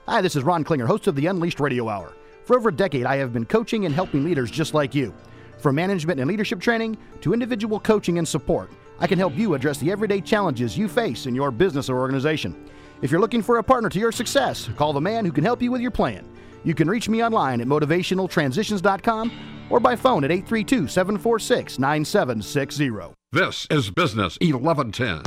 Hi, 0.07 0.21
this 0.21 0.35
is 0.35 0.43
Ron 0.43 0.63
Klinger, 0.63 0.87
host 0.87 1.07
of 1.07 1.15
the 1.15 1.27
Unleashed 1.27 1.59
Radio 1.59 1.89
Hour. 1.89 2.13
For 2.45 2.55
over 2.57 2.69
a 2.69 2.75
decade, 2.75 3.05
I 3.05 3.17
have 3.17 3.33
been 3.33 3.45
coaching 3.45 3.85
and 3.85 3.93
helping 3.93 4.23
leaders 4.23 4.49
just 4.49 4.73
like 4.73 4.95
you. 4.95 5.13
From 5.59 5.75
management 5.75 6.19
and 6.19 6.29
leadership 6.29 6.61
training 6.61 6.97
to 7.21 7.33
individual 7.33 7.79
coaching 7.79 8.17
and 8.17 8.27
support, 8.27 8.71
I 8.99 9.07
can 9.07 9.19
help 9.19 9.35
you 9.35 9.53
address 9.53 9.77
the 9.77 9.91
everyday 9.91 10.21
challenges 10.21 10.77
you 10.77 10.87
face 10.87 11.25
in 11.25 11.35
your 11.35 11.51
business 11.51 11.89
or 11.89 11.99
organization. 11.99 12.55
If 13.01 13.11
you're 13.11 13.21
looking 13.21 13.41
for 13.41 13.57
a 13.57 13.63
partner 13.63 13.89
to 13.89 13.99
your 13.99 14.13
success, 14.13 14.69
call 14.77 14.93
the 14.93 15.01
man 15.01 15.25
who 15.25 15.31
can 15.31 15.43
help 15.43 15.61
you 15.61 15.71
with 15.71 15.81
your 15.81 15.91
plan. 15.91 16.25
You 16.63 16.73
can 16.73 16.89
reach 16.89 17.09
me 17.09 17.23
online 17.23 17.61
at 17.61 17.67
motivationaltransitions.com 17.67 19.31
or 19.69 19.79
by 19.79 19.95
phone 19.95 20.23
at 20.23 20.31
832 20.31 20.87
746 20.87 21.79
9760. 21.79 23.18
This 23.31 23.67
is 23.69 23.91
Business 23.91 24.39
1110. 24.41 25.21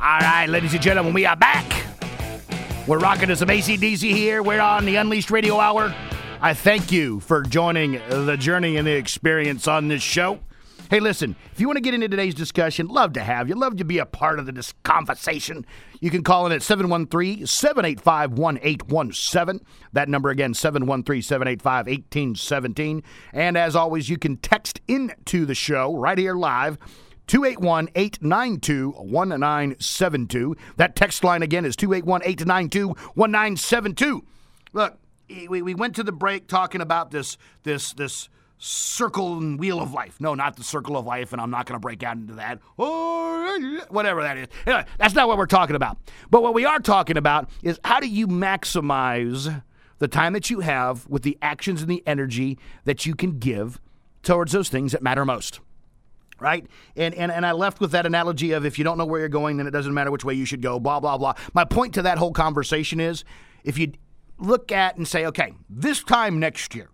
All 0.00 0.18
right, 0.20 0.46
ladies 0.48 0.72
and 0.72 0.82
gentlemen, 0.82 1.12
we 1.12 1.26
are 1.26 1.36
back. 1.36 1.84
We're 2.86 2.98
rocking 2.98 3.28
to 3.28 3.36
some 3.36 3.48
ACDC 3.48 4.10
here. 4.10 4.42
We're 4.42 4.62
on 4.62 4.86
the 4.86 4.96
Unleashed 4.96 5.30
Radio 5.30 5.60
Hour. 5.60 5.94
I 6.40 6.54
thank 6.54 6.90
you 6.90 7.20
for 7.20 7.42
joining 7.42 8.00
the 8.08 8.38
journey 8.38 8.78
and 8.78 8.86
the 8.86 8.96
experience 8.96 9.68
on 9.68 9.88
this 9.88 10.02
show. 10.02 10.40
Hey, 10.88 11.00
listen, 11.00 11.34
if 11.52 11.60
you 11.60 11.66
want 11.66 11.78
to 11.78 11.82
get 11.82 11.94
into 11.94 12.08
today's 12.08 12.34
discussion, 12.34 12.86
love 12.86 13.14
to 13.14 13.20
have 13.20 13.48
you. 13.48 13.56
Love 13.56 13.76
to 13.78 13.84
be 13.84 13.98
a 13.98 14.06
part 14.06 14.38
of 14.38 14.46
the 14.46 14.72
conversation. 14.84 15.66
You 16.00 16.12
can 16.12 16.22
call 16.22 16.46
in 16.46 16.52
at 16.52 16.62
713 16.62 17.44
785 17.44 18.38
1817. 18.38 19.66
That 19.94 20.08
number 20.08 20.30
again, 20.30 20.54
713 20.54 21.22
785 21.22 21.86
1817. 21.86 23.02
And 23.32 23.58
as 23.58 23.74
always, 23.74 24.08
you 24.08 24.16
can 24.16 24.36
text 24.36 24.80
into 24.86 25.44
the 25.44 25.56
show 25.56 25.96
right 25.96 26.18
here 26.18 26.34
live. 26.34 26.78
281 27.26 27.88
892 27.96 28.90
1972. 28.90 30.56
That 30.76 30.94
text 30.94 31.24
line 31.24 31.42
again 31.42 31.64
is 31.64 31.74
281 31.74 32.22
892 32.22 32.88
1972. 32.88 34.24
Look, 34.72 34.98
we, 35.28 35.62
we 35.62 35.74
went 35.74 35.96
to 35.96 36.04
the 36.04 36.12
break 36.12 36.46
talking 36.46 36.80
about 36.80 37.10
this 37.10 37.36
this 37.64 37.92
this 37.92 38.28
circle 38.58 39.36
and 39.38 39.58
wheel 39.58 39.80
of 39.80 39.92
life. 39.92 40.20
No, 40.20 40.34
not 40.34 40.56
the 40.56 40.64
circle 40.64 40.96
of 40.96 41.04
life, 41.04 41.32
and 41.32 41.40
I'm 41.40 41.50
not 41.50 41.66
going 41.66 41.74
to 41.74 41.80
break 41.80 42.02
out 42.02 42.16
into 42.16 42.34
that. 42.34 42.60
Whatever 43.90 44.22
that 44.22 44.36
is. 44.38 44.48
Anyway, 44.66 44.84
that's 44.98 45.14
not 45.14 45.28
what 45.28 45.38
we're 45.38 45.46
talking 45.46 45.76
about. 45.76 45.98
But 46.30 46.42
what 46.42 46.54
we 46.54 46.64
are 46.64 46.80
talking 46.80 47.16
about 47.16 47.50
is 47.62 47.78
how 47.84 48.00
do 48.00 48.08
you 48.08 48.26
maximize 48.26 49.62
the 49.98 50.08
time 50.08 50.32
that 50.34 50.50
you 50.50 50.60
have 50.60 51.06
with 51.08 51.22
the 51.22 51.38
actions 51.40 51.82
and 51.82 51.90
the 51.90 52.02
energy 52.06 52.58
that 52.84 53.06
you 53.06 53.14
can 53.14 53.38
give 53.38 53.80
towards 54.22 54.52
those 54.52 54.68
things 54.68 54.92
that 54.92 55.02
matter 55.02 55.24
most. 55.24 55.60
Right? 56.38 56.66
And, 56.96 57.14
and 57.14 57.32
and 57.32 57.46
I 57.46 57.52
left 57.52 57.80
with 57.80 57.92
that 57.92 58.04
analogy 58.04 58.52
of 58.52 58.66
if 58.66 58.78
you 58.78 58.84
don't 58.84 58.98
know 58.98 59.06
where 59.06 59.20
you're 59.20 59.28
going, 59.30 59.56
then 59.56 59.66
it 59.66 59.70
doesn't 59.70 59.94
matter 59.94 60.10
which 60.10 60.24
way 60.24 60.34
you 60.34 60.44
should 60.44 60.60
go, 60.60 60.78
blah, 60.78 61.00
blah, 61.00 61.16
blah. 61.16 61.32
My 61.54 61.64
point 61.64 61.94
to 61.94 62.02
that 62.02 62.18
whole 62.18 62.32
conversation 62.32 63.00
is 63.00 63.24
if 63.64 63.78
you 63.78 63.92
look 64.38 64.70
at 64.70 64.98
and 64.98 65.08
say, 65.08 65.24
okay, 65.24 65.54
this 65.70 66.02
time 66.02 66.38
next 66.38 66.74
year, 66.74 66.90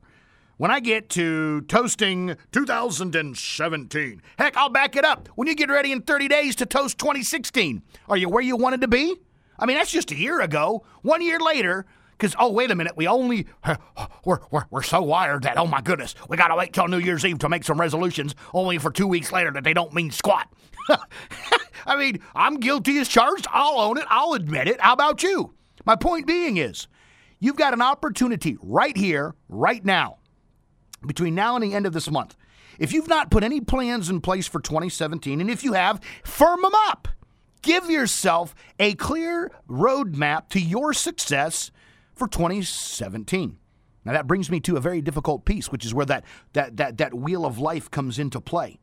when 0.63 0.71
I 0.71 0.79
get 0.79 1.09
to 1.09 1.63
toasting 1.63 2.37
2017, 2.53 4.23
heck, 4.39 4.57
I'll 4.57 4.69
back 4.69 4.95
it 4.95 5.05
up. 5.05 5.29
When 5.35 5.49
you 5.49 5.57
get 5.57 5.69
ready 5.69 5.91
in 5.91 6.03
30 6.03 6.29
days 6.29 6.55
to 6.55 6.67
toast 6.67 6.99
2016, 6.99 7.83
are 8.09 8.17
you 8.17 8.29
where 8.29 8.45
you 8.45 8.55
wanted 8.55 8.81
to 8.83 8.87
be? 8.87 9.17
I 9.59 9.67
mean, 9.67 9.77
that's 9.77 9.91
just 9.91 10.13
a 10.13 10.15
year 10.15 10.41
ago. 10.41 10.85
One 11.01 11.21
year 11.21 11.41
later, 11.41 11.85
because, 12.13 12.37
oh, 12.39 12.53
wait 12.53 12.71
a 12.71 12.77
minute, 12.77 12.97
we 12.97 13.09
only, 13.09 13.49
we're, 14.25 14.39
we're, 14.53 14.67
we're 14.71 14.83
so 14.83 15.03
wired 15.03 15.43
that, 15.43 15.59
oh 15.59 15.67
my 15.67 15.81
goodness, 15.81 16.15
we 16.29 16.37
got 16.37 16.47
to 16.47 16.55
wait 16.55 16.73
till 16.73 16.87
New 16.87 17.01
Year's 17.01 17.25
Eve 17.25 17.41
to 17.41 17.49
make 17.49 17.65
some 17.65 17.81
resolutions, 17.81 18.37
only 18.55 18.79
for 18.79 18.93
two 18.93 19.09
weeks 19.09 19.33
later 19.33 19.51
that 19.51 19.65
they 19.65 19.75
don't 19.75 19.93
mean 19.93 20.13
squat. 20.13 20.47
I 21.87 21.97
mean, 21.97 22.21
I'm 22.37 22.61
guilty 22.61 22.99
as 22.99 23.09
charged. 23.09 23.49
I'll 23.51 23.81
own 23.81 23.99
it. 23.99 24.05
I'll 24.09 24.35
admit 24.35 24.69
it. 24.69 24.81
How 24.81 24.93
about 24.93 25.25
you? 25.25 25.55
My 25.85 25.97
point 25.97 26.29
being 26.29 26.57
is, 26.57 26.87
you've 27.41 27.57
got 27.57 27.75
an 27.75 27.83
opportunity 27.83 28.57
right 28.63 28.97
here, 28.97 29.35
right 29.49 29.85
now, 29.85 30.19
between 31.07 31.35
now 31.35 31.55
and 31.57 31.65
the 31.65 31.75
end 31.75 31.87
of 31.87 31.93
this 31.93 32.11
month. 32.11 32.37
If 32.79 32.93
you've 32.93 33.09
not 33.09 33.31
put 33.31 33.45
any 33.45 33.61
plans 33.61 34.09
in 34.09 34.21
place 34.21 34.47
for 34.47 34.61
2017, 34.61 35.41
and 35.41 35.51
if 35.51 35.63
you 35.63 35.75
have, 35.75 36.01
firm 36.25 36.63
them 36.63 36.73
up. 36.87 37.09
Give 37.63 37.89
yourself 37.89 38.55
a 38.79 38.95
clear 38.95 39.53
roadmap 39.69 40.49
to 40.49 40.61
your 40.61 40.93
success 40.93 41.71
for 42.15 42.27
2017. 42.27 43.59
Now 44.05 44.13
that 44.13 44.27
brings 44.27 44.51
me 44.51 44.59
to 44.61 44.77
a 44.77 44.81
very 44.81 45.01
difficult 45.01 45.45
piece, 45.45 45.71
which 45.71 45.85
is 45.85 45.95
where 45.95 46.07
that 46.07 46.25
that 46.55 46.77
that 46.79 46.99
that 46.99 47.15
wheel 47.15 47.47
of 47.47 47.59
life 47.59 47.91
comes 47.91 48.19
into 48.19 48.41
play. 48.41 48.81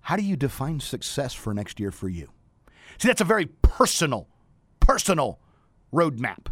How 0.00 0.16
do 0.16 0.22
you 0.22 0.36
define 0.36 0.80
success 0.80 1.34
for 1.34 1.54
next 1.54 1.78
year 1.78 1.90
for 1.90 2.08
you? 2.08 2.30
See, 2.98 3.08
that's 3.08 3.20
a 3.20 3.24
very 3.24 3.46
personal, 3.46 4.28
personal 4.80 5.38
roadmap, 5.92 6.48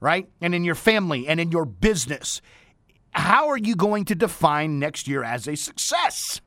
right? 0.00 0.28
And 0.40 0.54
in 0.54 0.64
your 0.64 0.74
family 0.74 1.28
and 1.28 1.40
in 1.40 1.52
your 1.52 1.64
business, 1.64 2.40
how 3.18 3.48
are 3.48 3.58
you 3.58 3.74
going 3.74 4.04
to 4.06 4.14
define 4.14 4.78
next 4.78 5.08
year 5.08 5.24
as 5.24 5.48
a 5.48 5.56
success? 5.56 6.40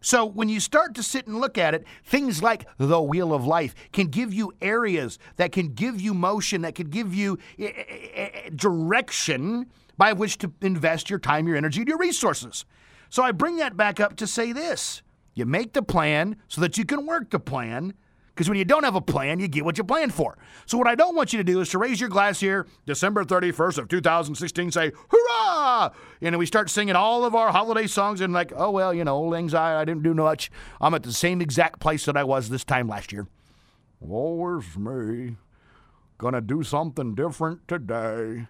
So, 0.00 0.24
when 0.24 0.48
you 0.48 0.60
start 0.60 0.94
to 0.94 1.02
sit 1.02 1.26
and 1.26 1.38
look 1.38 1.58
at 1.58 1.74
it, 1.74 1.84
things 2.04 2.42
like 2.42 2.66
the 2.78 3.02
wheel 3.02 3.34
of 3.34 3.46
life 3.46 3.74
can 3.92 4.06
give 4.06 4.32
you 4.32 4.54
areas 4.62 5.18
that 5.36 5.52
can 5.52 5.74
give 5.74 6.00
you 6.00 6.14
motion, 6.14 6.62
that 6.62 6.74
can 6.74 6.88
give 6.88 7.14
you 7.14 7.38
eh, 7.58 7.70
eh, 7.76 8.08
eh, 8.14 8.50
direction 8.56 9.66
by 9.98 10.14
which 10.14 10.38
to 10.38 10.50
invest 10.62 11.10
your 11.10 11.18
time, 11.18 11.46
your 11.46 11.58
energy, 11.58 11.80
and 11.80 11.88
your 11.88 11.98
resources. 11.98 12.64
So, 13.10 13.22
I 13.22 13.32
bring 13.32 13.58
that 13.58 13.76
back 13.76 14.00
up 14.00 14.16
to 14.16 14.26
say 14.26 14.52
this 14.52 15.02
you 15.34 15.44
make 15.44 15.74
the 15.74 15.82
plan 15.82 16.36
so 16.48 16.62
that 16.62 16.78
you 16.78 16.86
can 16.86 17.04
work 17.04 17.28
the 17.28 17.38
plan. 17.38 17.92
Because 18.40 18.48
when 18.48 18.56
you 18.56 18.64
don't 18.64 18.84
have 18.84 18.94
a 18.94 19.02
plan, 19.02 19.38
you 19.38 19.48
get 19.48 19.66
what 19.66 19.76
you 19.76 19.84
plan 19.84 20.08
for. 20.08 20.38
So, 20.64 20.78
what 20.78 20.86
I 20.86 20.94
don't 20.94 21.14
want 21.14 21.34
you 21.34 21.36
to 21.36 21.44
do 21.44 21.60
is 21.60 21.68
to 21.68 21.78
raise 21.78 22.00
your 22.00 22.08
glass 22.08 22.40
here, 22.40 22.66
December 22.86 23.22
31st 23.22 23.76
of 23.76 23.88
2016, 23.88 24.70
say, 24.70 24.92
hurrah! 25.10 25.90
And 26.22 26.38
we 26.38 26.46
start 26.46 26.70
singing 26.70 26.96
all 26.96 27.26
of 27.26 27.34
our 27.34 27.52
holiday 27.52 27.86
songs 27.86 28.22
and 28.22 28.32
like, 28.32 28.50
oh, 28.56 28.70
well, 28.70 28.94
you 28.94 29.04
know, 29.04 29.14
old 29.14 29.34
anxiety, 29.34 29.76
I 29.76 29.84
didn't 29.84 30.04
do 30.04 30.14
much. 30.14 30.50
I'm 30.80 30.94
at 30.94 31.02
the 31.02 31.12
same 31.12 31.42
exact 31.42 31.80
place 31.80 32.06
that 32.06 32.16
I 32.16 32.24
was 32.24 32.48
this 32.48 32.64
time 32.64 32.88
last 32.88 33.12
year. 33.12 33.26
Always 34.00 34.74
me. 34.74 35.36
Gonna 36.16 36.40
do 36.40 36.62
something 36.62 37.14
different 37.14 37.68
today. 37.68 38.46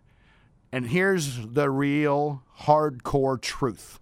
And 0.71 0.87
here's 0.87 1.49
the 1.49 1.69
real 1.69 2.45
hardcore 2.61 3.43
truth. 3.43 3.99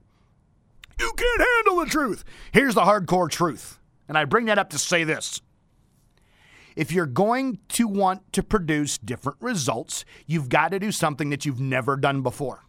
You 1.00 1.14
can't 1.16 1.40
handle 1.40 1.82
the 1.82 1.90
truth. 1.90 2.24
Here's 2.52 2.74
the 2.74 2.82
hardcore 2.82 3.30
truth. 3.30 3.78
And 4.06 4.18
I 4.18 4.26
bring 4.26 4.44
that 4.44 4.58
up 4.58 4.68
to 4.70 4.78
say 4.78 5.04
this. 5.04 5.40
If 6.78 6.92
you're 6.92 7.06
going 7.06 7.58
to 7.70 7.88
want 7.88 8.32
to 8.34 8.42
produce 8.44 8.98
different 8.98 9.38
results, 9.40 10.04
you've 10.28 10.48
got 10.48 10.70
to 10.70 10.78
do 10.78 10.92
something 10.92 11.28
that 11.30 11.44
you've 11.44 11.58
never 11.58 11.96
done 11.96 12.22
before. 12.22 12.62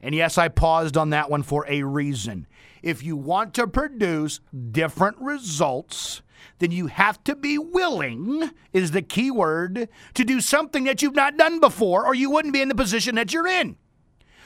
And 0.00 0.14
yes, 0.14 0.38
I 0.38 0.46
paused 0.46 0.96
on 0.96 1.10
that 1.10 1.28
one 1.28 1.42
for 1.42 1.66
a 1.68 1.82
reason. 1.82 2.46
If 2.80 3.02
you 3.02 3.16
want 3.16 3.54
to 3.54 3.66
produce 3.66 4.38
different 4.70 5.16
results, 5.18 6.22
then 6.60 6.70
you 6.70 6.86
have 6.86 7.24
to 7.24 7.34
be 7.34 7.58
willing, 7.58 8.52
is 8.72 8.92
the 8.92 9.02
key 9.02 9.32
word, 9.32 9.88
to 10.14 10.24
do 10.24 10.40
something 10.40 10.84
that 10.84 11.02
you've 11.02 11.16
not 11.16 11.36
done 11.36 11.58
before, 11.58 12.06
or 12.06 12.14
you 12.14 12.30
wouldn't 12.30 12.54
be 12.54 12.62
in 12.62 12.68
the 12.68 12.74
position 12.76 13.16
that 13.16 13.32
you're 13.32 13.48
in. 13.48 13.74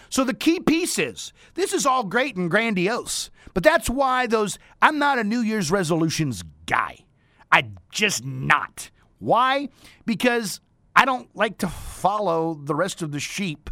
So 0.08 0.24
the 0.24 0.32
key 0.32 0.60
piece 0.60 0.98
is 0.98 1.34
this 1.56 1.74
is 1.74 1.84
all 1.84 2.04
great 2.04 2.36
and 2.36 2.50
grandiose, 2.50 3.28
but 3.52 3.62
that's 3.62 3.90
why 3.90 4.26
those, 4.26 4.58
I'm 4.80 4.98
not 4.98 5.18
a 5.18 5.24
New 5.24 5.40
Year's 5.40 5.70
resolutions 5.70 6.42
guy. 6.70 6.98
I 7.50 7.66
just 7.90 8.24
not. 8.24 8.90
Why? 9.18 9.68
Because 10.06 10.60
I 10.94 11.04
don't 11.04 11.28
like 11.34 11.58
to 11.58 11.68
follow 11.68 12.54
the 12.54 12.74
rest 12.74 13.02
of 13.02 13.10
the 13.10 13.20
sheep 13.20 13.70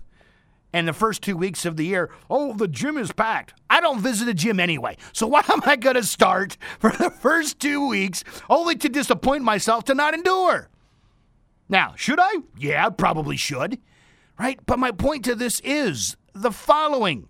and 0.72 0.87
the 0.87 0.92
first 0.92 1.22
two 1.22 1.37
weeks 1.37 1.64
of 1.64 1.76
the 1.76 1.87
year, 1.87 2.11
oh, 2.28 2.52
the 2.52 2.68
gym 2.68 2.98
is 2.98 3.12
packed. 3.12 3.54
I 3.70 3.80
don't 3.80 4.00
visit 4.00 4.28
a 4.28 4.34
gym 4.34 4.61
anyway. 4.61 4.96
So 5.12 5.26
why 5.32 5.42
am 5.48 5.62
I 5.64 5.76
going 5.76 5.96
to 5.96 6.02
start 6.02 6.56
for 6.78 6.90
the 6.90 7.11
first 7.11 7.58
two 7.61 7.88
weeks 7.88 8.24
only 8.50 8.76
to 8.76 8.88
disappoint 8.88 9.44
myself 9.44 9.84
to 9.84 9.94
not 9.94 10.14
endure? 10.14 10.68
Now, 11.68 11.94
should 11.96 12.18
I? 12.20 12.32
Yeah, 12.58 12.88
probably 12.90 13.37
should. 13.37 13.78
Right? 14.38 14.58
But 14.66 14.78
my 14.78 14.90
point 14.92 15.24
to 15.24 15.34
this 15.34 15.61
is 15.61 16.16
the 16.34 16.52
following. 16.52 17.28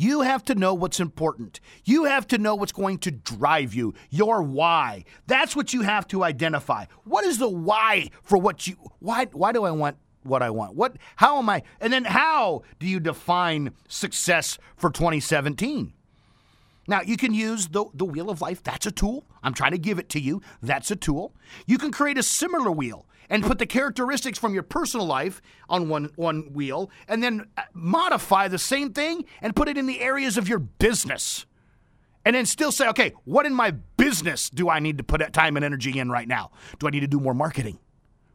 You 0.00 0.20
have 0.20 0.44
to 0.44 0.54
know 0.54 0.74
what's 0.74 1.00
important. 1.00 1.58
You 1.84 2.04
have 2.04 2.24
to 2.28 2.38
know 2.38 2.54
what's 2.54 2.70
going 2.70 2.98
to 2.98 3.10
drive 3.10 3.74
you, 3.74 3.94
your 4.10 4.44
why. 4.44 5.04
That's 5.26 5.56
what 5.56 5.72
you 5.72 5.82
have 5.82 6.06
to 6.08 6.22
identify. 6.22 6.84
What 7.02 7.24
is 7.24 7.38
the 7.38 7.48
why 7.48 8.10
for 8.22 8.38
what 8.38 8.68
you 8.68 8.76
why 9.00 9.24
why 9.32 9.50
do 9.50 9.64
I 9.64 9.72
want 9.72 9.96
what 10.22 10.40
I 10.40 10.50
want? 10.50 10.76
What 10.76 10.98
how 11.16 11.38
am 11.38 11.48
I 11.48 11.64
and 11.80 11.92
then 11.92 12.04
how 12.04 12.62
do 12.78 12.86
you 12.86 13.00
define 13.00 13.72
success 13.88 14.56
for 14.76 14.88
2017? 14.88 15.92
Now, 16.86 17.02
you 17.02 17.16
can 17.16 17.34
use 17.34 17.66
the, 17.66 17.84
the 17.92 18.04
wheel 18.04 18.30
of 18.30 18.40
life. 18.40 18.62
That's 18.62 18.86
a 18.86 18.92
tool. 18.92 19.26
I'm 19.42 19.52
trying 19.52 19.72
to 19.72 19.78
give 19.78 19.98
it 19.98 20.08
to 20.10 20.20
you. 20.20 20.40
That's 20.62 20.92
a 20.92 20.96
tool. 20.96 21.34
You 21.66 21.76
can 21.76 21.90
create 21.90 22.16
a 22.16 22.22
similar 22.22 22.70
wheel 22.70 23.04
and 23.30 23.42
put 23.42 23.58
the 23.58 23.66
characteristics 23.66 24.38
from 24.38 24.54
your 24.54 24.62
personal 24.62 25.06
life 25.06 25.40
on 25.68 25.88
one, 25.88 26.10
one 26.16 26.52
wheel 26.52 26.90
and 27.06 27.22
then 27.22 27.46
uh, 27.56 27.62
modify 27.74 28.48
the 28.48 28.58
same 28.58 28.92
thing 28.92 29.24
and 29.42 29.54
put 29.54 29.68
it 29.68 29.76
in 29.76 29.86
the 29.86 30.00
areas 30.00 30.36
of 30.36 30.48
your 30.48 30.58
business. 30.58 31.46
And 32.24 32.34
then 32.34 32.44
still 32.44 32.72
say, 32.72 32.88
okay, 32.88 33.14
what 33.24 33.46
in 33.46 33.54
my 33.54 33.70
business 33.70 34.50
do 34.50 34.68
I 34.68 34.80
need 34.80 34.98
to 34.98 35.04
put 35.04 35.32
time 35.32 35.56
and 35.56 35.64
energy 35.64 35.98
in 35.98 36.10
right 36.10 36.28
now? 36.28 36.50
Do 36.78 36.86
I 36.86 36.90
need 36.90 37.00
to 37.00 37.06
do 37.06 37.20
more 37.20 37.32
marketing? 37.32 37.78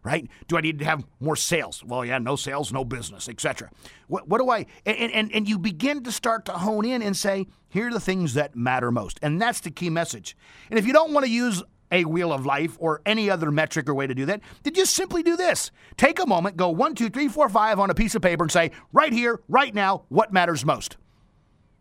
right? 0.04 0.28
Do 0.48 0.58
I 0.58 0.62
need 0.62 0.80
to 0.80 0.86
have 0.86 1.06
more 1.20 1.36
sales? 1.36 1.84
Well, 1.84 2.06
yeah, 2.06 2.18
no 2.18 2.36
sales, 2.36 2.72
no 2.72 2.84
business, 2.84 3.30
etc. 3.30 3.70
What, 4.08 4.28
what 4.28 4.40
do 4.40 4.50
I? 4.50 4.66
And, 4.86 5.12
and 5.12 5.32
and 5.34 5.50
you 5.50 5.58
begin 5.58 6.04
to 6.04 6.12
start 6.12 6.46
to 6.46 6.52
hone 6.52 6.86
in 6.86 7.02
and 7.02 7.16
say, 7.16 7.48
here 7.70 7.88
are 7.88 7.92
the 7.92 8.00
things 8.00 8.34
that 8.34 8.56
matter 8.56 8.92
most, 8.92 9.20
and 9.22 9.42
that's 9.42 9.62
the 9.62 9.72
key 9.72 9.90
message. 9.90 10.36
And 10.70 10.78
if 10.78 10.86
you 10.86 10.94
don't 10.94 11.14
want 11.14 11.26
to 11.26 11.32
use 11.32 11.64
a 11.94 12.04
wheel 12.04 12.34
of 12.34 12.46
life 12.46 12.76
or 12.80 13.02
any 13.06 13.30
other 13.30 13.52
metric 13.52 13.88
or 13.88 13.94
way 13.94 14.08
to 14.08 14.16
do 14.16 14.26
that, 14.26 14.42
then 14.64 14.74
just 14.74 14.94
simply 14.94 15.24
do 15.24 15.38
this. 15.38 15.72
Take 15.96 16.20
a 16.20 16.26
moment, 16.26 16.58
go 16.58 16.70
one, 16.70 16.96
two, 16.96 17.10
three, 17.10 17.30
four, 17.30 17.48
five 17.48 17.80
on 17.80 17.90
a 17.90 17.96
piece 17.96 18.16
of 18.16 18.22
paper 18.22 18.44
and 18.44 18.52
say, 18.52 18.72
right 18.92 19.14
here, 19.14 19.40
right 19.48 19.74
now, 19.74 20.04
what 20.10 20.34
matters 20.34 20.66
most? 20.66 20.98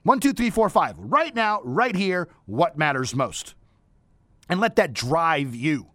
One, 0.04 0.20
two, 0.20 0.32
three, 0.32 0.50
four, 0.50 0.68
five. 0.68 0.96
Right 0.98 1.34
now, 1.34 1.60
right 1.64 1.96
here, 1.96 2.28
what 2.46 2.76
matters 2.76 3.14
most? 3.14 3.54
And 4.48 4.60
let 4.60 4.76
that 4.76 4.92
drive 4.92 5.54
you. 5.54 5.88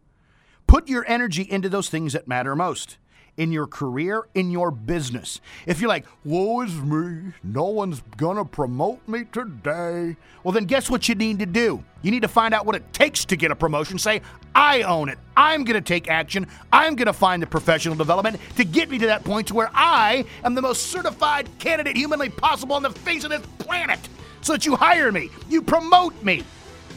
Put 0.65 0.89
your 0.89 1.05
energy 1.07 1.43
into 1.43 1.69
those 1.69 1.89
things 1.89 2.13
that 2.13 2.27
matter 2.27 2.55
most 2.55 2.97
in 3.37 3.51
your 3.51 3.67
career, 3.67 4.27
in 4.33 4.51
your 4.51 4.71
business. 4.71 5.39
If 5.65 5.79
you're 5.79 5.87
like, 5.87 6.05
woe 6.25 6.61
is 6.61 6.73
me, 6.75 7.33
no 7.43 7.65
one's 7.65 8.01
gonna 8.17 8.43
promote 8.43 9.07
me 9.07 9.25
today, 9.31 10.17
well, 10.43 10.51
then 10.51 10.65
guess 10.65 10.89
what 10.89 11.07
you 11.07 11.15
need 11.15 11.39
to 11.39 11.45
do? 11.45 11.83
You 12.01 12.11
need 12.11 12.23
to 12.23 12.27
find 12.27 12.53
out 12.53 12.65
what 12.65 12.75
it 12.75 12.93
takes 12.93 13.25
to 13.25 13.35
get 13.35 13.51
a 13.51 13.55
promotion. 13.55 13.99
Say, 13.99 14.21
I 14.55 14.81
own 14.81 15.09
it. 15.09 15.19
I'm 15.35 15.63
gonna 15.63 15.81
take 15.81 16.09
action. 16.09 16.47
I'm 16.73 16.95
gonna 16.95 17.13
find 17.13 17.41
the 17.41 17.47
professional 17.47 17.95
development 17.95 18.39
to 18.55 18.65
get 18.65 18.89
me 18.89 18.97
to 18.97 19.05
that 19.07 19.23
point 19.23 19.47
to 19.47 19.53
where 19.53 19.69
I 19.73 20.25
am 20.43 20.55
the 20.55 20.61
most 20.61 20.87
certified 20.87 21.47
candidate 21.59 21.95
humanly 21.95 22.29
possible 22.29 22.75
on 22.75 22.83
the 22.83 22.89
face 22.89 23.23
of 23.23 23.29
this 23.29 23.45
planet 23.59 23.99
so 24.41 24.53
that 24.53 24.65
you 24.65 24.75
hire 24.75 25.11
me, 25.11 25.29
you 25.47 25.61
promote 25.61 26.23
me. 26.23 26.43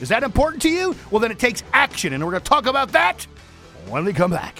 Is 0.00 0.08
that 0.08 0.22
important 0.22 0.62
to 0.62 0.70
you? 0.70 0.96
Well, 1.10 1.20
then 1.20 1.30
it 1.30 1.38
takes 1.38 1.62
action, 1.74 2.14
and 2.14 2.24
we're 2.24 2.30
gonna 2.30 2.44
talk 2.44 2.66
about 2.66 2.92
that 2.92 3.26
when 3.88 4.04
we 4.04 4.14
come 4.14 4.30
back. 4.30 4.58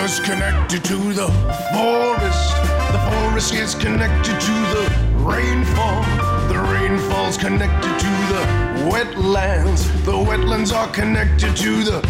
Gorilla's 0.00 0.20
connected 0.20 0.84
to 0.84 0.96
the 1.12 1.28
forest. 1.72 2.56
The 2.92 3.00
forest 3.10 3.54
is 3.54 3.74
connected 3.74 4.40
to 4.40 4.52
the 4.74 4.88
rainfall. 5.16 6.02
The 6.48 6.58
rainfall's 6.72 7.36
connected 7.36 7.98
to 7.98 8.12
the 8.32 8.90
wetlands. 8.90 9.86
The 10.04 10.12
wetlands 10.12 10.74
are 10.74 10.88
connected 10.88 11.54
to 11.56 11.84
the 11.84 12.00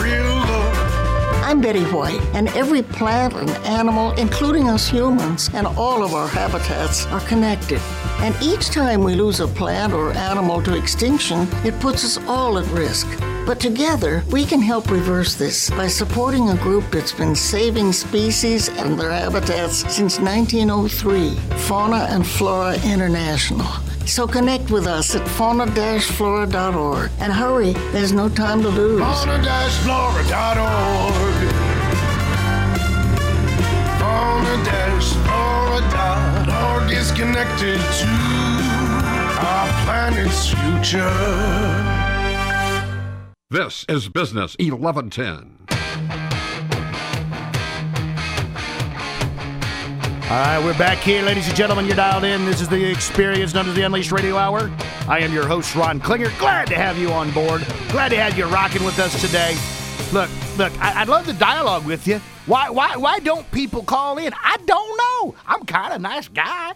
river. 0.00 0.29
I'm 1.50 1.60
Betty 1.60 1.82
White, 1.82 2.20
and 2.32 2.46
every 2.50 2.80
plant 2.80 3.34
and 3.34 3.50
animal, 3.66 4.12
including 4.12 4.68
us 4.68 4.88
humans, 4.88 5.50
and 5.52 5.66
all 5.66 6.04
of 6.04 6.14
our 6.14 6.28
habitats 6.28 7.06
are 7.06 7.18
connected. 7.22 7.80
And 8.20 8.40
each 8.40 8.70
time 8.70 9.02
we 9.02 9.16
lose 9.16 9.40
a 9.40 9.48
plant 9.48 9.92
or 9.92 10.12
animal 10.12 10.62
to 10.62 10.78
extinction, 10.78 11.48
it 11.64 11.76
puts 11.80 12.04
us 12.04 12.24
all 12.28 12.56
at 12.56 12.66
risk. 12.66 13.08
But 13.46 13.58
together, 13.58 14.22
we 14.30 14.44
can 14.44 14.60
help 14.60 14.92
reverse 14.92 15.34
this 15.34 15.70
by 15.70 15.88
supporting 15.88 16.50
a 16.50 16.56
group 16.58 16.84
that's 16.92 17.10
been 17.10 17.34
saving 17.34 17.94
species 17.94 18.68
and 18.68 18.96
their 18.96 19.10
habitats 19.10 19.78
since 19.92 20.20
1903 20.20 21.34
Fauna 21.66 22.06
and 22.10 22.24
Flora 22.24 22.76
International. 22.84 23.66
So 24.10 24.26
connect 24.26 24.72
with 24.72 24.88
us 24.88 25.14
at 25.14 25.28
fauna-flora.org. 25.28 27.10
And 27.20 27.32
hurry, 27.32 27.74
there's 27.92 28.12
no 28.12 28.28
time 28.28 28.60
to 28.62 28.68
lose. 28.68 29.00
Fauna-flora.org. 29.00 31.52
Fauna-flora.org 34.00 36.90
is 36.90 37.12
connected 37.12 37.78
to 37.78 38.08
our 39.46 39.68
planet's 39.84 40.48
future. 40.54 41.14
This 43.48 43.84
is 43.88 44.08
Business 44.08 44.56
1110. 44.58 45.59
All 50.30 50.36
right, 50.36 50.64
we're 50.64 50.78
back 50.78 50.98
here, 50.98 51.24
ladies 51.24 51.48
and 51.48 51.56
gentlemen. 51.56 51.86
You're 51.86 51.96
dialed 51.96 52.22
in. 52.22 52.44
This 52.44 52.60
is 52.60 52.68
the 52.68 52.88
Experience 52.88 53.52
known 53.52 53.68
as 53.68 53.74
the 53.74 53.82
Unleashed 53.82 54.12
Radio 54.12 54.36
Hour. 54.36 54.70
I 55.08 55.18
am 55.18 55.32
your 55.32 55.44
host, 55.44 55.74
Ron 55.74 55.98
Klinger. 55.98 56.30
Glad 56.38 56.68
to 56.68 56.76
have 56.76 56.96
you 56.96 57.10
on 57.10 57.32
board. 57.32 57.66
Glad 57.88 58.10
to 58.10 58.16
have 58.16 58.38
you 58.38 58.44
rocking 58.44 58.84
with 58.84 58.96
us 59.00 59.20
today. 59.20 59.56
Look, 60.12 60.30
look, 60.56 60.72
I, 60.80 61.00
would 61.00 61.08
love 61.08 61.26
the 61.26 61.32
dialogue 61.32 61.84
with 61.84 62.06
you. 62.06 62.20
Why, 62.46 62.70
why, 62.70 62.94
why 62.94 63.18
don't 63.18 63.50
people 63.50 63.82
call 63.82 64.18
in? 64.18 64.32
I 64.40 64.56
don't 64.64 64.96
know. 64.96 65.34
I'm 65.48 65.66
kind 65.66 65.94
of 65.94 66.00
nice 66.00 66.28
guy. 66.28 66.74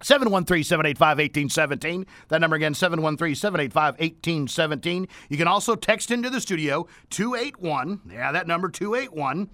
713 0.00 0.62
785 0.62 1.18
1817. 1.18 2.06
That 2.28 2.40
number 2.40 2.54
again, 2.54 2.74
713 2.74 3.34
785 3.34 3.94
1817. 3.94 5.08
You 5.28 5.36
can 5.36 5.48
also 5.48 5.74
text 5.74 6.12
into 6.12 6.30
the 6.30 6.40
studio 6.40 6.86
281. 7.10 8.02
Yeah, 8.08 8.30
that 8.30 8.46
number 8.46 8.68
281 8.68 9.50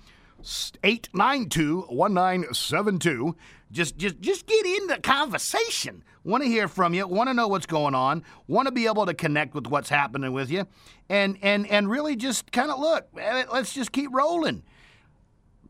892 0.83 1.87
1972. 1.89 3.37
Just, 3.73 3.97
just, 3.97 4.21
just 4.21 4.47
get 4.47 4.65
in 4.65 4.87
the 4.87 4.99
conversation. 4.99 6.05
Want 6.23 6.43
to 6.43 6.49
hear 6.49 6.69
from 6.69 6.95
you. 6.95 7.07
Want 7.07 7.29
to 7.29 7.35
know 7.35 7.49
what's 7.49 7.67
going 7.67 7.95
on. 7.95 8.25
Want 8.47 8.67
to 8.67 8.73
be 8.73 8.87
able 8.87 9.07
to 9.07 9.15
connect 9.15 9.55
with 9.55 9.67
what's 9.67 9.89
happening 9.89 10.33
with 10.33 10.51
you, 10.51 10.67
and 11.11 11.37
and 11.43 11.67
and 11.67 11.91
really 11.91 12.17
just 12.17 12.51
kind 12.51 12.71
of 12.71 12.79
look. 12.79 13.09
Let's 13.15 13.75
just 13.75 13.93
keep 13.93 14.11
rolling. 14.13 14.63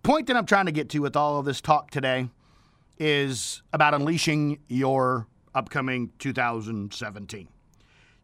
Point 0.04 0.28
that 0.28 0.37
I'm 0.37 0.46
trying 0.46 0.66
to 0.66 0.72
get 0.72 0.90
to 0.90 1.00
with 1.00 1.16
all 1.16 1.40
of 1.40 1.44
this 1.44 1.60
talk 1.60 1.90
today 1.90 2.28
is 2.98 3.62
about 3.72 3.94
unleashing 3.94 4.60
your 4.68 5.26
upcoming 5.54 6.12
2017. 6.20 7.48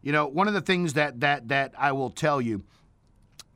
You 0.01 0.11
know, 0.11 0.27
one 0.27 0.47
of 0.47 0.53
the 0.53 0.61
things 0.61 0.93
that 0.93 1.19
that 1.19 1.49
that 1.49 1.73
I 1.77 1.91
will 1.91 2.11
tell 2.11 2.39
you 2.39 2.63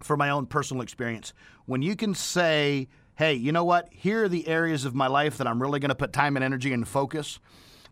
for 0.02 0.18
my 0.18 0.30
own 0.30 0.46
personal 0.46 0.84
experience. 0.84 1.34
When 1.66 1.82
you 1.82 1.96
can 1.96 2.14
say, 2.14 2.88
hey, 3.16 3.34
you 3.34 3.52
know 3.52 3.64
what? 3.64 3.88
Here 3.92 4.26
are 4.26 4.30
the 4.30 4.48
areas 4.48 4.86
of 4.86 4.94
my 4.94 5.08
life 5.08 5.38
that 5.38 5.48
I'm 5.48 5.62
really 5.62 5.80
going 5.80 5.90
to 5.90 5.96
put 5.96 6.14
time 6.14 6.36
and 6.36 6.44
energy 6.44 6.74
and 6.74 6.88
focus, 6.88 7.40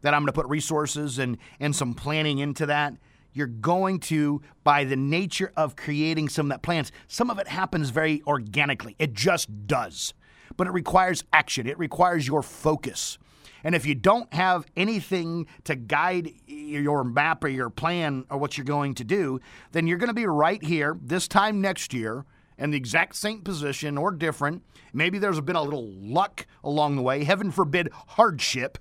that 0.02 0.14
I'm 0.14 0.22
going 0.22 0.28
to 0.28 0.34
put 0.34 0.48
resources 0.48 1.18
and, 1.18 1.38
and 1.60 1.76
some 1.76 1.94
planning 1.94 2.40
into 2.40 2.66
that. 2.68 2.94
You're 3.34 3.48
going 3.48 4.00
to, 4.02 4.42
by 4.64 4.84
the 4.84 4.96
nature 4.96 5.52
of 5.58 5.76
creating 5.76 6.30
some 6.30 6.48
of 6.48 6.50
that 6.50 6.62
plans, 6.62 6.92
some 7.08 7.32
of 7.32 7.40
it 7.40 7.48
happens 7.48 7.90
very 7.90 8.22
organically. 8.28 8.96
It 9.00 9.14
just 9.14 9.66
does. 9.66 10.14
But 10.56 10.68
it 10.68 10.72
requires 10.72 11.24
action, 11.34 11.66
it 11.66 11.80
requires 11.80 12.28
your 12.28 12.44
focus. 12.44 13.18
And 13.64 13.74
if 13.74 13.86
you 13.86 13.96
don't 13.96 14.32
have 14.34 14.66
anything 14.76 15.48
to 15.64 15.76
guide 15.76 16.34
your 16.46 17.06
map 17.06 17.44
or 17.46 17.48
your 17.48 17.70
plan 17.70 18.26
or 18.30 18.38
what 18.38 18.58
you're 18.58 18.66
going 18.66 18.94
to 18.96 19.06
do, 19.06 19.40
then 19.72 19.88
you're 19.88 19.98
going 19.98 20.10
to 20.10 20.14
be 20.14 20.26
right 20.26 20.62
here 20.62 20.98
this 21.02 21.30
time 21.30 21.62
next 21.62 21.94
year 21.94 22.26
in 22.58 22.72
the 22.72 22.78
exact 22.78 23.16
same 23.16 23.42
position 23.42 23.98
or 23.98 24.12
different. 24.12 24.64
Maybe 24.94 25.18
there's 25.18 25.42
been 25.42 25.56
a 25.56 25.62
little 25.62 25.90
luck 25.90 26.46
along 26.64 26.96
the 26.96 27.02
way, 27.02 27.24
heaven 27.24 27.52
forbid, 27.52 27.90
hardship. 28.10 28.78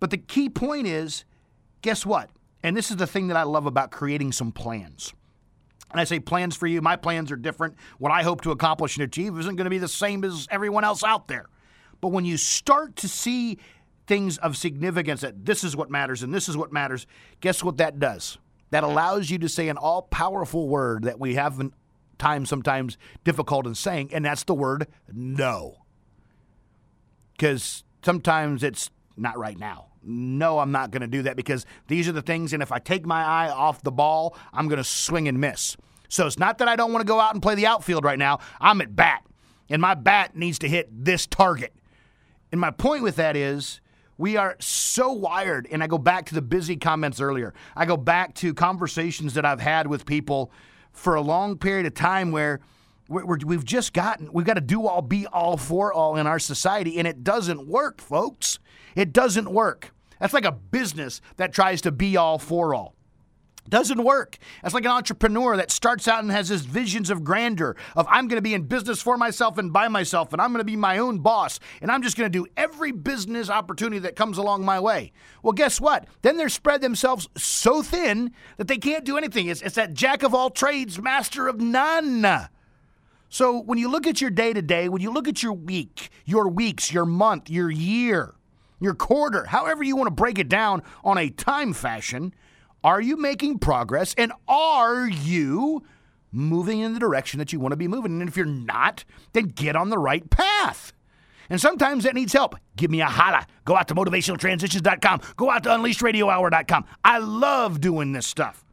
But 0.00 0.10
the 0.10 0.18
key 0.18 0.48
point 0.48 0.86
is 0.86 1.24
guess 1.82 2.06
what? 2.06 2.30
And 2.62 2.76
this 2.76 2.90
is 2.90 2.96
the 2.96 3.06
thing 3.06 3.28
that 3.28 3.36
I 3.36 3.42
love 3.42 3.66
about 3.66 3.90
creating 3.90 4.32
some 4.32 4.52
plans. 4.52 5.12
And 5.90 6.00
I 6.00 6.04
say 6.04 6.20
plans 6.20 6.56
for 6.56 6.66
you, 6.66 6.80
my 6.80 6.96
plans 6.96 7.30
are 7.30 7.36
different. 7.36 7.76
What 7.98 8.12
I 8.12 8.22
hope 8.22 8.40
to 8.42 8.50
accomplish 8.50 8.96
and 8.96 9.04
achieve 9.04 9.38
isn't 9.38 9.56
going 9.56 9.64
to 9.64 9.70
be 9.70 9.78
the 9.78 9.88
same 9.88 10.24
as 10.24 10.48
everyone 10.50 10.84
else 10.84 11.04
out 11.04 11.28
there. 11.28 11.46
But 12.00 12.08
when 12.08 12.24
you 12.24 12.36
start 12.36 12.96
to 12.96 13.08
see 13.08 13.58
things 14.06 14.38
of 14.38 14.56
significance 14.56 15.20
that 15.20 15.44
this 15.44 15.62
is 15.62 15.76
what 15.76 15.90
matters 15.90 16.22
and 16.22 16.34
this 16.34 16.48
is 16.48 16.56
what 16.56 16.72
matters, 16.72 17.06
guess 17.40 17.62
what 17.62 17.76
that 17.76 17.98
does? 17.98 18.38
That 18.70 18.84
allows 18.84 19.28
you 19.28 19.38
to 19.38 19.48
say 19.48 19.68
an 19.68 19.76
all 19.76 20.02
powerful 20.02 20.66
word 20.66 21.04
that 21.04 21.20
we 21.20 21.34
have 21.34 21.60
time 22.22 22.46
sometimes 22.46 22.96
difficult 23.24 23.66
in 23.66 23.74
saying, 23.74 24.10
and 24.12 24.24
that's 24.24 24.44
the 24.44 24.54
word 24.54 24.86
no. 25.12 25.84
Because 27.32 27.82
sometimes 28.04 28.62
it's 28.62 28.90
not 29.16 29.36
right 29.36 29.58
now. 29.58 29.88
No, 30.04 30.60
I'm 30.60 30.72
not 30.72 30.90
going 30.90 31.02
to 31.02 31.08
do 31.08 31.22
that 31.22 31.36
because 31.36 31.66
these 31.88 32.08
are 32.08 32.12
the 32.12 32.22
things, 32.22 32.52
and 32.52 32.62
if 32.62 32.70
I 32.70 32.78
take 32.78 33.04
my 33.04 33.24
eye 33.24 33.50
off 33.50 33.82
the 33.82 33.90
ball, 33.90 34.36
I'm 34.52 34.68
going 34.68 34.78
to 34.78 34.84
swing 34.84 35.26
and 35.28 35.40
miss. 35.40 35.76
So 36.08 36.26
it's 36.26 36.38
not 36.38 36.58
that 36.58 36.68
I 36.68 36.76
don't 36.76 36.92
want 36.92 37.02
to 37.02 37.10
go 37.10 37.18
out 37.18 37.34
and 37.34 37.42
play 37.42 37.54
the 37.54 37.66
outfield 37.66 38.04
right 38.04 38.18
now. 38.18 38.38
I'm 38.60 38.80
at 38.80 38.94
bat, 38.94 39.24
and 39.68 39.82
my 39.82 39.94
bat 39.94 40.36
needs 40.36 40.58
to 40.60 40.68
hit 40.68 40.88
this 41.04 41.26
target. 41.26 41.74
And 42.52 42.60
my 42.60 42.70
point 42.70 43.02
with 43.02 43.16
that 43.16 43.36
is 43.36 43.80
we 44.18 44.36
are 44.36 44.56
so 44.60 45.10
wired, 45.10 45.66
and 45.70 45.82
I 45.82 45.88
go 45.88 45.98
back 45.98 46.26
to 46.26 46.34
the 46.34 46.42
busy 46.42 46.76
comments 46.76 47.20
earlier. 47.20 47.54
I 47.74 47.86
go 47.86 47.96
back 47.96 48.34
to 48.36 48.54
conversations 48.54 49.34
that 49.34 49.44
I've 49.44 49.60
had 49.60 49.86
with 49.86 50.06
people 50.06 50.52
for 50.92 51.14
a 51.14 51.20
long 51.20 51.58
period 51.58 51.86
of 51.86 51.94
time 51.94 52.32
where 52.32 52.60
we 53.08 53.54
have 53.54 53.64
just 53.64 53.92
gotten, 53.92 54.32
we've 54.32 54.46
got 54.46 54.54
to 54.54 54.60
do 54.60 54.86
all, 54.86 55.02
be 55.02 55.26
all, 55.26 55.56
for 55.56 55.92
all 55.92 56.16
in 56.16 56.26
our 56.26 56.38
society, 56.38 56.98
and 56.98 57.06
it 57.06 57.24
doesn't 57.24 57.66
work, 57.66 58.00
folks. 58.00 58.58
It 58.94 59.12
doesn't 59.12 59.50
work. 59.50 59.92
That's 60.18 60.32
like 60.32 60.44
a 60.44 60.52
business 60.52 61.20
that 61.36 61.52
tries 61.52 61.82
to 61.82 61.92
be 61.92 62.16
all, 62.16 62.38
for 62.38 62.74
all. 62.74 62.94
Doesn't 63.68 64.02
work. 64.02 64.38
That's 64.62 64.74
like 64.74 64.84
an 64.84 64.90
entrepreneur 64.90 65.56
that 65.56 65.70
starts 65.70 66.08
out 66.08 66.22
and 66.22 66.32
has 66.32 66.48
his 66.48 66.62
visions 66.62 67.10
of 67.10 67.22
grandeur 67.22 67.76
of 67.94 68.06
I'm 68.10 68.26
going 68.26 68.38
to 68.38 68.42
be 68.42 68.54
in 68.54 68.64
business 68.64 69.00
for 69.00 69.16
myself 69.16 69.56
and 69.56 69.72
by 69.72 69.88
myself 69.88 70.32
and 70.32 70.42
I'm 70.42 70.50
going 70.50 70.60
to 70.60 70.64
be 70.64 70.76
my 70.76 70.98
own 70.98 71.20
boss 71.20 71.60
and 71.80 71.90
I'm 71.90 72.02
just 72.02 72.16
going 72.16 72.30
to 72.30 72.38
do 72.38 72.46
every 72.56 72.90
business 72.90 73.48
opportunity 73.48 74.00
that 74.00 74.16
comes 74.16 74.36
along 74.36 74.64
my 74.64 74.80
way. 74.80 75.12
Well, 75.42 75.52
guess 75.52 75.80
what? 75.80 76.06
Then 76.22 76.36
they're 76.36 76.48
spread 76.48 76.80
themselves 76.80 77.28
so 77.36 77.82
thin 77.82 78.32
that 78.56 78.66
they 78.66 78.78
can't 78.78 79.04
do 79.04 79.16
anything. 79.16 79.46
It's, 79.46 79.62
it's 79.62 79.76
that 79.76 79.94
jack 79.94 80.22
of 80.22 80.34
all 80.34 80.50
trades, 80.50 81.00
master 81.00 81.46
of 81.46 81.60
none. 81.60 82.48
So 83.28 83.58
when 83.60 83.78
you 83.78 83.88
look 83.88 84.06
at 84.06 84.20
your 84.20 84.30
day 84.30 84.52
to 84.52 84.60
day, 84.60 84.88
when 84.88 85.00
you 85.00 85.10
look 85.10 85.28
at 85.28 85.42
your 85.42 85.54
week, 85.54 86.10
your 86.26 86.48
weeks, 86.48 86.92
your 86.92 87.06
month, 87.06 87.48
your 87.48 87.70
year, 87.70 88.34
your 88.80 88.94
quarter, 88.94 89.46
however 89.46 89.82
you 89.82 89.96
want 89.96 90.08
to 90.08 90.14
break 90.14 90.38
it 90.38 90.48
down 90.48 90.82
on 91.02 91.16
a 91.16 91.30
time 91.30 91.72
fashion, 91.72 92.34
are 92.84 93.00
you 93.00 93.16
making 93.16 93.58
progress? 93.58 94.14
And 94.16 94.32
are 94.48 95.08
you 95.08 95.82
moving 96.30 96.80
in 96.80 96.94
the 96.94 97.00
direction 97.00 97.38
that 97.38 97.52
you 97.52 97.60
want 97.60 97.72
to 97.72 97.76
be 97.76 97.88
moving? 97.88 98.20
And 98.20 98.28
if 98.28 98.36
you're 98.36 98.46
not, 98.46 99.04
then 99.32 99.46
get 99.46 99.76
on 99.76 99.90
the 99.90 99.98
right 99.98 100.28
path. 100.30 100.92
And 101.50 101.60
sometimes 101.60 102.04
that 102.04 102.14
needs 102.14 102.32
help. 102.32 102.56
Give 102.76 102.90
me 102.90 103.00
a 103.00 103.06
holla. 103.06 103.46
Go 103.64 103.76
out 103.76 103.88
to 103.88 103.94
motivationaltransitions.com. 103.94 105.20
Go 105.36 105.50
out 105.50 105.64
to 105.64 105.68
unleashedradiohour.com. 105.70 106.84
I 107.04 107.18
love 107.18 107.80
doing 107.80 108.12
this 108.12 108.26
stuff. 108.26 108.64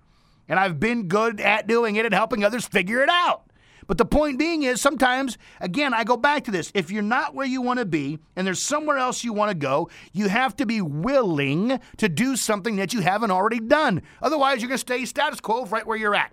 And 0.48 0.60
I've 0.60 0.80
been 0.80 1.08
good 1.08 1.41
at 1.41 1.67
doing 1.67 1.98
it 1.98 2.06
and 2.06 2.13
helping 2.13 2.43
others 2.43 2.65
figure 2.65 3.02
it 3.04 3.10
out. 3.10 3.49
But 3.89 3.97
the 3.97 4.06
point 4.06 4.38
being 4.38 4.62
is 4.62 4.80
sometimes, 4.80 5.39
again, 5.60 5.95
I 5.95 6.04
go 6.04 6.15
back 6.15 6.43
to 6.43 6.52
this. 6.52 6.71
If 6.75 6.91
you're 6.91 7.02
not 7.02 7.34
where 7.34 7.47
you 7.47 7.60
want 7.63 7.80
to 7.80 7.88
be 7.88 8.19
and 8.36 8.45
there's 8.45 8.62
somewhere 8.62 8.99
else 8.99 9.23
you 9.23 9.34
want 9.34 9.49
to 9.49 9.58
go, 9.58 9.89
you 10.13 10.30
have 10.30 10.56
to 10.58 10.67
be 10.67 10.80
willing 10.80 11.80
to 11.97 12.08
do 12.08 12.36
something 12.36 12.75
that 12.75 12.93
you 12.93 13.02
haven't 13.02 13.32
already 13.32 13.60
done. 13.60 14.04
Otherwise, 14.21 14.62
you're 14.62 14.67
going 14.67 14.75
to 14.75 14.78
stay 14.78 15.06
status 15.06 15.39
quo 15.39 15.65
right 15.65 15.88
where 15.88 15.97
you're 15.97 16.13
at. 16.13 16.32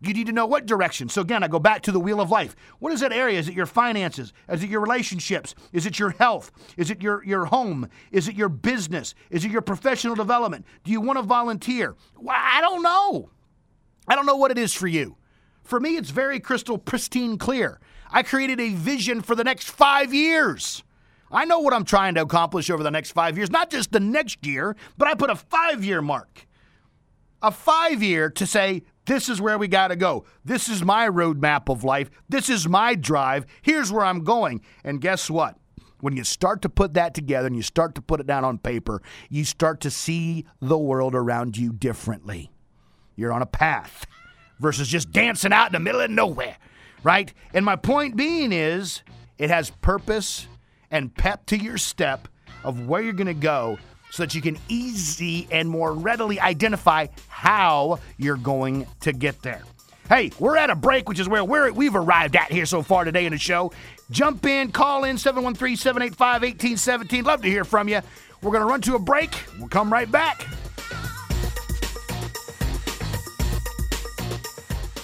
You 0.00 0.14
need 0.14 0.28
to 0.28 0.32
know 0.32 0.46
what 0.46 0.64
direction. 0.64 1.10
So 1.10 1.20
again, 1.20 1.42
I 1.42 1.48
go 1.48 1.58
back 1.58 1.82
to 1.82 1.92
the 1.92 2.00
wheel 2.00 2.22
of 2.22 2.30
life. 2.30 2.56
What 2.78 2.90
is 2.94 3.00
that 3.00 3.12
area? 3.12 3.38
Is 3.38 3.50
it 3.50 3.54
your 3.54 3.66
finances? 3.66 4.32
Is 4.48 4.62
it 4.62 4.70
your 4.70 4.80
relationships? 4.80 5.54
Is 5.74 5.84
it 5.84 5.98
your 5.98 6.12
health? 6.12 6.52
Is 6.78 6.90
it 6.90 7.02
your, 7.02 7.22
your 7.22 7.44
home? 7.44 7.90
Is 8.12 8.28
it 8.28 8.34
your 8.34 8.48
business? 8.48 9.14
Is 9.28 9.44
it 9.44 9.50
your 9.50 9.60
professional 9.60 10.14
development? 10.14 10.64
Do 10.84 10.90
you 10.90 11.02
want 11.02 11.18
to 11.18 11.22
volunteer? 11.22 11.96
Well, 12.18 12.34
I 12.34 12.62
don't 12.62 12.82
know. 12.82 13.28
I 14.08 14.14
don't 14.14 14.24
know 14.24 14.36
what 14.36 14.52
it 14.52 14.56
is 14.56 14.72
for 14.72 14.86
you. 14.86 15.18
For 15.66 15.80
me, 15.80 15.96
it's 15.96 16.10
very 16.10 16.38
crystal 16.38 16.78
pristine 16.78 17.38
clear. 17.38 17.80
I 18.08 18.22
created 18.22 18.60
a 18.60 18.70
vision 18.70 19.20
for 19.20 19.34
the 19.34 19.42
next 19.42 19.68
five 19.68 20.14
years. 20.14 20.84
I 21.30 21.44
know 21.44 21.58
what 21.58 21.74
I'm 21.74 21.84
trying 21.84 22.14
to 22.14 22.22
accomplish 22.22 22.70
over 22.70 22.84
the 22.84 22.90
next 22.90 23.10
five 23.10 23.36
years, 23.36 23.50
not 23.50 23.68
just 23.68 23.90
the 23.90 23.98
next 23.98 24.46
year, 24.46 24.76
but 24.96 25.08
I 25.08 25.14
put 25.14 25.28
a 25.28 25.34
five 25.34 25.84
year 25.84 26.00
mark. 26.00 26.46
A 27.42 27.50
five 27.50 28.00
year 28.00 28.30
to 28.30 28.46
say, 28.46 28.84
this 29.06 29.28
is 29.28 29.40
where 29.40 29.58
we 29.58 29.66
got 29.66 29.88
to 29.88 29.96
go. 29.96 30.24
This 30.44 30.68
is 30.68 30.84
my 30.84 31.08
roadmap 31.08 31.68
of 31.68 31.82
life. 31.82 32.10
This 32.28 32.48
is 32.48 32.68
my 32.68 32.94
drive. 32.94 33.44
Here's 33.60 33.90
where 33.90 34.04
I'm 34.04 34.22
going. 34.22 34.62
And 34.84 35.00
guess 35.00 35.28
what? 35.28 35.56
When 36.00 36.16
you 36.16 36.22
start 36.22 36.62
to 36.62 36.68
put 36.68 36.94
that 36.94 37.12
together 37.12 37.48
and 37.48 37.56
you 37.56 37.62
start 37.62 37.96
to 37.96 38.02
put 38.02 38.20
it 38.20 38.26
down 38.26 38.44
on 38.44 38.58
paper, 38.58 39.02
you 39.28 39.44
start 39.44 39.80
to 39.80 39.90
see 39.90 40.44
the 40.60 40.78
world 40.78 41.16
around 41.16 41.56
you 41.56 41.72
differently. 41.72 42.52
You're 43.16 43.32
on 43.32 43.42
a 43.42 43.46
path 43.46 44.06
versus 44.58 44.88
just 44.88 45.12
dancing 45.12 45.52
out 45.52 45.66
in 45.66 45.72
the 45.72 45.80
middle 45.80 46.00
of 46.00 46.10
nowhere, 46.10 46.56
right? 47.02 47.32
And 47.52 47.64
my 47.64 47.76
point 47.76 48.16
being 48.16 48.52
is 48.52 49.02
it 49.38 49.50
has 49.50 49.70
purpose 49.70 50.46
and 50.90 51.14
pep 51.14 51.46
to 51.46 51.58
your 51.58 51.78
step 51.78 52.28
of 52.64 52.88
where 52.88 53.02
you're 53.02 53.12
going 53.12 53.26
to 53.26 53.34
go 53.34 53.78
so 54.10 54.22
that 54.22 54.34
you 54.34 54.40
can 54.40 54.58
easy 54.68 55.46
and 55.50 55.68
more 55.68 55.92
readily 55.92 56.40
identify 56.40 57.06
how 57.28 57.98
you're 58.16 58.36
going 58.36 58.86
to 59.00 59.12
get 59.12 59.42
there. 59.42 59.62
Hey, 60.08 60.30
we're 60.38 60.56
at 60.56 60.70
a 60.70 60.76
break, 60.76 61.08
which 61.08 61.18
is 61.18 61.28
where 61.28 61.44
we're, 61.44 61.72
we've 61.72 61.96
arrived 61.96 62.36
at 62.36 62.52
here 62.52 62.64
so 62.64 62.80
far 62.80 63.04
today 63.04 63.26
in 63.26 63.32
the 63.32 63.38
show. 63.38 63.72
Jump 64.10 64.46
in, 64.46 64.70
call 64.70 65.02
in 65.02 65.18
713 65.18 65.76
785 65.76 66.42
1817. 66.42 67.24
Love 67.24 67.42
to 67.42 67.48
hear 67.48 67.64
from 67.64 67.88
you. 67.88 68.00
We're 68.40 68.52
going 68.52 68.62
to 68.62 68.66
run 68.66 68.80
to 68.82 68.94
a 68.94 69.00
break. 69.00 69.34
We'll 69.58 69.68
come 69.68 69.92
right 69.92 70.10
back. 70.10 70.46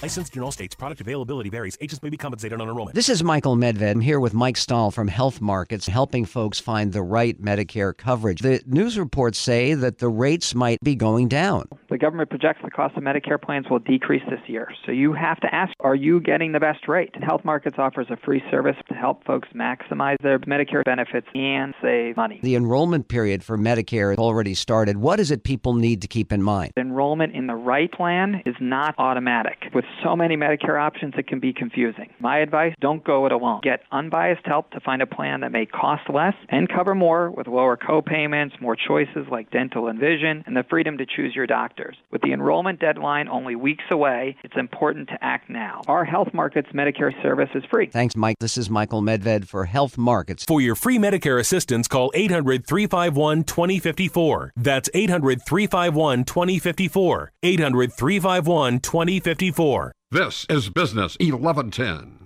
Licensed 0.03 0.35
in 0.35 0.43
all 0.43 0.51
states. 0.51 0.75
Product 0.75 0.99
availability 0.99 1.49
varies. 1.49 1.77
Agents 1.79 2.03
may 2.03 2.09
be 2.09 2.17
compensated 2.17 2.59
on 2.59 2.67
enrollment. 2.67 2.93
This 2.93 3.07
is 3.07 3.23
Michael 3.23 3.55
Medved. 3.55 3.89
I'm 3.89 4.01
here 4.01 4.19
with 4.19 4.33
Mike 4.33 4.57
Stahl 4.57 4.91
from 4.91 5.07
Health 5.07 5.39
Markets, 5.39 5.87
helping 5.87 6.25
folks 6.25 6.59
find 6.59 6.91
the 6.91 7.01
right 7.01 7.41
Medicare 7.41 7.95
coverage. 7.95 8.41
The 8.41 8.61
news 8.65 8.99
reports 8.99 9.39
say 9.39 9.75
that 9.75 9.99
the 9.99 10.09
rates 10.09 10.53
might 10.53 10.79
be 10.83 10.93
going 10.93 11.29
down. 11.29 11.69
The 11.89 11.97
government 11.97 12.29
projects 12.29 12.59
the 12.65 12.69
cost 12.69 12.97
of 12.97 13.03
Medicare 13.03 13.41
plans 13.41 13.67
will 13.69 13.79
decrease 13.79 14.23
this 14.29 14.41
year. 14.45 14.67
So 14.85 14.91
you 14.91 15.13
have 15.13 15.39
to 15.39 15.55
ask, 15.55 15.71
are 15.79 15.95
you 15.95 16.19
getting 16.19 16.51
the 16.51 16.59
best 16.59 16.89
rate? 16.89 17.11
And 17.13 17.23
Health 17.23 17.45
Markets 17.45 17.77
offers 17.79 18.07
a 18.09 18.17
free 18.17 18.43
service 18.51 18.75
to 18.89 18.93
help 18.95 19.23
folks 19.23 19.47
maximize 19.55 20.17
their 20.21 20.37
Medicare 20.39 20.83
benefits 20.83 21.27
and 21.33 21.73
save 21.81 22.17
money. 22.17 22.41
The 22.43 22.57
enrollment 22.57 23.07
period 23.07 23.41
for 23.41 23.57
Medicare 23.57 24.09
has 24.09 24.17
already 24.17 24.53
started. 24.53 24.97
What 24.97 25.21
is 25.21 25.31
it 25.31 25.45
people 25.45 25.75
need 25.75 26.01
to 26.01 26.09
keep 26.09 26.33
in 26.33 26.43
mind? 26.43 26.73
Enrollment 26.75 27.33
in 27.33 27.47
the 27.47 27.55
right 27.55 27.89
plan 27.89 28.41
is 28.45 28.55
not 28.59 28.95
automatic. 28.97 29.69
With 29.73 29.85
so 30.03 30.15
many 30.15 30.37
Medicare 30.37 30.81
options, 30.81 31.13
it 31.17 31.27
can 31.27 31.39
be 31.39 31.53
confusing. 31.53 32.09
My 32.19 32.39
advice 32.39 32.73
don't 32.79 33.03
go 33.03 33.25
it 33.25 33.31
alone. 33.31 33.61
Get 33.63 33.81
unbiased 33.91 34.45
help 34.45 34.71
to 34.71 34.79
find 34.79 35.01
a 35.01 35.07
plan 35.07 35.41
that 35.41 35.51
may 35.51 35.65
cost 35.65 36.09
less 36.09 36.33
and 36.49 36.69
cover 36.69 36.95
more 36.95 37.29
with 37.29 37.47
lower 37.47 37.77
co-payments, 37.77 38.55
more 38.61 38.75
choices 38.75 39.27
like 39.29 39.51
dental 39.51 39.87
and 39.87 39.99
vision, 39.99 40.43
and 40.45 40.55
the 40.55 40.63
freedom 40.69 40.97
to 40.97 41.05
choose 41.05 41.35
your 41.35 41.47
doctors. 41.47 41.95
With 42.11 42.21
the 42.21 42.33
enrollment 42.33 42.79
deadline 42.79 43.27
only 43.27 43.55
weeks 43.55 43.83
away, 43.91 44.37
it's 44.43 44.55
important 44.57 45.09
to 45.09 45.17
act 45.21 45.49
now. 45.49 45.81
Our 45.87 46.05
Health 46.05 46.33
Markets 46.33 46.69
Medicare 46.73 47.11
service 47.21 47.49
is 47.55 47.63
free. 47.71 47.87
Thanks, 47.87 48.15
Mike. 48.15 48.37
This 48.39 48.57
is 48.57 48.69
Michael 48.69 49.01
Medved 49.01 49.47
for 49.47 49.65
Health 49.65 49.97
Markets. 49.97 50.45
For 50.45 50.61
your 50.61 50.75
free 50.75 50.97
Medicare 50.97 51.39
assistance, 51.39 51.87
call 51.87 52.11
800 52.13 52.65
351 52.65 53.43
2054. 53.43 54.53
That's 54.55 54.89
800 54.93 55.41
351 55.45 56.23
2054. 56.23 57.31
800 57.43 57.93
351 57.93 58.79
2054. 58.79 59.82
This 60.11 60.45
is 60.49 60.69
Business 60.69 61.17
1110. 61.19 62.23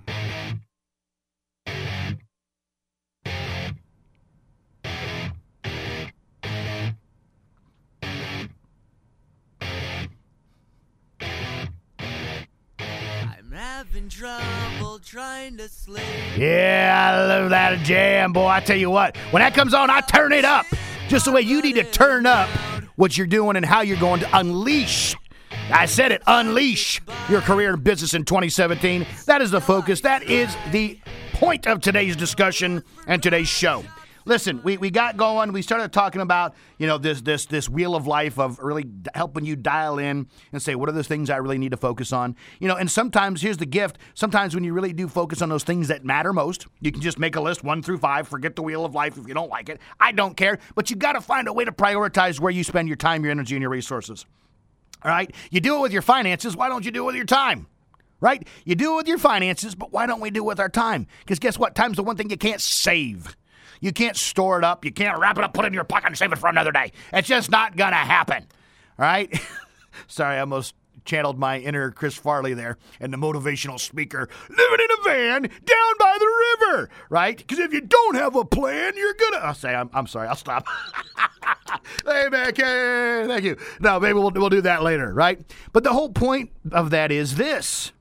trouble 14.17 14.99
trying 14.99 15.57
to 15.57 15.69
sleep. 15.69 16.03
Yeah, 16.37 17.13
I 17.13 17.27
love 17.27 17.49
that 17.51 17.85
jam, 17.85 18.33
boy. 18.33 18.47
I 18.47 18.59
tell 18.61 18.77
you 18.77 18.89
what, 18.89 19.15
when 19.31 19.41
that 19.41 19.53
comes 19.53 19.73
on, 19.73 19.89
I 19.89 20.01
turn 20.01 20.33
it 20.33 20.45
up. 20.45 20.65
Just 21.07 21.25
the 21.25 21.31
way 21.31 21.41
you 21.41 21.61
need 21.61 21.75
to 21.75 21.83
turn 21.83 22.25
up 22.25 22.49
what 22.95 23.17
you're 23.17 23.27
doing 23.27 23.55
and 23.55 23.65
how 23.65 23.81
you're 23.81 23.99
going 23.99 24.19
to 24.21 24.37
unleash. 24.37 25.15
I 25.69 25.85
said 25.85 26.11
it, 26.11 26.21
unleash 26.27 27.01
your 27.29 27.41
career 27.41 27.73
and 27.73 27.83
business 27.83 28.13
in 28.13 28.23
2017. 28.25 29.05
That 29.25 29.41
is 29.41 29.51
the 29.51 29.61
focus. 29.61 30.01
That 30.01 30.23
is 30.23 30.55
the 30.71 30.99
point 31.33 31.67
of 31.67 31.81
today's 31.81 32.15
discussion 32.15 32.83
and 33.05 33.21
today's 33.21 33.47
show 33.47 33.83
listen, 34.27 34.61
we, 34.63 34.77
we 34.77 34.91
got 34.91 35.17
going. 35.17 35.51
We 35.53 35.61
started 35.61 35.91
talking 35.91 36.21
about 36.21 36.53
you 36.77 36.85
know 36.85 36.97
this 36.97 37.21
this 37.21 37.45
this 37.45 37.67
wheel 37.67 37.95
of 37.95 38.05
life 38.05 38.37
of 38.37 38.59
really 38.59 38.85
helping 39.15 39.45
you 39.45 39.55
dial 39.55 39.97
in 39.97 40.27
and 40.51 40.61
say 40.61 40.75
what 40.75 40.89
are 40.89 40.93
the 40.93 41.03
things 41.03 41.29
I 41.29 41.37
really 41.37 41.57
need 41.57 41.71
to 41.71 41.77
focus 41.77 42.13
on. 42.13 42.35
You 42.59 42.67
know, 42.67 42.75
and 42.75 42.91
sometimes 42.91 43.41
here's 43.41 43.57
the 43.57 43.65
gift. 43.65 43.97
Sometimes 44.13 44.53
when 44.53 44.63
you 44.63 44.73
really 44.73 44.93
do 44.93 45.07
focus 45.07 45.41
on 45.41 45.49
those 45.49 45.63
things 45.63 45.87
that 45.87 46.05
matter 46.05 46.33
most, 46.33 46.67
you 46.81 46.91
can 46.91 47.01
just 47.01 47.17
make 47.17 47.35
a 47.35 47.41
list 47.41 47.63
one 47.63 47.81
through 47.81 47.97
five. 47.97 48.27
Forget 48.27 48.55
the 48.55 48.61
wheel 48.61 48.85
of 48.85 48.93
life 48.93 49.17
if 49.17 49.27
you 49.27 49.33
don't 49.33 49.49
like 49.49 49.69
it. 49.69 49.79
I 49.99 50.11
don't 50.11 50.37
care, 50.37 50.59
but 50.75 50.89
you 50.89 50.95
got 50.95 51.13
to 51.13 51.21
find 51.21 51.47
a 51.47 51.53
way 51.53 51.65
to 51.65 51.71
prioritize 51.71 52.39
where 52.39 52.51
you 52.51 52.63
spend 52.63 52.87
your 52.89 52.97
time, 52.97 53.23
your 53.23 53.31
energy, 53.31 53.55
and 53.55 53.61
your 53.61 53.71
resources. 53.71 54.25
All 55.03 55.11
right, 55.11 55.33
you 55.51 55.59
do 55.61 55.77
it 55.77 55.81
with 55.81 55.93
your 55.93 56.01
finances. 56.01 56.55
Why 56.55 56.69
don't 56.69 56.85
you 56.85 56.91
do 56.91 57.03
it 57.03 57.07
with 57.07 57.15
your 57.15 57.25
time? 57.25 57.67
Right? 58.19 58.47
You 58.65 58.73
do 58.73 58.93
it 58.93 58.95
with 58.97 59.07
your 59.07 59.19
finances, 59.19 59.75
but 59.75 59.91
why 59.91 60.07
don't 60.07 60.21
we 60.21 60.31
do 60.31 60.43
it 60.43 60.47
with 60.47 60.59
our 60.59 60.69
time? 60.69 61.05
Because 61.19 61.37
guess 61.37 61.59
what? 61.59 61.75
Time's 61.75 61.97
the 61.97 62.03
one 62.03 62.17
thing 62.17 62.31
you 62.31 62.37
can't 62.37 62.61
save. 62.61 63.37
You 63.79 63.91
can't 63.91 64.15
store 64.15 64.57
it 64.57 64.63
up. 64.63 64.83
You 64.83 64.91
can't 64.91 65.19
wrap 65.19 65.37
it 65.37 65.43
up, 65.43 65.53
put 65.53 65.65
it 65.65 65.67
in 65.67 65.73
your 65.75 65.83
pocket, 65.83 66.07
and 66.07 66.17
save 66.17 66.31
it 66.31 66.39
for 66.39 66.49
another 66.49 66.71
day. 66.71 66.91
It's 67.13 67.27
just 67.27 67.51
not 67.51 67.75
going 67.75 67.91
to 67.91 67.97
happen. 67.97 68.47
All 68.97 69.05
right? 69.05 69.39
Sorry, 70.07 70.37
I 70.37 70.39
almost 70.39 70.73
channeled 71.07 71.39
my 71.39 71.57
inner 71.57 71.89
Chris 71.89 72.15
Farley 72.15 72.53
there 72.53 72.77
and 72.99 73.11
the 73.11 73.17
motivational 73.17 73.79
speaker 73.79 74.29
living 74.49 74.79
in 74.79 74.99
a 74.99 75.03
van 75.03 75.41
down 75.41 75.93
by 75.99 76.17
the 76.19 76.65
river, 76.67 76.89
right? 77.09 77.37
Because 77.37 77.57
if 77.57 77.73
you 77.73 77.81
don't 77.81 78.15
have 78.15 78.35
a 78.35 78.45
plan, 78.45 78.93
you're 78.95 79.15
gonna. 79.15 79.37
I'll 79.37 79.55
say, 79.55 79.73
I'm, 79.73 79.89
I'm 79.93 80.05
sorry, 80.05 80.27
I'll 80.27 80.35
stop. 80.35 80.67
hey, 82.05 82.27
okay, 82.27 83.23
thank 83.25 83.43
you. 83.43 83.57
No, 83.79 83.99
maybe 83.99 84.13
we'll, 84.13 84.31
we'll 84.31 84.49
do 84.49 84.61
that 84.61 84.83
later, 84.83 85.11
right? 85.13 85.41
But 85.73 85.83
the 85.83 85.93
whole 85.93 86.09
point 86.09 86.51
of 86.71 86.91
that 86.91 87.11
is 87.11 87.35
this, 87.37 87.91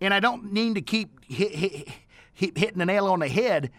and 0.00 0.12
I 0.12 0.20
don't 0.20 0.52
mean 0.52 0.74
to 0.74 0.82
keep 0.82 1.24
hit, 1.24 1.54
hit, 1.54 1.88
hit, 2.34 2.58
hitting 2.58 2.78
the 2.78 2.86
nail 2.86 3.06
on 3.06 3.20
the 3.20 3.28
head 3.28 3.70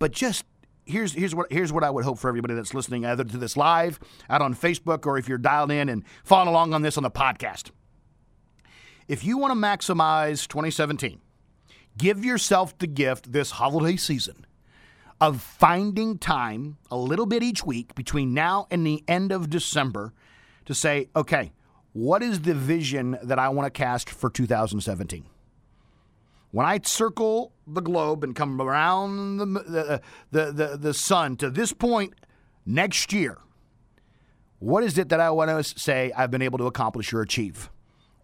but 0.00 0.12
just 0.12 0.44
here's 0.90 1.12
here's 1.12 1.34
what 1.34 1.50
here's 1.52 1.72
what 1.72 1.84
I 1.84 1.90
would 1.90 2.04
hope 2.04 2.18
for 2.18 2.28
everybody 2.28 2.54
that's 2.54 2.74
listening 2.74 3.04
either 3.06 3.24
to 3.24 3.38
this 3.38 3.56
live 3.56 3.98
out 4.28 4.42
on 4.42 4.54
Facebook 4.54 5.06
or 5.06 5.16
if 5.16 5.28
you're 5.28 5.38
dialed 5.38 5.70
in 5.70 5.88
and 5.88 6.04
following 6.24 6.48
along 6.48 6.74
on 6.74 6.82
this 6.82 6.96
on 6.96 7.02
the 7.02 7.10
podcast. 7.10 7.70
If 9.08 9.24
you 9.24 9.38
want 9.38 9.52
to 9.52 9.58
maximize 9.58 10.46
2017, 10.46 11.20
give 11.98 12.24
yourself 12.24 12.76
the 12.78 12.86
gift 12.86 13.32
this 13.32 13.52
holiday 13.52 13.96
season 13.96 14.46
of 15.20 15.42
finding 15.42 16.16
time 16.16 16.78
a 16.90 16.96
little 16.96 17.26
bit 17.26 17.42
each 17.42 17.64
week 17.64 17.94
between 17.94 18.32
now 18.32 18.66
and 18.70 18.86
the 18.86 19.04
end 19.06 19.32
of 19.32 19.50
December 19.50 20.12
to 20.64 20.74
say, 20.74 21.08
okay, 21.14 21.52
what 21.92 22.22
is 22.22 22.42
the 22.42 22.54
vision 22.54 23.18
that 23.22 23.38
I 23.38 23.48
want 23.48 23.66
to 23.66 23.70
cast 23.70 24.08
for 24.08 24.30
2017? 24.30 25.24
When 26.52 26.66
I 26.66 26.80
circle 26.82 27.52
the 27.66 27.80
globe 27.80 28.24
and 28.24 28.34
come 28.34 28.60
around 28.60 29.38
the, 29.38 29.46
the, 29.46 29.80
uh, 29.80 29.98
the, 30.30 30.52
the, 30.52 30.76
the 30.76 30.94
sun 30.94 31.36
to 31.36 31.50
this 31.50 31.72
point 31.72 32.14
next 32.66 33.12
year, 33.12 33.38
what 34.58 34.84
is 34.84 34.98
it 34.98 35.08
that 35.08 35.20
I 35.20 35.30
want 35.30 35.50
to 35.50 35.62
say 35.78 36.12
I've 36.16 36.30
been 36.30 36.42
able 36.42 36.58
to 36.58 36.66
accomplish 36.66 37.12
or 37.12 37.22
achieve? 37.22 37.70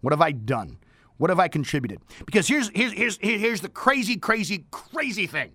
What 0.01 0.13
have 0.13 0.21
I 0.21 0.31
done? 0.31 0.77
What 1.17 1.29
have 1.29 1.39
I 1.39 1.47
contributed? 1.47 1.99
Because 2.25 2.47
here's, 2.47 2.69
here's, 2.69 2.93
here's, 2.93 3.17
here's 3.19 3.61
the 3.61 3.69
crazy, 3.69 4.17
crazy, 4.17 4.65
crazy 4.69 5.25
thing. 5.25 5.51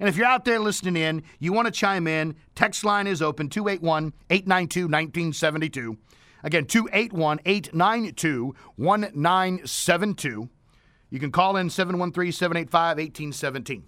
And 0.00 0.08
if 0.08 0.16
you're 0.16 0.26
out 0.26 0.44
there 0.44 0.58
listening 0.58 0.96
in, 0.96 1.22
you 1.38 1.52
want 1.52 1.66
to 1.66 1.72
chime 1.72 2.06
in, 2.06 2.34
text 2.54 2.84
line 2.84 3.06
is 3.06 3.20
open 3.20 3.48
281 3.50 4.14
892 4.30 4.80
1972. 4.84 5.98
Again, 6.42 6.64
281 6.64 7.40
892 7.44 8.54
1972. 8.76 10.48
You 11.10 11.18
can 11.18 11.32
call 11.32 11.56
in 11.56 11.68
713 11.68 12.32
785 12.32 12.96
1817. 12.96 13.84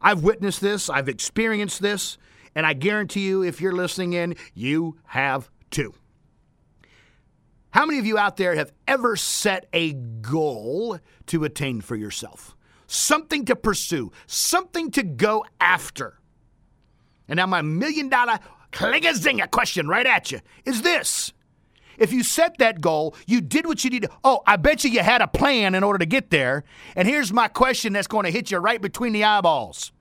I've 0.00 0.22
witnessed 0.22 0.60
this, 0.60 0.90
I've 0.90 1.08
experienced 1.08 1.80
this, 1.80 2.18
and 2.54 2.66
I 2.66 2.74
guarantee 2.74 3.26
you, 3.26 3.42
if 3.42 3.60
you're 3.60 3.72
listening 3.72 4.12
in, 4.12 4.36
you 4.54 4.98
have 5.04 5.50
too. 5.70 5.94
How 7.70 7.86
many 7.86 7.98
of 7.98 8.06
you 8.06 8.16
out 8.16 8.36
there 8.36 8.54
have 8.54 8.72
ever 8.86 9.16
set 9.16 9.66
a 9.72 9.94
goal 9.94 11.00
to 11.26 11.44
attain 11.44 11.80
for 11.80 11.96
yourself? 11.96 12.54
Something 12.86 13.44
to 13.46 13.56
pursue, 13.56 14.12
something 14.26 14.92
to 14.92 15.02
go 15.02 15.44
after. 15.60 16.20
And 17.26 17.38
now, 17.38 17.46
my 17.46 17.62
million 17.62 18.08
dollar 18.08 18.38
clingazinga 18.70 19.50
question 19.50 19.88
right 19.88 20.06
at 20.06 20.30
you 20.30 20.40
is 20.64 20.82
this 20.82 21.32
if 21.98 22.12
you 22.12 22.22
set 22.22 22.58
that 22.58 22.80
goal, 22.80 23.14
you 23.26 23.40
did 23.40 23.66
what 23.66 23.84
you 23.84 23.90
needed. 23.90 24.10
Oh, 24.22 24.42
I 24.46 24.56
bet 24.56 24.84
you 24.84 24.90
you 24.90 25.00
had 25.00 25.22
a 25.22 25.28
plan 25.28 25.74
in 25.74 25.82
order 25.82 25.98
to 25.98 26.06
get 26.06 26.30
there. 26.30 26.64
And 26.96 27.08
here's 27.08 27.32
my 27.32 27.48
question 27.48 27.92
that's 27.92 28.06
going 28.06 28.24
to 28.24 28.30
hit 28.30 28.50
you 28.50 28.58
right 28.58 28.80
between 28.80 29.12
the 29.12 29.24
eyeballs. 29.24 29.92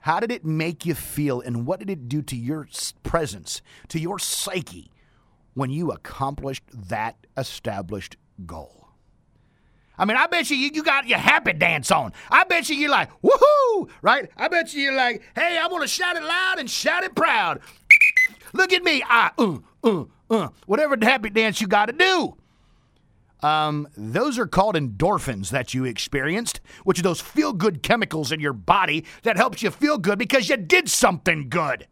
How 0.00 0.20
did 0.20 0.30
it 0.30 0.44
make 0.44 0.84
you 0.84 0.94
feel, 0.94 1.40
and 1.40 1.66
what 1.66 1.78
did 1.78 1.88
it 1.88 2.10
do 2.10 2.20
to 2.20 2.36
your 2.36 2.68
presence, 3.02 3.62
to 3.88 3.98
your 3.98 4.18
psyche, 4.18 4.90
when 5.54 5.70
you 5.70 5.92
accomplished 5.92 6.62
that 6.74 7.16
established 7.38 8.16
goal? 8.44 8.88
I 9.96 10.04
mean, 10.04 10.16
I 10.16 10.26
bet 10.26 10.50
you 10.50 10.56
you 10.56 10.82
got 10.82 11.06
your 11.06 11.18
happy 11.18 11.52
dance 11.52 11.90
on. 11.90 12.12
I 12.28 12.44
bet 12.44 12.68
you 12.68 12.76
you're 12.76 12.90
like, 12.90 13.08
woohoo, 13.22 13.88
right? 14.02 14.28
I 14.36 14.48
bet 14.48 14.74
you 14.74 14.82
you're 14.82 14.94
like, 14.94 15.22
hey, 15.34 15.56
I 15.56 15.68
want 15.68 15.82
to 15.82 15.88
shout 15.88 16.16
it 16.16 16.22
loud 16.22 16.58
and 16.58 16.68
shout 16.68 17.04
it 17.04 17.14
proud. 17.14 17.60
Look 18.52 18.72
at 18.72 18.82
me. 18.82 19.02
I, 19.08 19.30
uh, 19.38 19.58
uh, 19.82 20.04
uh, 20.30 20.48
whatever 20.66 20.96
happy 21.00 21.30
dance 21.30 21.60
you 21.60 21.66
got 21.66 21.86
to 21.86 21.92
do. 21.92 22.36
Um, 23.42 23.88
those 23.96 24.38
are 24.38 24.46
called 24.46 24.74
endorphins 24.74 25.50
that 25.50 25.74
you 25.74 25.84
experienced, 25.84 26.62
which 26.84 26.98
are 26.98 27.02
those 27.02 27.20
feel 27.20 27.52
good 27.52 27.82
chemicals 27.82 28.32
in 28.32 28.40
your 28.40 28.54
body 28.54 29.04
that 29.22 29.36
helps 29.36 29.62
you 29.62 29.70
feel 29.70 29.98
good 29.98 30.18
because 30.18 30.48
you 30.48 30.56
did 30.56 30.88
something 30.88 31.50
good. 31.50 31.86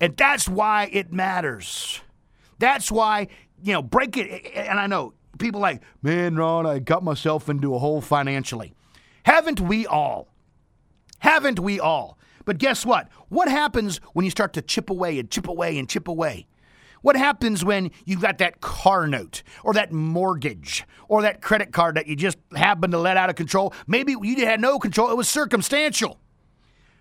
And 0.00 0.16
that's 0.16 0.48
why 0.48 0.90
it 0.92 1.12
matters. 1.12 2.00
That's 2.58 2.90
why, 2.90 3.28
you 3.62 3.72
know, 3.72 3.82
break 3.82 4.16
it. 4.16 4.52
And 4.54 4.78
I 4.78 4.86
know 4.86 5.14
people 5.38 5.60
like, 5.60 5.82
man, 6.02 6.36
Ron, 6.36 6.66
I 6.66 6.78
got 6.78 7.02
myself 7.02 7.48
into 7.48 7.74
a 7.74 7.78
hole 7.78 8.00
financially. 8.00 8.74
Haven't 9.24 9.60
we 9.60 9.86
all? 9.86 10.28
Haven't 11.18 11.58
we 11.58 11.80
all? 11.80 12.18
But 12.44 12.58
guess 12.58 12.84
what? 12.84 13.08
What 13.28 13.48
happens 13.48 13.98
when 14.12 14.24
you 14.24 14.30
start 14.30 14.52
to 14.52 14.62
chip 14.62 14.90
away 14.90 15.18
and 15.18 15.30
chip 15.30 15.48
away 15.48 15.78
and 15.78 15.88
chip 15.88 16.06
away? 16.06 16.46
What 17.04 17.16
happens 17.16 17.62
when 17.62 17.90
you've 18.06 18.22
got 18.22 18.38
that 18.38 18.62
car 18.62 19.06
note 19.06 19.42
or 19.62 19.74
that 19.74 19.92
mortgage 19.92 20.86
or 21.06 21.20
that 21.20 21.42
credit 21.42 21.70
card 21.70 21.96
that 21.96 22.06
you 22.06 22.16
just 22.16 22.38
happened 22.56 22.94
to 22.94 22.98
let 22.98 23.18
out 23.18 23.28
of 23.28 23.36
control? 23.36 23.74
Maybe 23.86 24.16
you 24.22 24.46
had 24.46 24.58
no 24.58 24.78
control, 24.78 25.10
it 25.10 25.16
was 25.18 25.28
circumstantial. 25.28 26.18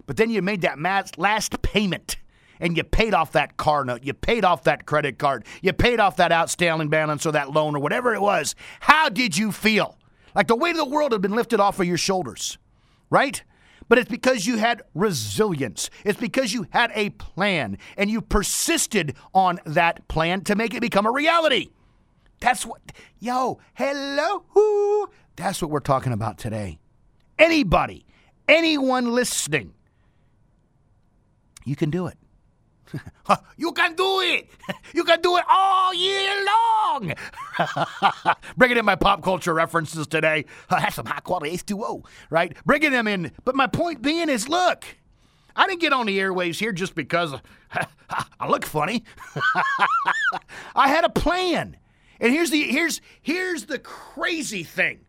But 0.06 0.18
then 0.18 0.30
you 0.30 0.42
made 0.42 0.60
that 0.64 0.78
last 1.18 1.62
payment 1.62 2.18
and 2.60 2.76
you 2.76 2.84
paid 2.84 3.14
off 3.14 3.32
that 3.32 3.56
car 3.56 3.86
note, 3.86 4.04
you 4.04 4.14
paid 4.14 4.44
off 4.44 4.64
that 4.64 4.86
credit 4.86 5.18
card, 5.18 5.46
you 5.62 5.72
paid 5.72 6.02
off 6.02 6.18
that 6.18 6.34
outstanding 6.34 6.90
balance 6.90 7.26
or 7.26 7.32
that 7.32 7.52
loan 7.54 7.74
or 7.74 7.80
whatever 7.80 8.14
it 8.14 8.22
was. 8.22 8.56
How 8.82 9.08
did 9.08 9.38
you 9.38 9.54
feel? 9.54 9.98
Like 10.36 10.48
the 10.48 10.58
weight 10.58 10.72
of 10.72 10.80
the 10.80 10.94
world 10.94 11.14
had 11.14 11.22
been 11.22 11.32
lifted 11.32 11.62
off 11.62 11.80
of 11.80 11.86
your 11.86 11.96
shoulders, 11.98 12.58
right? 13.10 13.42
But 13.88 13.98
it's 13.98 14.10
because 14.10 14.46
you 14.46 14.58
had 14.58 14.82
resilience. 14.94 15.90
It's 16.04 16.20
because 16.20 16.54
you 16.54 16.68
had 16.72 16.92
a 16.96 17.12
plan 17.12 17.78
and 17.98 18.10
you 18.10 18.22
persisted 18.22 19.16
on 19.34 19.60
that 19.66 20.08
plan 20.08 20.42
to 20.46 20.56
make 20.56 20.74
it 20.74 20.82
become 20.82 21.06
a 21.06 21.12
reality. 21.12 21.70
That's 22.40 22.66
what, 22.66 22.82
yo, 23.20 23.60
hello. 23.74 25.08
That's 25.36 25.62
what 25.62 25.72
we're 25.72 25.80
talking 25.80 26.14
about 26.14 26.38
today. 26.38 26.80
Anybody, 27.40 28.06
anyone 28.48 29.14
listening, 29.14 29.74
you 31.66 31.76
can 31.76 31.90
do 31.90 32.08
it. 32.08 32.18
you 33.58 33.72
can 33.72 33.96
do 33.96 34.20
it. 34.22 34.50
You 34.94 35.04
can 35.04 35.22
do 35.22 35.38
it 35.38 35.44
all 35.50 35.92
year 35.94 36.46
long. 36.46 37.14
Bringing 38.58 38.78
in 38.78 38.86
my 38.86 38.96
pop 38.96 39.24
culture 39.24 39.54
references 39.54 40.06
today. 40.06 40.46
I 40.70 40.82
have 40.82 40.94
some 40.94 41.08
high 41.08 41.20
quality 41.20 41.58
H2O, 41.58 42.06
right? 42.30 42.56
Bringing 42.64 42.92
them 42.92 43.08
in. 43.08 43.32
But 43.44 43.56
my 43.56 43.66
point 43.66 44.04
being 44.04 44.30
is 44.30 44.48
look, 44.48 44.86
I 45.56 45.66
didn't 45.66 45.82
get 45.82 45.94
on 45.94 46.06
the 46.06 46.20
airwaves 46.20 46.60
here 46.60 46.72
just 46.72 46.94
because 46.94 47.34
I 48.40 48.48
look 48.48 48.66
funny. 48.66 49.04
I 50.76 50.88
had 50.88 51.06
a 51.06 51.10
plan. 51.10 51.78
And 52.20 52.32
here's 52.32 52.52
the 52.52 52.62
here's 52.64 53.02
here's 53.22 53.66
the 53.66 53.80
crazy 53.80 54.64
thing. 54.64 55.00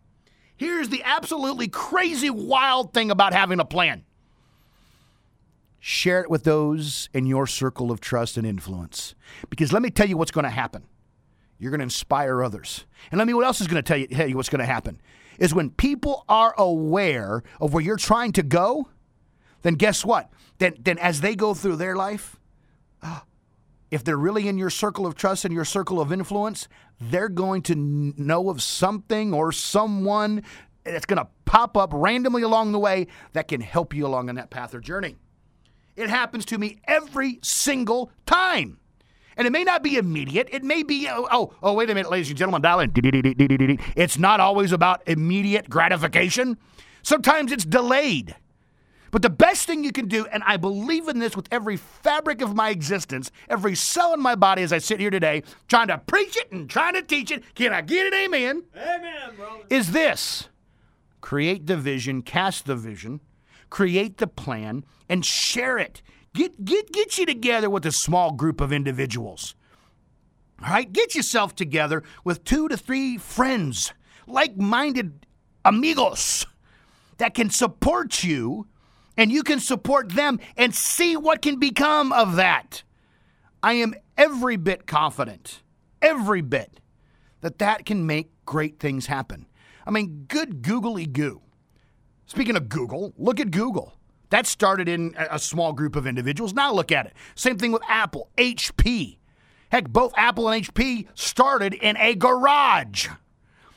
Here's 0.56 0.88
the 0.88 1.02
absolutely 1.04 1.68
crazy 1.68 2.30
wild 2.30 2.94
thing 2.94 3.10
about 3.10 3.34
having 3.34 3.60
a 3.60 3.64
plan. 3.64 4.04
Share 5.86 6.22
it 6.22 6.30
with 6.30 6.44
those 6.44 7.10
in 7.12 7.26
your 7.26 7.46
circle 7.46 7.90
of 7.90 8.00
trust 8.00 8.38
and 8.38 8.46
influence. 8.46 9.14
Because 9.50 9.70
let 9.70 9.82
me 9.82 9.90
tell 9.90 10.08
you 10.08 10.16
what's 10.16 10.30
going 10.30 10.44
to 10.44 10.50
happen. 10.50 10.84
You're 11.58 11.70
going 11.70 11.80
to 11.80 11.84
inspire 11.84 12.42
others. 12.42 12.86
And 13.10 13.18
let 13.18 13.26
me 13.26 13.34
what 13.34 13.44
else 13.44 13.60
is 13.60 13.66
going 13.66 13.82
to 13.82 13.86
tell 13.86 13.98
you, 13.98 14.06
tell 14.06 14.26
you 14.26 14.34
what's 14.34 14.48
going 14.48 14.60
to 14.60 14.64
happen 14.64 14.98
is 15.38 15.52
when 15.52 15.68
people 15.68 16.24
are 16.26 16.54
aware 16.56 17.42
of 17.60 17.74
where 17.74 17.84
you're 17.84 17.98
trying 17.98 18.32
to 18.32 18.42
go, 18.42 18.88
then 19.60 19.74
guess 19.74 20.06
what? 20.06 20.30
Then 20.56 20.72
then 20.80 20.96
as 21.00 21.20
they 21.20 21.36
go 21.36 21.52
through 21.52 21.76
their 21.76 21.96
life, 21.96 22.40
ah, 23.02 23.24
if 23.90 24.02
they're 24.02 24.16
really 24.16 24.48
in 24.48 24.56
your 24.56 24.70
circle 24.70 25.06
of 25.06 25.14
trust 25.14 25.44
and 25.44 25.52
your 25.52 25.66
circle 25.66 26.00
of 26.00 26.10
influence, 26.10 26.66
they're 26.98 27.28
going 27.28 27.60
to 27.60 27.74
know 27.74 28.48
of 28.48 28.62
something 28.62 29.34
or 29.34 29.52
someone 29.52 30.42
that's 30.82 31.04
going 31.04 31.18
to 31.18 31.28
pop 31.44 31.76
up 31.76 31.90
randomly 31.92 32.40
along 32.40 32.72
the 32.72 32.78
way 32.78 33.06
that 33.34 33.48
can 33.48 33.60
help 33.60 33.92
you 33.92 34.06
along 34.06 34.30
on 34.30 34.36
that 34.36 34.48
path 34.48 34.74
or 34.74 34.80
journey. 34.80 35.16
It 35.96 36.10
happens 36.10 36.44
to 36.46 36.58
me 36.58 36.80
every 36.86 37.38
single 37.42 38.10
time. 38.26 38.78
And 39.36 39.46
it 39.46 39.50
may 39.50 39.64
not 39.64 39.82
be 39.82 39.96
immediate. 39.96 40.48
It 40.52 40.62
may 40.62 40.82
be, 40.82 41.08
oh, 41.08 41.26
oh, 41.30 41.54
oh 41.62 41.72
wait 41.72 41.90
a 41.90 41.94
minute, 41.94 42.10
ladies 42.10 42.28
and 42.28 42.38
gentlemen, 42.38 42.62
dial 42.62 42.80
in. 42.80 42.92
It's 43.96 44.18
not 44.18 44.40
always 44.40 44.72
about 44.72 45.02
immediate 45.06 45.68
gratification. 45.68 46.56
Sometimes 47.02 47.50
it's 47.52 47.64
delayed. 47.64 48.36
But 49.10 49.22
the 49.22 49.30
best 49.30 49.66
thing 49.66 49.84
you 49.84 49.92
can 49.92 50.08
do, 50.08 50.26
and 50.26 50.42
I 50.44 50.56
believe 50.56 51.06
in 51.06 51.20
this 51.20 51.36
with 51.36 51.46
every 51.52 51.76
fabric 51.76 52.40
of 52.40 52.56
my 52.56 52.70
existence, 52.70 53.30
every 53.48 53.76
cell 53.76 54.12
in 54.12 54.20
my 54.20 54.34
body 54.34 54.62
as 54.62 54.72
I 54.72 54.78
sit 54.78 54.98
here 54.98 55.10
today, 55.10 55.44
trying 55.68 55.86
to 55.86 55.98
preach 55.98 56.36
it 56.36 56.50
and 56.50 56.68
trying 56.68 56.94
to 56.94 57.02
teach 57.02 57.30
it. 57.30 57.44
Can 57.54 57.72
I 57.72 57.80
get 57.80 58.06
it? 58.06 58.14
Amen. 58.14 58.64
Amen, 58.76 59.36
brother. 59.36 59.62
Is 59.70 59.92
this 59.92 60.48
create 61.20 61.68
the 61.68 61.76
vision, 61.76 62.22
cast 62.22 62.66
the 62.66 62.74
vision, 62.74 63.20
create 63.70 64.18
the 64.18 64.26
plan, 64.26 64.84
and 65.08 65.24
share 65.24 65.78
it. 65.78 66.02
Get, 66.34 66.64
get, 66.64 66.92
get 66.92 67.18
you 67.18 67.26
together 67.26 67.70
with 67.70 67.86
a 67.86 67.92
small 67.92 68.32
group 68.32 68.60
of 68.60 68.72
individuals. 68.72 69.54
All 70.62 70.70
right? 70.70 70.92
Get 70.92 71.14
yourself 71.14 71.54
together 71.54 72.02
with 72.24 72.44
two 72.44 72.68
to 72.68 72.76
three 72.76 73.18
friends, 73.18 73.92
like 74.26 74.56
minded 74.56 75.26
amigos 75.64 76.46
that 77.18 77.34
can 77.34 77.50
support 77.50 78.24
you 78.24 78.66
and 79.16 79.30
you 79.30 79.42
can 79.42 79.60
support 79.60 80.10
them 80.10 80.40
and 80.56 80.74
see 80.74 81.16
what 81.16 81.42
can 81.42 81.58
become 81.58 82.12
of 82.12 82.36
that. 82.36 82.82
I 83.62 83.74
am 83.74 83.94
every 84.18 84.56
bit 84.56 84.86
confident, 84.86 85.62
every 86.02 86.42
bit, 86.42 86.80
that 87.40 87.58
that 87.58 87.86
can 87.86 88.06
make 88.06 88.30
great 88.44 88.78
things 88.78 89.06
happen. 89.06 89.46
I 89.86 89.90
mean, 89.90 90.24
good 90.28 90.62
googly 90.62 91.06
goo. 91.06 91.42
Speaking 92.26 92.56
of 92.56 92.68
Google, 92.68 93.12
look 93.16 93.38
at 93.38 93.50
Google. 93.50 93.94
That 94.34 94.48
started 94.48 94.88
in 94.88 95.14
a 95.16 95.38
small 95.38 95.72
group 95.72 95.94
of 95.94 96.08
individuals. 96.08 96.54
Now 96.54 96.72
look 96.72 96.90
at 96.90 97.06
it. 97.06 97.12
Same 97.36 97.56
thing 97.56 97.70
with 97.70 97.82
Apple, 97.86 98.30
HP. 98.36 99.18
Heck, 99.68 99.88
both 99.88 100.12
Apple 100.16 100.48
and 100.48 100.66
HP 100.66 101.06
started 101.14 101.72
in 101.72 101.96
a 101.98 102.16
garage. 102.16 103.06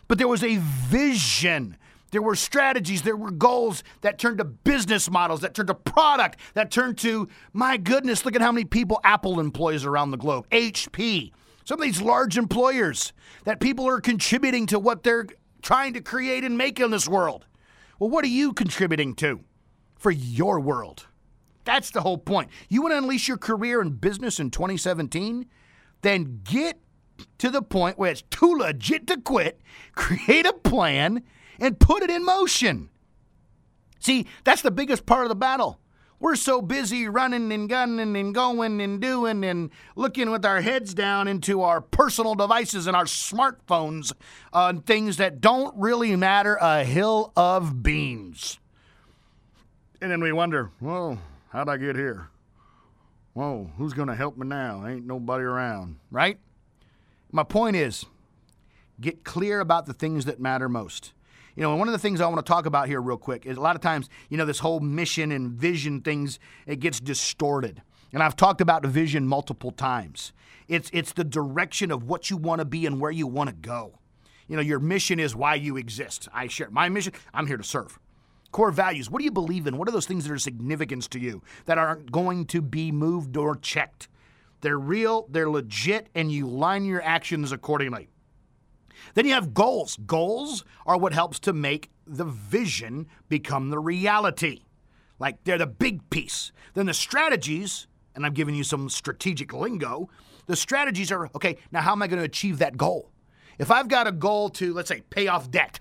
But 0.08 0.18
there 0.18 0.28
was 0.28 0.44
a 0.44 0.58
vision. 0.58 1.78
There 2.10 2.24
were 2.24 2.36
strategies, 2.36 3.04
there 3.04 3.16
were 3.16 3.30
goals 3.30 3.84
that 4.02 4.18
turned 4.18 4.40
to 4.40 4.46
business 4.46 5.12
models, 5.12 5.42
that 5.42 5.54
turned 5.54 5.68
to 5.68 5.76
product, 5.76 6.40
that 6.56 6.72
turned 6.72 6.98
to, 7.00 7.28
my 7.54 7.78
goodness, 7.78 8.26
look 8.26 8.36
at 8.36 8.42
how 8.42 8.52
many 8.52 8.66
people 8.66 9.00
Apple 9.04 9.40
employs 9.40 9.86
around 9.86 10.10
the 10.10 10.18
globe. 10.18 10.50
HP. 10.50 11.34
Some 11.66 11.80
of 11.80 11.86
these 11.86 12.02
large 12.02 12.36
employers 12.36 13.14
that 13.44 13.60
people 13.60 13.88
are 13.88 14.02
contributing 14.02 14.66
to 14.66 14.80
what 14.80 15.04
they're 15.04 15.28
trying 15.62 15.94
to 15.94 16.02
create 16.02 16.44
and 16.44 16.58
make 16.58 16.80
in 16.80 16.90
this 16.90 17.08
world. 17.08 17.46
Well, 18.00 18.10
what 18.10 18.26
are 18.26 18.30
you 18.30 18.54
contributing 18.54 19.14
to 19.18 19.42
for 19.98 20.12
your 20.12 20.60
world? 20.60 21.08
That's 21.66 21.92
the 21.92 22.02
whole 22.02 22.18
point. 22.18 22.50
You 22.70 22.82
want 22.82 22.94
to 22.94 22.98
unleash 22.98 23.28
your 23.28 23.38
career 23.38 23.82
and 23.82 24.00
business 24.00 24.40
in 24.40 24.52
2017? 24.52 25.46
Then 26.02 26.42
get 26.44 26.80
to 27.40 27.50
the 27.50 27.62
point 27.62 27.98
where 27.98 28.12
it's 28.12 28.24
too 28.30 28.56
legit 28.58 29.08
to 29.08 29.18
quit, 29.18 29.60
create 29.96 30.46
a 30.46 30.54
plan, 30.54 31.24
and 31.60 31.80
put 31.80 32.04
it 32.04 32.10
in 32.10 32.24
motion. 32.24 32.90
See, 34.00 34.28
that's 34.44 34.62
the 34.62 34.72
biggest 34.72 35.06
part 35.06 35.24
of 35.24 35.30
the 35.30 35.36
battle. 35.36 35.80
We're 36.20 36.36
so 36.36 36.62
busy 36.64 37.08
running 37.08 37.52
and 37.52 37.70
gunning 37.70 38.16
and 38.16 38.34
going 38.34 38.82
and 38.82 39.00
doing 39.00 39.44
and 39.44 39.70
looking 39.96 40.32
with 40.32 40.46
our 40.46 40.62
heads 40.62 40.96
down 40.96 41.28
into 41.28 41.62
our 41.62 41.80
personal 41.80 42.34
devices 42.34 42.88
and 42.88 42.96
our 42.96 43.06
smartphones 43.06 44.14
on 44.52 44.82
things 44.82 45.18
that 45.18 45.42
don't 45.42 45.78
really 45.78 46.16
matter 46.16 46.58
a 46.60 46.84
hill 46.84 47.34
of 47.36 47.84
beans. 47.84 48.58
And 50.00 50.12
then 50.12 50.22
we 50.22 50.32
wonder, 50.32 50.72
well, 50.80 51.18
how'd 51.50 51.70
I 51.70 51.78
get 51.78 51.96
here? 51.96 52.30
Whoa, 53.34 53.70
who's 53.78 53.94
going 53.94 54.08
to 54.08 54.16
help 54.16 54.38
me 54.38 54.48
now? 54.48 54.86
Ain't 54.86 55.06
nobody 55.06 55.44
around, 55.44 55.98
right? 56.12 56.40
My 57.32 57.44
point 57.44 57.76
is 57.76 58.06
get 59.02 59.24
clear 59.24 59.60
about 59.60 59.86
the 59.86 59.94
things 59.94 60.26
that 60.26 60.40
matter 60.40 60.70
most. 60.70 61.14
You 61.56 61.64
know, 61.64 61.76
one 61.76 61.88
of 61.88 61.92
the 61.92 62.00
things 62.00 62.22
I 62.22 62.28
want 62.28 62.46
to 62.46 62.48
talk 62.48 62.68
about 62.68 62.88
here, 62.88 63.02
real 63.02 63.18
quick, 63.18 63.48
is 63.48 63.58
a 63.58 63.62
lot 63.62 63.76
of 63.76 63.82
times, 63.82 64.10
you 64.30 64.38
know, 64.38 64.46
this 64.46 64.60
whole 64.60 64.80
mission 64.80 65.32
and 65.32 65.52
vision 65.52 66.02
things, 66.02 66.38
it 66.68 66.80
gets 66.80 67.00
distorted. 67.00 67.82
And 68.14 68.22
I've 68.22 68.36
talked 68.36 68.62
about 68.62 68.86
vision 68.86 69.28
multiple 69.28 69.72
times. 69.72 70.34
It's, 70.68 70.90
it's 70.94 71.14
the 71.14 71.24
direction 71.24 71.92
of 71.92 72.04
what 72.04 72.30
you 72.30 72.38
want 72.38 72.60
to 72.60 72.66
be 72.66 72.86
and 72.86 73.02
where 73.02 73.12
you 73.12 73.26
want 73.26 73.50
to 73.50 73.56
go. 73.56 73.98
You 74.48 74.56
know, 74.56 74.62
your 74.62 74.80
mission 74.80 75.20
is 75.20 75.36
why 75.36 75.56
you 75.56 75.78
exist. 75.78 76.28
I 76.32 76.48
share 76.48 76.70
my 76.70 76.90
mission, 76.90 77.14
I'm 77.34 77.48
here 77.48 77.58
to 77.58 77.64
serve. 77.64 78.00
Core 78.58 78.72
values, 78.72 79.08
what 79.08 79.20
do 79.20 79.24
you 79.24 79.30
believe 79.30 79.68
in? 79.68 79.78
What 79.78 79.88
are 79.88 79.92
those 79.92 80.08
things 80.08 80.26
that 80.26 80.34
are 80.34 80.40
significance 80.40 81.08
to 81.10 81.20
you 81.20 81.44
that 81.66 81.78
aren't 81.78 82.12
going 82.12 82.48
to 82.48 82.60
be 82.60 82.92
moved 82.92 83.38
or 83.38 83.56
checked? 83.56 84.08
They're 84.62 84.80
real, 84.80 85.28
they're 85.30 85.48
legit, 85.48 86.08
and 86.16 86.32
you 86.32 86.48
line 86.48 86.84
your 86.84 87.04
actions 87.04 87.52
accordingly. 87.52 88.10
Then 89.14 89.28
you 89.28 89.36
have 89.36 89.54
goals. 89.54 90.00
Goals 90.08 90.66
are 90.88 90.98
what 90.98 91.14
helps 91.14 91.38
to 91.42 91.54
make 91.54 91.92
the 92.08 92.26
vision 92.26 93.06
become 93.30 93.70
the 93.70 93.78
reality. 93.78 94.64
Like 95.20 95.44
they're 95.44 95.60
the 95.60 95.68
big 95.68 96.10
piece. 96.10 96.52
Then 96.74 96.88
the 96.88 96.96
strategies, 96.96 97.86
and 98.16 98.26
I'm 98.26 98.34
giving 98.34 98.56
you 98.56 98.64
some 98.64 98.90
strategic 98.90 99.54
lingo, 99.54 100.10
the 100.48 100.56
strategies 100.56 101.12
are 101.12 101.30
okay, 101.36 101.58
now 101.72 101.82
how 101.82 101.92
am 101.92 102.02
I 102.02 102.08
going 102.08 102.22
to 102.22 102.26
achieve 102.26 102.58
that 102.58 102.76
goal? 102.76 103.12
If 103.60 103.70
I've 103.70 103.88
got 103.88 104.08
a 104.08 104.12
goal 104.12 104.50
to, 104.50 104.74
let's 104.74 104.90
say, 104.90 105.02
pay 105.12 105.28
off 105.28 105.52
debt, 105.52 105.80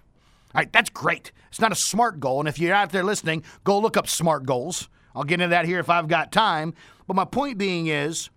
all 0.56 0.60
right, 0.60 0.72
that's 0.72 0.88
great. 0.88 1.32
It's 1.50 1.60
not 1.60 1.70
a 1.70 1.74
smart 1.76 2.18
goal. 2.18 2.40
And 2.40 2.48
if 2.48 2.58
you're 2.58 2.74
out 2.74 2.90
there 2.90 3.04
listening, 3.04 3.44
go 3.64 3.78
look 3.78 3.98
up 3.98 4.08
smart 4.08 4.46
goals. 4.46 4.88
I'll 5.14 5.22
get 5.22 5.34
into 5.34 5.48
that 5.48 5.66
here 5.66 5.80
if 5.80 5.90
I've 5.90 6.08
got 6.08 6.32
time. 6.32 6.72
But 7.06 7.14
my 7.14 7.26
point 7.26 7.58
being 7.58 7.88
is 7.88 8.30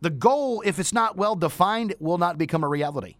the 0.00 0.10
goal, 0.10 0.60
if 0.66 0.80
it's 0.80 0.92
not 0.92 1.16
well 1.16 1.36
defined, 1.36 1.94
will 2.00 2.18
not 2.18 2.36
become 2.36 2.64
a 2.64 2.68
reality. 2.68 3.14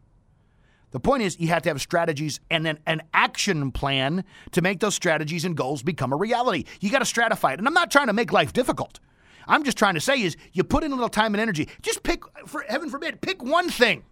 The 0.90 0.98
point 0.98 1.22
is, 1.22 1.38
you 1.38 1.46
have 1.48 1.62
to 1.62 1.68
have 1.68 1.80
strategies 1.80 2.40
and 2.50 2.66
then 2.66 2.80
an 2.84 3.02
action 3.14 3.70
plan 3.70 4.24
to 4.50 4.60
make 4.60 4.80
those 4.80 4.96
strategies 4.96 5.44
and 5.44 5.56
goals 5.56 5.84
become 5.84 6.12
a 6.12 6.16
reality. 6.16 6.64
You 6.80 6.90
got 6.90 7.04
to 7.06 7.20
stratify 7.20 7.52
it. 7.52 7.60
And 7.60 7.68
I'm 7.68 7.74
not 7.74 7.92
trying 7.92 8.08
to 8.08 8.12
make 8.12 8.32
life 8.32 8.52
difficult. 8.52 8.98
I'm 9.46 9.62
just 9.62 9.78
trying 9.78 9.94
to 9.94 10.00
say 10.00 10.20
is 10.20 10.36
you 10.52 10.64
put 10.64 10.82
in 10.82 10.90
a 10.90 10.96
little 10.96 11.08
time 11.08 11.32
and 11.32 11.40
energy. 11.40 11.68
Just 11.80 12.02
pick, 12.02 12.24
for 12.48 12.64
heaven 12.68 12.90
forbid, 12.90 13.20
pick 13.20 13.40
one 13.40 13.70
thing. 13.70 14.02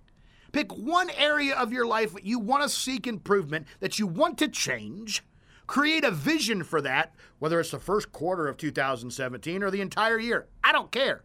Pick 0.55 0.71
one 0.73 1.11
area 1.11 1.57
of 1.57 1.73
your 1.73 1.85
life 1.85 2.15
that 2.15 2.25
you 2.25 2.39
want 2.39 2.63
to 2.63 2.69
seek 2.69 3.09
improvement, 3.09 3.67
that 3.81 3.99
you 3.99 4.07
want 4.07 4.39
to 4.39 4.47
change. 4.47 5.25
Create 5.67 6.05
a 6.05 6.13
vision 6.13 6.63
for 6.63 6.81
that, 6.81 7.13
whether 7.41 7.59
it's 7.59 7.73
the 7.73 7.81
first 7.81 8.13
quarter 8.13 8.47
of 8.47 8.57
2017 8.57 9.65
or 9.65 9.71
the 9.73 9.81
entire 9.81 10.17
year. 10.17 10.47
I 10.63 10.71
don't 10.71 10.93
care. 10.93 11.25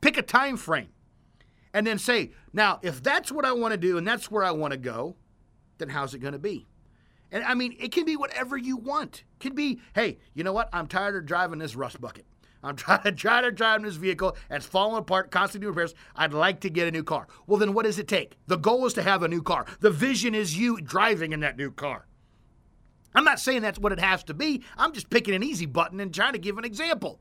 Pick 0.00 0.18
a 0.18 0.22
time 0.22 0.56
frame 0.56 0.88
and 1.72 1.86
then 1.86 2.00
say, 2.00 2.32
now, 2.52 2.80
if 2.82 3.00
that's 3.00 3.30
what 3.30 3.44
I 3.44 3.52
want 3.52 3.74
to 3.74 3.78
do 3.78 3.96
and 3.96 4.04
that's 4.04 4.28
where 4.28 4.42
I 4.42 4.50
want 4.50 4.72
to 4.72 4.76
go, 4.76 5.14
then 5.78 5.90
how's 5.90 6.12
it 6.12 6.18
going 6.18 6.32
to 6.32 6.40
be? 6.40 6.66
And 7.30 7.44
I 7.44 7.54
mean, 7.54 7.76
it 7.78 7.92
can 7.92 8.04
be 8.04 8.16
whatever 8.16 8.56
you 8.56 8.76
want. 8.76 9.22
It 9.34 9.40
can 9.40 9.54
be, 9.54 9.80
hey, 9.94 10.18
you 10.34 10.42
know 10.42 10.52
what? 10.52 10.68
I'm 10.72 10.88
tired 10.88 11.14
of 11.14 11.26
driving 11.26 11.60
this 11.60 11.76
rust 11.76 12.00
bucket. 12.00 12.26
I'm 12.62 12.76
trying, 12.76 13.16
trying 13.16 13.44
to 13.44 13.52
drive 13.52 13.82
this 13.82 13.96
vehicle. 13.96 14.36
It's 14.50 14.66
falling 14.66 14.98
apart, 14.98 15.30
constantly 15.30 15.68
repairs. 15.68 15.94
I'd 16.16 16.32
like 16.32 16.60
to 16.60 16.70
get 16.70 16.88
a 16.88 16.90
new 16.90 17.02
car. 17.04 17.26
Well, 17.46 17.58
then 17.58 17.74
what 17.74 17.84
does 17.84 17.98
it 17.98 18.08
take? 18.08 18.36
The 18.46 18.56
goal 18.56 18.86
is 18.86 18.94
to 18.94 19.02
have 19.02 19.22
a 19.22 19.28
new 19.28 19.42
car. 19.42 19.66
The 19.80 19.90
vision 19.90 20.34
is 20.34 20.58
you 20.58 20.80
driving 20.80 21.32
in 21.32 21.40
that 21.40 21.56
new 21.56 21.70
car. 21.70 22.06
I'm 23.14 23.24
not 23.24 23.40
saying 23.40 23.62
that's 23.62 23.78
what 23.78 23.92
it 23.92 24.00
has 24.00 24.22
to 24.24 24.34
be. 24.34 24.62
I'm 24.76 24.92
just 24.92 25.10
picking 25.10 25.34
an 25.34 25.42
easy 25.42 25.66
button 25.66 25.98
and 26.00 26.14
trying 26.14 26.34
to 26.34 26.38
give 26.38 26.58
an 26.58 26.64
example 26.64 27.20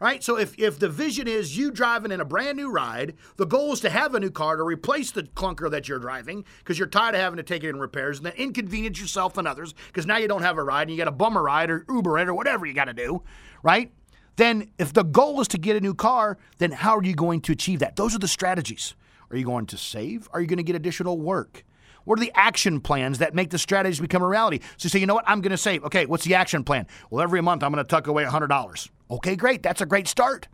right? 0.00 0.22
So 0.22 0.38
if, 0.38 0.58
if 0.58 0.78
the 0.78 0.88
vision 0.88 1.26
is 1.26 1.56
you 1.56 1.70
driving 1.70 2.12
in 2.12 2.20
a 2.20 2.24
brand 2.24 2.56
new 2.56 2.70
ride, 2.70 3.14
the 3.36 3.46
goal 3.46 3.72
is 3.72 3.80
to 3.80 3.90
have 3.90 4.14
a 4.14 4.20
new 4.20 4.30
car 4.30 4.56
to 4.56 4.62
replace 4.62 5.10
the 5.10 5.24
clunker 5.24 5.70
that 5.70 5.88
you're 5.88 5.98
driving 5.98 6.44
because 6.58 6.78
you're 6.78 6.88
tired 6.88 7.14
of 7.14 7.20
having 7.20 7.36
to 7.38 7.42
take 7.42 7.64
it 7.64 7.68
in 7.68 7.78
repairs 7.78 8.18
and 8.18 8.26
then 8.26 8.34
inconvenience 8.34 9.00
yourself 9.00 9.36
and 9.38 9.48
others 9.48 9.74
because 9.88 10.06
now 10.06 10.16
you 10.16 10.28
don't 10.28 10.42
have 10.42 10.58
a 10.58 10.62
ride 10.62 10.82
and 10.82 10.90
you 10.90 10.96
got 10.96 11.08
a 11.08 11.12
bummer 11.12 11.42
ride 11.42 11.70
or 11.70 11.84
Uber 11.88 12.18
it 12.18 12.28
or 12.28 12.34
whatever 12.34 12.66
you 12.66 12.74
got 12.74 12.86
to 12.86 12.94
do, 12.94 13.22
right? 13.62 13.92
Then 14.38 14.70
if 14.78 14.92
the 14.92 15.02
goal 15.02 15.40
is 15.40 15.48
to 15.48 15.58
get 15.58 15.74
a 15.74 15.80
new 15.80 15.94
car, 15.94 16.38
then 16.58 16.70
how 16.70 16.96
are 16.96 17.02
you 17.02 17.14
going 17.14 17.40
to 17.40 17.52
achieve 17.52 17.80
that? 17.80 17.96
Those 17.96 18.14
are 18.14 18.20
the 18.20 18.28
strategies. 18.28 18.94
Are 19.32 19.36
you 19.36 19.44
going 19.44 19.66
to 19.66 19.76
save? 19.76 20.28
Are 20.32 20.40
you 20.40 20.46
going 20.46 20.58
to 20.58 20.62
get 20.62 20.76
additional 20.76 21.18
work? 21.18 21.64
What 22.04 22.20
are 22.20 22.22
the 22.22 22.30
action 22.36 22.80
plans 22.80 23.18
that 23.18 23.34
make 23.34 23.50
the 23.50 23.58
strategies 23.58 23.98
become 23.98 24.22
a 24.22 24.28
reality? 24.28 24.60
So 24.76 24.86
you 24.86 24.90
say, 24.90 25.00
you 25.00 25.06
know 25.06 25.16
what, 25.16 25.24
I'm 25.26 25.40
going 25.40 25.50
to 25.50 25.58
save. 25.58 25.84
Okay, 25.84 26.06
what's 26.06 26.24
the 26.24 26.36
action 26.36 26.62
plan? 26.62 26.86
Well, 27.10 27.20
every 27.20 27.40
month 27.40 27.64
I'm 27.64 27.72
going 27.72 27.84
to 27.84 27.88
tuck 27.88 28.06
away 28.06 28.24
$100. 28.24 28.88
Okay, 29.10 29.34
great. 29.34 29.64
That's 29.64 29.80
a 29.80 29.86
great 29.86 30.06
start, 30.06 30.46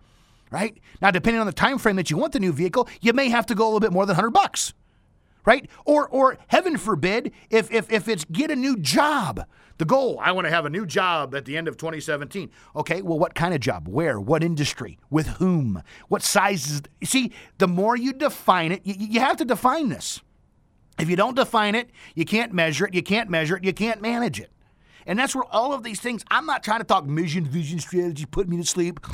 right? 0.50 0.76
Now, 1.02 1.10
depending 1.10 1.40
on 1.40 1.46
the 1.46 1.52
time 1.52 1.76
frame 1.76 1.96
that 1.96 2.10
you 2.10 2.16
want 2.16 2.32
the 2.32 2.40
new 2.40 2.52
vehicle, 2.52 2.88
you 3.02 3.12
may 3.12 3.28
have 3.28 3.44
to 3.46 3.54
go 3.54 3.64
a 3.64 3.66
little 3.66 3.80
bit 3.80 3.92
more 3.92 4.06
than 4.06 4.16
100 4.16 4.30
bucks, 4.30 4.72
right? 5.44 5.68
Or, 5.84 6.08
or 6.08 6.38
heaven 6.48 6.76
forbid, 6.76 7.32
if, 7.50 7.70
if, 7.72 7.90
if 7.92 8.08
it's 8.08 8.24
get 8.24 8.50
a 8.50 8.56
new 8.56 8.76
job, 8.76 9.46
the 9.78 9.84
goal, 9.84 10.18
I 10.22 10.32
want 10.32 10.46
to 10.46 10.50
have 10.50 10.66
a 10.66 10.70
new 10.70 10.86
job 10.86 11.34
at 11.34 11.44
the 11.44 11.56
end 11.56 11.66
of 11.66 11.76
2017. 11.76 12.50
Okay, 12.76 13.02
well, 13.02 13.18
what 13.18 13.34
kind 13.34 13.54
of 13.54 13.60
job? 13.60 13.88
Where? 13.88 14.20
What 14.20 14.44
industry? 14.44 14.98
With 15.10 15.26
whom? 15.26 15.82
What 16.08 16.22
sizes? 16.22 16.82
See, 17.02 17.32
the 17.58 17.66
more 17.68 17.96
you 17.96 18.12
define 18.12 18.72
it, 18.72 18.82
you, 18.84 18.94
you 18.96 19.20
have 19.20 19.36
to 19.38 19.44
define 19.44 19.88
this. 19.88 20.20
If 20.98 21.10
you 21.10 21.16
don't 21.16 21.34
define 21.34 21.74
it, 21.74 21.90
you 22.14 22.24
can't 22.24 22.52
measure 22.52 22.86
it, 22.86 22.94
you 22.94 23.02
can't 23.02 23.28
measure 23.28 23.56
it, 23.56 23.64
you 23.64 23.72
can't 23.72 24.00
manage 24.00 24.38
it. 24.38 24.50
And 25.06 25.18
that's 25.18 25.34
where 25.34 25.44
all 25.44 25.74
of 25.74 25.82
these 25.82 26.00
things, 26.00 26.24
I'm 26.30 26.46
not 26.46 26.62
trying 26.62 26.80
to 26.80 26.84
talk 26.84 27.04
mission, 27.04 27.44
vision, 27.44 27.80
strategy, 27.80 28.26
put 28.26 28.48
me 28.48 28.56
to 28.58 28.64
sleep, 28.64 29.00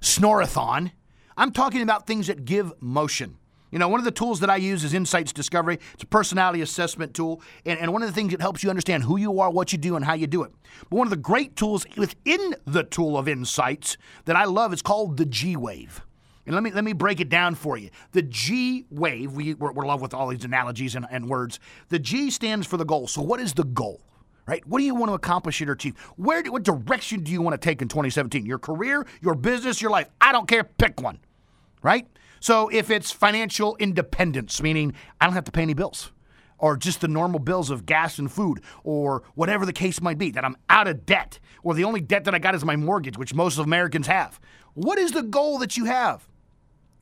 snorathon. 0.00 0.92
I'm 1.36 1.50
talking 1.50 1.82
about 1.82 2.06
things 2.06 2.28
that 2.28 2.44
give 2.44 2.72
motion. 2.80 3.36
You 3.72 3.78
know, 3.78 3.88
one 3.88 3.98
of 3.98 4.04
the 4.04 4.10
tools 4.10 4.40
that 4.40 4.50
I 4.50 4.56
use 4.56 4.84
is 4.84 4.92
Insights 4.92 5.32
Discovery. 5.32 5.78
It's 5.94 6.02
a 6.02 6.06
personality 6.06 6.60
assessment 6.60 7.14
tool. 7.14 7.40
And, 7.64 7.80
and 7.80 7.90
one 7.90 8.02
of 8.02 8.08
the 8.08 8.14
things 8.14 8.32
that 8.32 8.40
helps 8.42 8.62
you 8.62 8.68
understand 8.68 9.02
who 9.02 9.16
you 9.16 9.40
are, 9.40 9.50
what 9.50 9.72
you 9.72 9.78
do, 9.78 9.96
and 9.96 10.04
how 10.04 10.12
you 10.12 10.26
do 10.26 10.42
it. 10.42 10.52
But 10.90 10.96
one 10.96 11.06
of 11.06 11.10
the 11.10 11.16
great 11.16 11.56
tools 11.56 11.86
within 11.96 12.54
the 12.66 12.84
tool 12.84 13.16
of 13.16 13.28
Insights 13.28 13.96
that 14.26 14.36
I 14.36 14.44
love 14.44 14.74
is 14.74 14.82
called 14.82 15.16
the 15.16 15.24
G 15.24 15.56
Wave. 15.56 16.02
And 16.44 16.54
let 16.54 16.62
me 16.62 16.70
let 16.72 16.84
me 16.84 16.92
break 16.92 17.20
it 17.20 17.28
down 17.28 17.54
for 17.54 17.78
you. 17.78 17.88
The 18.12 18.22
G 18.22 18.84
wave, 18.90 19.32
we, 19.32 19.54
we're, 19.54 19.72
we're 19.72 19.86
love 19.86 20.02
with 20.02 20.12
all 20.12 20.28
these 20.28 20.44
analogies 20.44 20.96
and, 20.96 21.06
and 21.10 21.28
words. 21.28 21.60
The 21.88 22.00
G 22.00 22.30
stands 22.30 22.66
for 22.66 22.76
the 22.76 22.84
goal. 22.84 23.06
So 23.06 23.22
what 23.22 23.40
is 23.40 23.54
the 23.54 23.64
goal? 23.64 24.02
Right? 24.44 24.66
What 24.66 24.80
do 24.80 24.84
you 24.84 24.94
want 24.94 25.10
to 25.10 25.14
accomplish 25.14 25.62
or 25.62 25.70
achieve? 25.70 25.96
Where, 26.16 26.42
do, 26.42 26.50
what 26.50 26.64
direction 26.64 27.22
do 27.22 27.30
you 27.30 27.40
want 27.40 27.54
to 27.54 27.64
take 27.64 27.80
in 27.80 27.86
2017? 27.86 28.44
Your 28.44 28.58
career, 28.58 29.06
your 29.20 29.36
business, 29.36 29.80
your 29.80 29.92
life? 29.92 30.08
I 30.20 30.32
don't 30.32 30.48
care. 30.48 30.64
Pick 30.64 31.00
one. 31.00 31.20
Right? 31.80 32.08
So 32.42 32.68
if 32.70 32.90
it's 32.90 33.12
financial 33.12 33.76
independence, 33.76 34.60
meaning 34.60 34.94
I 35.20 35.26
don't 35.26 35.34
have 35.34 35.44
to 35.44 35.52
pay 35.52 35.62
any 35.62 35.74
bills, 35.74 36.10
or 36.58 36.76
just 36.76 37.00
the 37.00 37.06
normal 37.06 37.38
bills 37.38 37.70
of 37.70 37.86
gas 37.86 38.18
and 38.18 38.30
food, 38.30 38.60
or 38.82 39.22
whatever 39.36 39.64
the 39.64 39.72
case 39.72 40.00
might 40.00 40.18
be, 40.18 40.32
that 40.32 40.44
I'm 40.44 40.56
out 40.68 40.88
of 40.88 41.06
debt, 41.06 41.38
or 41.62 41.72
the 41.72 41.84
only 41.84 42.00
debt 42.00 42.24
that 42.24 42.34
I 42.34 42.40
got 42.40 42.56
is 42.56 42.64
my 42.64 42.74
mortgage, 42.74 43.16
which 43.16 43.32
most 43.32 43.58
Americans 43.58 44.08
have. 44.08 44.40
What 44.74 44.98
is 44.98 45.12
the 45.12 45.22
goal 45.22 45.58
that 45.58 45.76
you 45.76 45.84
have? 45.84 46.28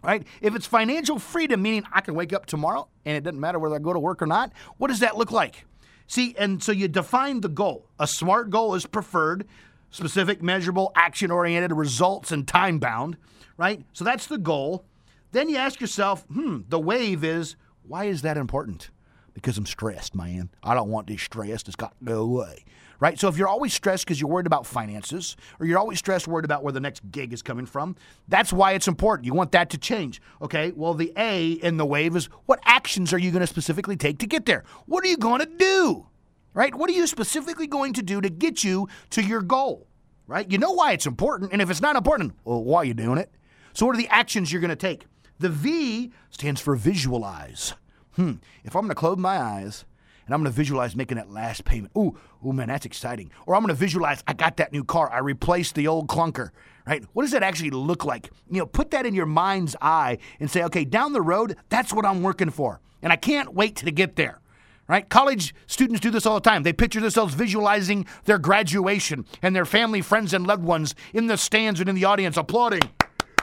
right? 0.02 0.26
If 0.40 0.54
it's 0.54 0.66
financial 0.66 1.18
freedom, 1.18 1.60
meaning 1.60 1.84
I 1.92 2.00
can 2.00 2.14
wake 2.14 2.32
up 2.32 2.46
tomorrow 2.46 2.88
and 3.04 3.16
it 3.16 3.22
doesn't 3.22 3.40
matter 3.40 3.58
whether 3.58 3.74
I 3.74 3.78
go 3.78 3.92
to 3.92 3.98
work 3.98 4.22
or 4.22 4.26
not, 4.26 4.50
what 4.78 4.88
does 4.88 5.00
that 5.00 5.18
look 5.18 5.30
like? 5.30 5.66
See, 6.06 6.34
and 6.38 6.62
so 6.62 6.72
you 6.72 6.88
define 6.88 7.42
the 7.42 7.50
goal. 7.50 7.86
A 7.98 8.06
SMART 8.06 8.48
goal 8.48 8.74
is 8.74 8.86
preferred, 8.86 9.46
specific, 9.90 10.42
measurable, 10.42 10.90
action 10.94 11.30
oriented, 11.30 11.72
results, 11.72 12.32
and 12.32 12.48
time 12.48 12.78
bound, 12.78 13.18
right? 13.58 13.82
So 13.92 14.04
that's 14.04 14.26
the 14.26 14.38
goal. 14.38 14.84
Then 15.32 15.48
you 15.48 15.56
ask 15.56 15.80
yourself, 15.80 16.24
hmm, 16.32 16.60
the 16.68 16.78
wave 16.78 17.24
is 17.24 17.56
why 17.82 18.04
is 18.04 18.22
that 18.22 18.36
important? 18.36 18.90
Because 19.34 19.56
I'm 19.56 19.66
stressed, 19.66 20.14
man. 20.14 20.50
I 20.62 20.74
don't 20.74 20.90
want 20.90 21.06
this 21.06 21.22
stress. 21.22 21.62
It's 21.62 21.76
got 21.76 21.98
to 21.98 22.04
go 22.04 22.22
away 22.22 22.64
right? 23.00 23.18
So 23.18 23.28
if 23.28 23.36
you're 23.36 23.48
always 23.48 23.72
stressed 23.74 24.04
because 24.04 24.20
you're 24.20 24.30
worried 24.30 24.46
about 24.46 24.66
finances, 24.66 25.36
or 25.58 25.66
you're 25.66 25.78
always 25.78 25.98
stressed, 25.98 26.28
worried 26.28 26.44
about 26.44 26.62
where 26.62 26.72
the 26.72 26.80
next 26.80 27.10
gig 27.10 27.32
is 27.32 27.42
coming 27.42 27.66
from, 27.66 27.96
that's 28.28 28.52
why 28.52 28.72
it's 28.72 28.86
important. 28.86 29.26
You 29.26 29.34
want 29.34 29.52
that 29.52 29.70
to 29.70 29.78
change. 29.78 30.22
Okay, 30.40 30.72
well, 30.76 30.94
the 30.94 31.12
A 31.16 31.52
in 31.52 31.78
the 31.78 31.86
wave 31.86 32.14
is 32.14 32.26
what 32.46 32.60
actions 32.64 33.12
are 33.12 33.18
you 33.18 33.30
going 33.30 33.40
to 33.40 33.46
specifically 33.46 33.96
take 33.96 34.18
to 34.18 34.26
get 34.26 34.46
there? 34.46 34.64
What 34.86 35.04
are 35.04 35.08
you 35.08 35.16
going 35.16 35.40
to 35.40 35.46
do? 35.46 36.06
Right? 36.52 36.74
What 36.74 36.90
are 36.90 36.92
you 36.92 37.06
specifically 37.06 37.66
going 37.66 37.94
to 37.94 38.02
do 38.02 38.20
to 38.20 38.28
get 38.28 38.62
you 38.62 38.88
to 39.10 39.22
your 39.22 39.40
goal? 39.40 39.86
Right? 40.26 40.50
You 40.50 40.58
know 40.58 40.72
why 40.72 40.92
it's 40.92 41.06
important, 41.06 41.52
and 41.52 41.60
if 41.60 41.70
it's 41.70 41.80
not 41.80 41.96
important, 41.96 42.34
well, 42.44 42.62
why 42.62 42.78
are 42.78 42.84
you 42.84 42.94
doing 42.94 43.18
it? 43.18 43.32
So, 43.72 43.86
what 43.86 43.94
are 43.96 43.98
the 43.98 44.08
actions 44.08 44.52
you're 44.52 44.60
going 44.60 44.68
to 44.70 44.76
take? 44.76 45.06
The 45.40 45.48
V 45.48 46.12
stands 46.28 46.60
for 46.60 46.76
visualize. 46.76 47.72
Hmm. 48.12 48.34
If 48.62 48.76
I'm 48.76 48.82
going 48.82 48.90
to 48.90 48.94
close 48.94 49.16
my 49.16 49.38
eyes 49.38 49.86
and 50.26 50.34
I'm 50.34 50.42
going 50.42 50.52
to 50.52 50.56
visualize 50.56 50.94
making 50.94 51.16
that 51.16 51.30
last 51.30 51.64
payment. 51.64 51.92
Ooh, 51.96 52.14
ooh, 52.46 52.52
man, 52.52 52.68
that's 52.68 52.84
exciting. 52.84 53.30
Or 53.46 53.54
I'm 53.54 53.62
going 53.62 53.74
to 53.74 53.74
visualize 53.74 54.22
I 54.26 54.34
got 54.34 54.58
that 54.58 54.70
new 54.70 54.84
car. 54.84 55.10
I 55.10 55.20
replaced 55.20 55.76
the 55.76 55.88
old 55.88 56.08
clunker, 56.08 56.50
right? 56.86 57.02
What 57.14 57.22
does 57.22 57.30
that 57.30 57.42
actually 57.42 57.70
look 57.70 58.04
like? 58.04 58.30
You 58.50 58.58
know, 58.58 58.66
put 58.66 58.90
that 58.90 59.06
in 59.06 59.14
your 59.14 59.24
mind's 59.24 59.74
eye 59.80 60.18
and 60.40 60.50
say, 60.50 60.62
okay, 60.64 60.84
down 60.84 61.14
the 61.14 61.22
road, 61.22 61.56
that's 61.70 61.90
what 61.90 62.04
I'm 62.04 62.22
working 62.22 62.50
for. 62.50 62.78
And 63.00 63.10
I 63.10 63.16
can't 63.16 63.54
wait 63.54 63.76
to 63.76 63.90
get 63.90 64.16
there. 64.16 64.40
Right? 64.88 65.08
College 65.08 65.54
students 65.66 66.00
do 66.00 66.10
this 66.10 66.26
all 66.26 66.34
the 66.34 66.40
time. 66.40 66.64
They 66.64 66.74
picture 66.74 67.00
themselves 67.00 67.32
visualizing 67.32 68.04
their 68.24 68.38
graduation 68.38 69.24
and 69.40 69.56
their 69.56 69.64
family, 69.64 70.02
friends, 70.02 70.34
and 70.34 70.46
loved 70.46 70.64
ones 70.64 70.94
in 71.14 71.28
the 71.28 71.38
stands 71.38 71.80
and 71.80 71.88
in 71.88 71.94
the 71.94 72.04
audience 72.04 72.36
applauding. 72.36 72.82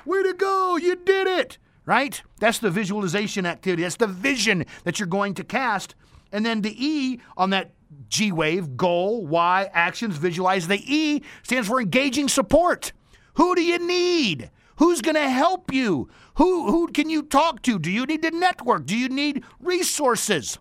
Way 0.05 0.21
to 0.21 0.33
go! 0.33 0.77
You 0.77 0.95
did 0.95 1.25
it! 1.25 1.57
Right? 1.87 2.21
That's 2.39 2.59
the 2.59 2.69
visualization 2.69 3.47
activity. 3.47 3.81
That's 3.81 3.95
the 3.95 4.05
vision 4.05 4.65
that 4.83 4.99
you're 4.99 5.07
going 5.07 5.33
to 5.35 5.43
cast 5.43 5.95
and 6.31 6.45
then 6.45 6.61
the 6.61 6.75
E 6.85 7.19
on 7.35 7.51
that 7.51 7.71
G 8.09 8.31
wave, 8.31 8.75
goal, 8.75 9.25
Y, 9.25 9.69
actions, 9.73 10.17
visualize. 10.17 10.67
The 10.67 10.83
E 10.85 11.23
stands 11.43 11.67
for 11.67 11.79
engaging 11.79 12.27
support. 12.27 12.91
Who 13.35 13.55
do 13.55 13.63
you 13.63 13.79
need? 13.85 14.51
Who's 14.77 15.01
going 15.01 15.15
to 15.15 15.29
help 15.29 15.73
you? 15.73 16.09
Who, 16.35 16.69
who 16.69 16.87
can 16.87 17.09
you 17.09 17.23
talk 17.23 17.61
to? 17.63 17.79
Do 17.79 17.89
you 17.89 18.05
need 18.05 18.21
to 18.23 18.31
network? 18.31 18.85
Do 18.85 18.95
you 18.95 19.09
need 19.09 19.43
resources? 19.59 20.59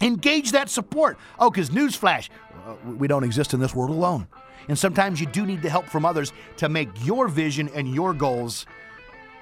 Engage 0.00 0.52
that 0.52 0.70
support. 0.70 1.18
Oh, 1.38 1.50
because 1.50 1.70
newsflash, 1.70 2.28
uh, 2.66 2.74
we 2.96 3.08
don't 3.08 3.24
exist 3.24 3.52
in 3.52 3.60
this 3.60 3.74
world 3.74 3.90
alone. 3.90 4.26
And 4.68 4.78
sometimes 4.78 5.20
you 5.20 5.26
do 5.26 5.46
need 5.46 5.62
the 5.62 5.70
help 5.70 5.86
from 5.86 6.04
others 6.04 6.32
to 6.58 6.68
make 6.68 6.88
your 7.04 7.28
vision 7.28 7.68
and 7.74 7.94
your 7.94 8.12
goals 8.12 8.66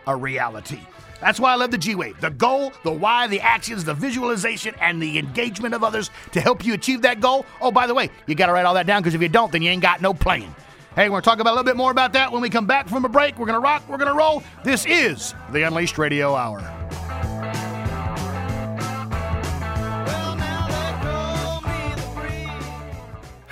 a 0.06 0.16
reality. 0.16 0.80
That's 1.20 1.40
why 1.40 1.52
I 1.52 1.56
love 1.56 1.70
the 1.70 1.78
G 1.78 1.94
Wave. 1.94 2.20
The 2.20 2.30
goal, 2.30 2.72
the 2.84 2.92
why, 2.92 3.26
the 3.26 3.40
actions, 3.40 3.84
the 3.84 3.94
visualization, 3.94 4.74
and 4.80 5.00
the 5.00 5.18
engagement 5.18 5.74
of 5.74 5.82
others 5.82 6.10
to 6.32 6.40
help 6.40 6.64
you 6.64 6.74
achieve 6.74 7.02
that 7.02 7.20
goal. 7.20 7.46
Oh, 7.60 7.70
by 7.70 7.86
the 7.86 7.94
way, 7.94 8.10
you 8.26 8.34
got 8.34 8.46
to 8.46 8.52
write 8.52 8.66
all 8.66 8.74
that 8.74 8.86
down 8.86 9.02
because 9.02 9.14
if 9.14 9.22
you 9.22 9.28
don't, 9.28 9.50
then 9.50 9.62
you 9.62 9.70
ain't 9.70 9.82
got 9.82 10.02
no 10.02 10.12
plan. 10.12 10.54
Hey, 10.94 11.08
we're 11.08 11.20
going 11.20 11.22
to 11.22 11.24
talk 11.26 11.40
about 11.40 11.50
a 11.50 11.56
little 11.56 11.64
bit 11.64 11.76
more 11.76 11.90
about 11.90 12.14
that 12.14 12.32
when 12.32 12.40
we 12.40 12.48
come 12.48 12.66
back 12.66 12.88
from 12.88 13.04
a 13.04 13.08
break. 13.08 13.38
We're 13.38 13.46
going 13.46 13.54
to 13.54 13.60
rock, 13.60 13.82
we're 13.88 13.98
going 13.98 14.10
to 14.10 14.16
roll. 14.16 14.42
This 14.64 14.86
is 14.86 15.34
the 15.52 15.62
Unleashed 15.62 15.98
Radio 15.98 16.34
Hour. 16.34 16.60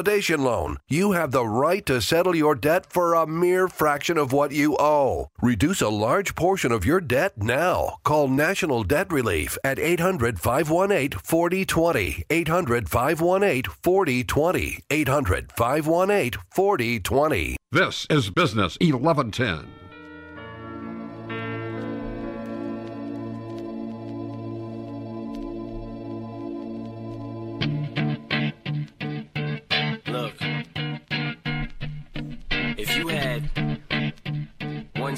consolidation 0.00 0.42
loan. 0.42 0.78
You 0.88 1.12
have 1.12 1.30
the 1.30 1.46
right 1.46 1.84
to 1.86 2.00
settle 2.00 2.34
your 2.34 2.54
debt 2.54 2.86
for 2.90 3.14
a 3.14 3.26
mere 3.26 3.68
fraction 3.68 4.16
of 4.18 4.32
what 4.32 4.52
you 4.52 4.76
owe. 4.78 5.28
Reduce 5.42 5.82
a 5.82 5.88
large 5.88 6.34
portion 6.34 6.72
of 6.72 6.86
your 6.86 7.00
debt 7.00 7.36
now. 7.36 7.98
Call 8.04 8.28
National 8.28 8.82
Debt 8.82 9.12
Relief 9.12 9.58
at 9.62 9.78
800 9.78 10.40
518 10.40 11.18
4020. 11.20 12.24
800 12.30 12.88
518 12.88 13.62
4020. 13.82 14.78
800 14.90 15.52
518 15.52 16.40
4020. 16.50 17.56
This 17.72 18.06
is 18.10 18.30
Business 18.30 18.78
1110. 18.80 19.79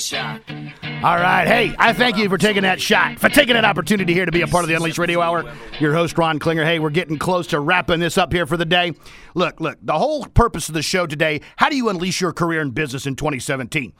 Shot, 0.03 0.43
All 0.49 1.17
right. 1.17 1.47
Hey, 1.47 1.75
I 1.79 1.93
thank 1.93 2.17
you 2.17 2.29
for 2.29 2.39
taking 2.39 2.63
that 2.63 2.81
shot, 2.81 3.19
for 3.19 3.29
taking 3.29 3.55
that 3.55 3.65
opportunity 3.65 4.13
here 4.13 4.27
to 4.27 4.33
be 4.33 4.43
a 4.43 4.47
part 4.47 4.65
of 4.65 4.69
the 4.69 4.75
Unleashed 4.75 4.99
Radio 4.99 5.21
Hour. 5.21 5.45
Your 5.81 5.95
host, 5.95 6.19
Ron 6.19 6.39
Klinger. 6.39 6.65
Hey, 6.65 6.79
we're 6.79 6.91
getting 6.91 7.19
close 7.19 7.47
to 7.49 7.61
wrapping 7.61 8.01
this 8.01 8.19
up 8.19 8.33
here 8.33 8.47
for 8.47 8.57
the 8.57 8.65
day. 8.65 8.93
Look, 9.35 9.61
look, 9.61 9.79
the 9.83 9.99
whole 9.99 10.27
purpose 10.27 10.69
of 10.69 10.75
the 10.75 10.83
show 10.83 11.07
today 11.07 11.41
how 11.57 11.69
do 11.69 11.77
you 11.77 11.89
unleash 11.89 12.21
your 12.21 12.33
career 12.33 12.61
in 12.61 12.71
business 12.71 13.07
in 13.07 13.17
2017? 13.17 13.93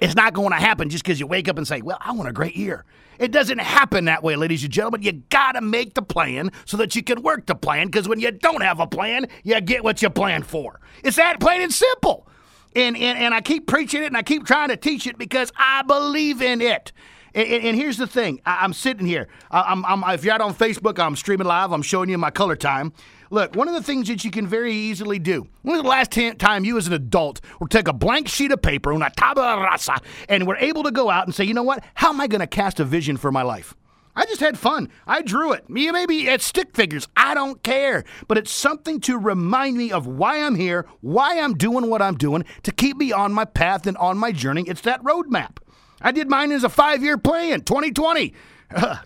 It's 0.00 0.14
not 0.14 0.32
going 0.32 0.50
to 0.50 0.56
happen 0.56 0.88
just 0.88 1.04
because 1.04 1.20
you 1.20 1.26
wake 1.26 1.48
up 1.48 1.58
and 1.58 1.68
say, 1.68 1.82
Well, 1.82 1.98
I 2.00 2.12
want 2.12 2.28
a 2.28 2.32
great 2.32 2.56
year. 2.56 2.84
It 3.18 3.32
doesn't 3.32 3.58
happen 3.58 4.06
that 4.06 4.22
way, 4.22 4.34
ladies 4.34 4.64
and 4.64 4.72
gentlemen. 4.72 5.02
You 5.02 5.12
got 5.12 5.52
to 5.52 5.60
make 5.60 5.92
the 5.92 6.00
plan 6.00 6.50
so 6.64 6.78
that 6.78 6.96
you 6.96 7.02
can 7.02 7.22
work 7.22 7.44
the 7.44 7.54
plan 7.54 7.86
because 7.88 8.08
when 8.08 8.18
you 8.18 8.30
don't 8.30 8.62
have 8.62 8.80
a 8.80 8.86
plan, 8.86 9.26
you 9.44 9.60
get 9.60 9.84
what 9.84 10.00
you 10.00 10.08
plan 10.08 10.42
for. 10.42 10.80
It's 11.04 11.18
that 11.18 11.38
plain 11.38 11.60
and 11.60 11.72
simple. 11.72 12.26
And, 12.74 12.96
and, 12.96 13.18
and 13.18 13.34
I 13.34 13.40
keep 13.40 13.66
preaching 13.66 14.02
it 14.02 14.06
and 14.06 14.16
I 14.16 14.22
keep 14.22 14.46
trying 14.46 14.68
to 14.68 14.76
teach 14.76 15.06
it 15.06 15.18
because 15.18 15.52
I 15.56 15.82
believe 15.82 16.40
in 16.40 16.60
it. 16.60 16.92
And, 17.34 17.48
and, 17.48 17.64
and 17.64 17.76
here's 17.76 17.96
the 17.96 18.06
thing 18.06 18.40
I, 18.44 18.64
am 18.64 18.72
sitting 18.72 19.06
here. 19.06 19.28
I, 19.50 19.72
am 19.72 19.84
I'm, 19.84 20.14
if 20.14 20.24
you're 20.24 20.34
out 20.34 20.40
on 20.40 20.54
Facebook, 20.54 20.98
I'm 20.98 21.16
streaming 21.16 21.46
live, 21.46 21.72
I'm 21.72 21.82
showing 21.82 22.08
you 22.08 22.18
my 22.18 22.30
color 22.30 22.56
time. 22.56 22.92
Look, 23.32 23.54
one 23.54 23.68
of 23.68 23.74
the 23.74 23.82
things 23.82 24.08
that 24.08 24.24
you 24.24 24.30
can 24.32 24.48
very 24.48 24.72
easily 24.72 25.20
do, 25.20 25.46
when 25.62 25.74
was 25.74 25.82
the 25.82 25.88
last 25.88 26.10
t- 26.10 26.32
time 26.34 26.64
you 26.64 26.76
as 26.76 26.88
an 26.88 26.92
adult 26.92 27.40
will 27.60 27.68
take 27.68 27.86
a 27.86 27.92
blank 27.92 28.26
sheet 28.26 28.50
of 28.50 28.60
paper, 28.60 28.92
una 28.92 29.10
tabla 29.16 29.62
rasa, 29.62 30.00
and 30.28 30.48
we're 30.48 30.56
able 30.56 30.82
to 30.82 30.90
go 30.90 31.10
out 31.10 31.26
and 31.26 31.34
say, 31.34 31.44
you 31.44 31.54
know 31.54 31.62
what? 31.62 31.84
How 31.94 32.08
am 32.08 32.20
I 32.20 32.26
going 32.26 32.40
to 32.40 32.48
cast 32.48 32.80
a 32.80 32.84
vision 32.84 33.16
for 33.16 33.30
my 33.30 33.42
life? 33.42 33.76
I 34.16 34.26
just 34.26 34.40
had 34.40 34.58
fun. 34.58 34.88
I 35.06 35.22
drew 35.22 35.52
it. 35.52 35.70
Me 35.70 35.90
maybe 35.90 36.28
at 36.28 36.42
stick 36.42 36.74
figures. 36.74 37.08
I 37.16 37.34
don't 37.34 37.62
care. 37.62 38.04
But 38.28 38.38
it's 38.38 38.50
something 38.50 39.00
to 39.02 39.18
remind 39.18 39.76
me 39.76 39.92
of 39.92 40.06
why 40.06 40.42
I'm 40.42 40.56
here, 40.56 40.86
why 41.00 41.38
I'm 41.38 41.54
doing 41.54 41.88
what 41.88 42.02
I'm 42.02 42.16
doing, 42.16 42.44
to 42.64 42.72
keep 42.72 42.96
me 42.96 43.12
on 43.12 43.32
my 43.32 43.44
path 43.44 43.86
and 43.86 43.96
on 43.96 44.18
my 44.18 44.32
journey. 44.32 44.64
It's 44.66 44.80
that 44.82 45.02
roadmap. 45.02 45.58
I 46.00 46.12
did 46.12 46.28
mine 46.28 46.52
as 46.52 46.64
a 46.64 46.68
five 46.68 47.02
year 47.02 47.18
plan, 47.18 47.62
2020. 47.62 48.34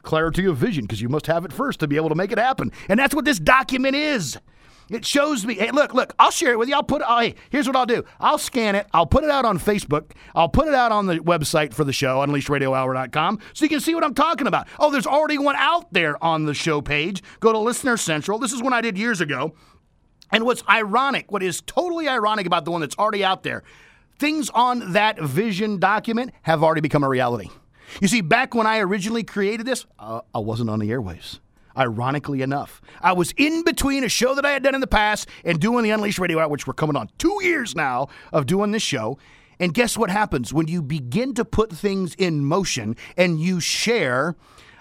clarity 0.02 0.44
of 0.44 0.56
vision, 0.56 0.84
because 0.84 1.00
you 1.00 1.08
must 1.08 1.26
have 1.26 1.44
it 1.44 1.52
first 1.52 1.80
to 1.80 1.86
be 1.86 1.96
able 1.96 2.10
to 2.10 2.14
make 2.14 2.32
it 2.32 2.38
happen. 2.38 2.70
And 2.88 2.98
that's 2.98 3.14
what 3.14 3.24
this 3.24 3.38
document 3.38 3.96
is. 3.96 4.38
It 4.90 5.04
shows 5.06 5.46
me, 5.46 5.54
hey, 5.54 5.70
look, 5.70 5.94
look, 5.94 6.14
I'll 6.18 6.30
share 6.30 6.52
it 6.52 6.58
with 6.58 6.68
you. 6.68 6.74
I'll 6.74 6.82
put, 6.82 7.02
oh, 7.06 7.20
hey, 7.20 7.34
here's 7.50 7.66
what 7.66 7.74
I'll 7.76 7.86
do. 7.86 8.04
I'll 8.20 8.38
scan 8.38 8.74
it. 8.74 8.86
I'll 8.92 9.06
put 9.06 9.24
it 9.24 9.30
out 9.30 9.44
on 9.44 9.58
Facebook. 9.58 10.10
I'll 10.34 10.48
put 10.48 10.68
it 10.68 10.74
out 10.74 10.92
on 10.92 11.06
the 11.06 11.16
website 11.16 11.72
for 11.72 11.84
the 11.84 11.92
show, 11.92 12.18
unleashedradiohour.com, 12.18 13.38
so 13.54 13.64
you 13.64 13.68
can 13.68 13.80
see 13.80 13.94
what 13.94 14.04
I'm 14.04 14.14
talking 14.14 14.46
about. 14.46 14.68
Oh, 14.78 14.90
there's 14.90 15.06
already 15.06 15.38
one 15.38 15.56
out 15.56 15.92
there 15.92 16.22
on 16.22 16.44
the 16.44 16.54
show 16.54 16.82
page. 16.82 17.22
Go 17.40 17.52
to 17.52 17.58
Listener 17.58 17.96
Central. 17.96 18.38
This 18.38 18.52
is 18.52 18.62
one 18.62 18.72
I 18.72 18.80
did 18.80 18.98
years 18.98 19.20
ago. 19.20 19.54
And 20.30 20.44
what's 20.44 20.62
ironic, 20.68 21.30
what 21.30 21.42
is 21.42 21.62
totally 21.62 22.08
ironic 22.08 22.46
about 22.46 22.64
the 22.64 22.70
one 22.70 22.80
that's 22.80 22.96
already 22.98 23.24
out 23.24 23.42
there, 23.42 23.62
things 24.18 24.50
on 24.50 24.92
that 24.92 25.20
vision 25.20 25.78
document 25.78 26.32
have 26.42 26.62
already 26.62 26.80
become 26.80 27.04
a 27.04 27.08
reality. 27.08 27.50
You 28.00 28.08
see, 28.08 28.20
back 28.20 28.54
when 28.54 28.66
I 28.66 28.78
originally 28.78 29.22
created 29.22 29.66
this, 29.66 29.86
uh, 29.98 30.22
I 30.34 30.38
wasn't 30.38 30.70
on 30.70 30.80
the 30.80 30.90
airwaves. 30.90 31.38
Ironically 31.76 32.42
enough, 32.42 32.80
I 33.00 33.12
was 33.12 33.32
in 33.36 33.64
between 33.64 34.04
a 34.04 34.08
show 34.08 34.34
that 34.34 34.46
I 34.46 34.52
had 34.52 34.62
done 34.62 34.74
in 34.74 34.80
the 34.80 34.86
past 34.86 35.28
and 35.44 35.58
doing 35.58 35.82
the 35.82 35.90
Unleashed 35.90 36.18
Radio 36.18 36.38
Hour, 36.38 36.48
which 36.48 36.66
we're 36.66 36.74
coming 36.74 36.96
on 36.96 37.10
two 37.18 37.38
years 37.42 37.74
now 37.74 38.08
of 38.32 38.46
doing 38.46 38.70
this 38.70 38.82
show. 38.82 39.18
And 39.58 39.74
guess 39.74 39.96
what 39.96 40.10
happens 40.10 40.52
when 40.52 40.68
you 40.68 40.82
begin 40.82 41.34
to 41.34 41.44
put 41.44 41.72
things 41.72 42.14
in 42.14 42.44
motion 42.44 42.96
and 43.16 43.40
you 43.40 43.60
share? 43.60 44.36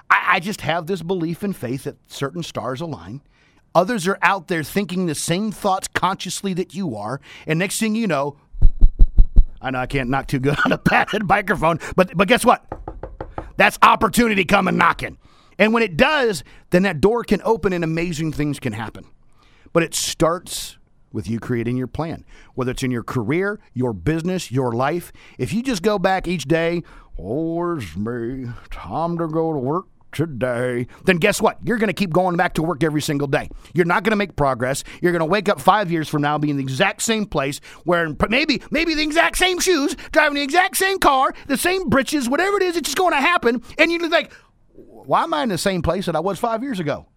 I, 0.10 0.36
I 0.36 0.39
just 0.39 0.62
have 0.62 0.86
this 0.86 1.02
belief 1.02 1.44
and 1.44 1.56
faith 1.56 1.86
that 1.86 1.98
certain 2.08 2.44
stars 2.44 2.82
align. 2.82 3.22
Others 3.76 4.08
are 4.08 4.20
out 4.22 4.48
there 4.48 4.64
thinking 4.64 5.08
the 5.08 5.16
same 5.16 5.52
thoughts 5.52 5.88
consciously 5.88 6.54
that 6.54 6.76
you 6.76 6.96
are. 6.96 7.20
And 7.48 7.58
next 7.58 7.80
thing 7.80 7.96
you 7.96 8.06
know, 8.06 8.38
I 9.62 9.72
know 9.72 9.80
I 9.80 9.88
can't 9.88 10.10
knock 10.10 10.28
too 10.28 10.39
good 10.39 10.58
on 10.66 10.72
a 10.72 10.78
padded 10.78 11.28
microphone, 11.28 11.80
but 11.96 12.16
but 12.16 12.28
guess 12.28 12.46
what? 12.46 12.66
That's 13.58 13.80
opportunity 13.82 14.46
coming 14.46 14.78
knocking. 14.78 15.18
And 15.58 15.74
when 15.74 15.84
it 15.84 15.97
does, 15.97 16.43
then 16.70 16.84
that 16.84 17.01
door 17.01 17.24
can 17.24 17.41
open 17.43 17.74
and 17.74 17.84
amazing 17.84 18.34
things 18.34 18.60
can 18.60 18.74
happen. 18.74 19.06
But 19.72 19.84
it 19.84 19.93
starts 19.93 20.78
with 21.12 21.30
you 21.30 21.39
creating 21.39 21.78
your 21.78 21.88
plan, 21.88 22.26
whether 22.56 22.72
it's 22.72 22.84
in 22.84 22.91
your 22.91 23.04
career, 23.04 23.60
your 23.74 23.93
business, 23.93 24.51
your 24.51 24.72
life. 24.72 25.14
If 25.38 25.54
you 25.54 25.62
just 25.62 25.84
go 25.84 25.99
back 25.99 26.28
each 26.28 26.45
day, 26.45 26.84
oh, 27.20 27.56
where's 27.56 27.95
me? 27.95 28.47
Time 28.72 29.18
to 29.20 29.28
go 29.28 29.54
to 29.54 29.60
work 29.60 29.86
today, 30.12 30.88
then 31.06 31.18
guess 31.18 31.41
what? 31.41 31.58
You're 31.64 31.78
going 31.78 31.88
to 31.88 31.93
keep 31.93 32.12
going 32.12 32.36
back 32.38 32.54
to 32.56 32.64
work 32.64 32.84
every 32.84 33.01
single 33.01 33.28
day. 33.28 33.49
You're 33.74 33.86
not 33.86 34.04
going 34.04 34.12
to 34.12 34.16
make 34.16 34.36
progress. 34.36 34.84
You're 35.01 35.12
going 35.12 35.22
to 35.22 35.26
wake 35.26 35.49
up 35.49 35.60
five 35.60 35.91
years 35.91 36.08
from 36.08 36.22
now, 36.22 36.38
be 36.38 36.49
in 36.49 36.58
the 36.58 36.64
exact 36.64 37.01
same 37.01 37.26
place, 37.26 37.60
wearing 37.86 38.16
maybe 38.30 38.62
maybe 38.72 38.93
the 38.93 39.04
exact 39.04 39.38
same 39.38 39.60
shoes, 39.60 39.95
driving 40.12 40.36
the 40.36 40.43
exact 40.43 40.78
same 40.78 40.99
car, 40.99 41.34
the 41.47 41.58
same 41.58 41.89
britches, 41.89 42.30
whatever 42.30 42.58
it 42.58 42.64
is, 42.64 42.78
it's 42.78 42.86
just 42.86 42.97
going 42.97 43.14
to 43.14 43.22
happen. 43.22 43.62
And 43.78 43.91
you're 43.91 44.08
like, 44.10 44.32
why 45.08 45.24
am 45.24 45.34
I 45.34 45.43
in 45.43 45.49
the 45.49 45.58
same 45.58 45.82
place 45.82 46.06
that 46.06 46.16
I 46.16 46.20
was 46.20 46.39
five 46.39 46.64
years 46.64 46.80
ago? 46.80 47.08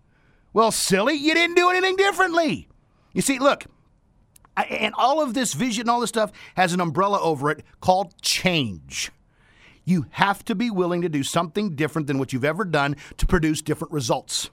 Well, 0.53 0.71
silly, 0.71 1.15
you 1.15 1.35
didn't 1.35 1.57
do 1.57 1.71
anything 1.71 1.97
differently. 1.97 2.69
You 3.13 3.23
see, 3.23 3.39
look, 3.39 3.65
I, 4.57 4.65
and 4.65 4.95
all 4.97 5.23
of 5.23 5.35
this 5.35 5.53
vision, 5.53 5.83
and 5.83 5.91
all 5.91 6.01
this 6.01 6.09
stuff 6.09 6.33
has 6.57 6.73
an 6.73 6.81
umbrella 6.81 7.21
over 7.21 7.51
it 7.51 7.63
called 7.81 8.21
change. 8.23 9.11
You 9.85 10.07
have 10.11 10.45
to 10.47 10.55
be 10.55 10.71
willing 10.71 11.03
to 11.03 11.09
do 11.09 11.23
something 11.23 11.77
different 11.77 12.09
than 12.09 12.19
what 12.19 12.33
you've 12.33 12.45
ever 12.45 12.65
done 12.65 12.97
to 13.19 13.27
produce 13.27 13.63
different 13.63 13.93
results. 13.93 14.51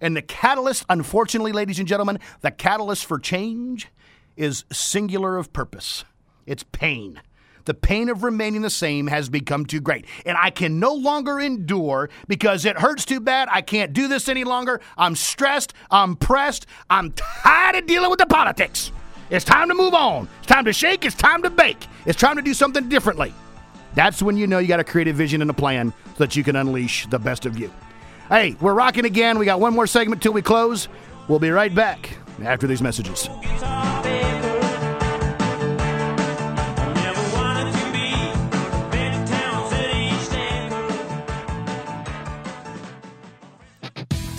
And 0.00 0.16
the 0.16 0.22
catalyst, 0.22 0.84
unfortunately, 0.88 1.52
ladies 1.52 1.78
and 1.78 1.86
gentlemen, 1.86 2.18
the 2.40 2.50
catalyst 2.50 3.06
for 3.06 3.18
change 3.18 3.88
is 4.36 4.64
singular 4.72 5.36
of 5.36 5.52
purpose. 5.52 6.04
It's 6.46 6.64
pain. 6.72 7.20
The 7.64 7.74
pain 7.74 8.08
of 8.08 8.22
remaining 8.22 8.62
the 8.62 8.70
same 8.70 9.06
has 9.06 9.28
become 9.28 9.64
too 9.64 9.80
great. 9.80 10.06
And 10.26 10.36
I 10.40 10.50
can 10.50 10.78
no 10.78 10.92
longer 10.94 11.40
endure 11.40 12.10
because 12.28 12.64
it 12.64 12.78
hurts 12.78 13.04
too 13.04 13.20
bad. 13.20 13.48
I 13.50 13.62
can't 13.62 13.92
do 13.92 14.06
this 14.08 14.28
any 14.28 14.44
longer. 14.44 14.80
I'm 14.98 15.16
stressed. 15.16 15.72
I'm 15.90 16.16
pressed. 16.16 16.66
I'm 16.90 17.12
tired 17.12 17.76
of 17.76 17.86
dealing 17.86 18.10
with 18.10 18.18
the 18.18 18.26
politics. 18.26 18.92
It's 19.30 19.44
time 19.44 19.68
to 19.68 19.74
move 19.74 19.94
on. 19.94 20.28
It's 20.38 20.46
time 20.46 20.66
to 20.66 20.72
shake. 20.72 21.04
It's 21.04 21.16
time 21.16 21.42
to 21.42 21.50
bake. 21.50 21.86
It's 22.04 22.18
time 22.18 22.36
to 22.36 22.42
do 22.42 22.52
something 22.52 22.88
differently. 22.88 23.32
That's 23.94 24.20
when 24.20 24.36
you 24.36 24.46
know 24.46 24.58
you 24.58 24.68
got 24.68 24.80
a 24.80 24.84
creative 24.84 25.16
vision 25.16 25.40
and 25.40 25.50
a 25.50 25.54
plan 25.54 25.92
so 26.12 26.18
that 26.18 26.36
you 26.36 26.44
can 26.44 26.56
unleash 26.56 27.06
the 27.06 27.18
best 27.18 27.46
of 27.46 27.58
you. 27.58 27.70
Hey, 28.28 28.56
we're 28.60 28.74
rocking 28.74 29.04
again. 29.04 29.38
We 29.38 29.46
got 29.46 29.60
one 29.60 29.72
more 29.74 29.86
segment 29.86 30.22
till 30.22 30.32
we 30.32 30.42
close. 30.42 30.88
We'll 31.28 31.38
be 31.38 31.50
right 31.50 31.74
back 31.74 32.16
after 32.42 32.66
these 32.66 32.82
messages. 32.82 33.28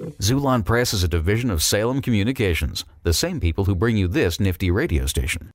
Xulon 0.00 0.64
Press 0.64 0.94
is 0.94 1.04
a 1.04 1.08
division 1.08 1.50
of 1.50 1.62
Salem 1.62 2.00
Communications, 2.00 2.86
the 3.02 3.12
same 3.12 3.38
people 3.38 3.66
who 3.66 3.74
bring 3.74 3.98
you 3.98 4.08
this 4.08 4.40
nifty 4.40 4.70
radio 4.70 5.04
station. 5.04 5.50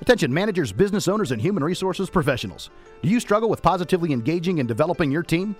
Attention 0.00 0.32
managers, 0.32 0.72
business 0.72 1.06
owners, 1.06 1.32
and 1.32 1.42
human 1.42 1.62
resources 1.62 2.08
professionals. 2.08 2.70
Do 3.02 3.10
you 3.10 3.20
struggle 3.20 3.50
with 3.50 3.60
positively 3.60 4.14
engaging 4.14 4.58
and 4.58 4.66
developing 4.66 5.10
your 5.10 5.22
team? 5.22 5.54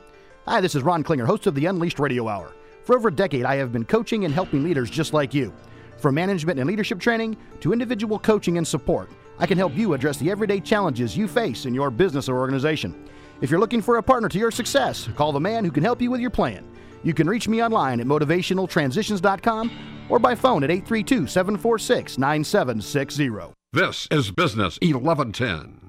Hi, 0.47 0.63
this 0.63 0.75
is 0.75 0.83
Ron 0.83 1.03
Klinger, 1.03 1.27
host 1.27 1.47
of 1.47 1.55
the 1.55 1.67
Unleashed 1.67 1.99
Radio 1.99 2.29
Hour. 2.29 2.53
For 2.85 2.97
over 2.97 3.09
a 3.09 3.15
decade, 3.15 3.45
I 3.45 3.57
have 3.57 3.73
been 3.73 3.85
coaching 3.85 4.25
and 4.25 4.33
helping 4.33 4.65
leaders 4.65 4.89
just 4.89 5.13
like 5.13 5.35
you. 5.35 5.53
From 5.99 6.15
management 6.15 6.59
and 6.59 6.67
leadership 6.67 6.99
training 6.99 7.37
to 7.61 7.75
individual 7.75 8.19
coaching 8.19 8.57
and 8.57 8.67
support, 8.67 9.11
I 9.39 9.47
can 9.47 9.59
help 9.59 9.77
you 9.77 9.93
address 9.93 10.17
the 10.17 10.31
everyday 10.31 10.61
challenges 10.61 11.15
you 11.15 11.29
face 11.29 11.67
in 11.67 11.75
your 11.75 11.91
business 11.91 12.27
or 12.27 12.39
organization. 12.39 13.07
If 13.43 13.51
you're 13.51 13.61
looking 13.61 13.83
for 13.83 13.99
a 13.99 14.03
partner 14.03 14.31
to 14.31 14.39
your 14.39 14.51
success, 14.51 15.11
call 15.15 15.33
the 15.33 15.41
man 15.41 15.63
who 15.63 15.71
can 15.71 15.85
help 15.85 16.01
you 16.01 16.11
with 16.11 16.23
your 16.23 16.31
plan. 16.31 16.67
You 17.03 17.15
can 17.15 17.29
reach 17.29 17.49
me 17.49 17.63
online 17.63 18.01
at 18.01 18.07
motivationaltransitions.com 18.07 19.71
or 20.09 20.19
by 20.19 20.35
phone 20.35 20.65
at 20.65 20.71
832 20.71 21.27
746 21.27 22.19
9760. 22.19 23.55
This 23.73 24.09
is 24.11 24.31
Business 24.33 24.79
1110. 24.83 25.80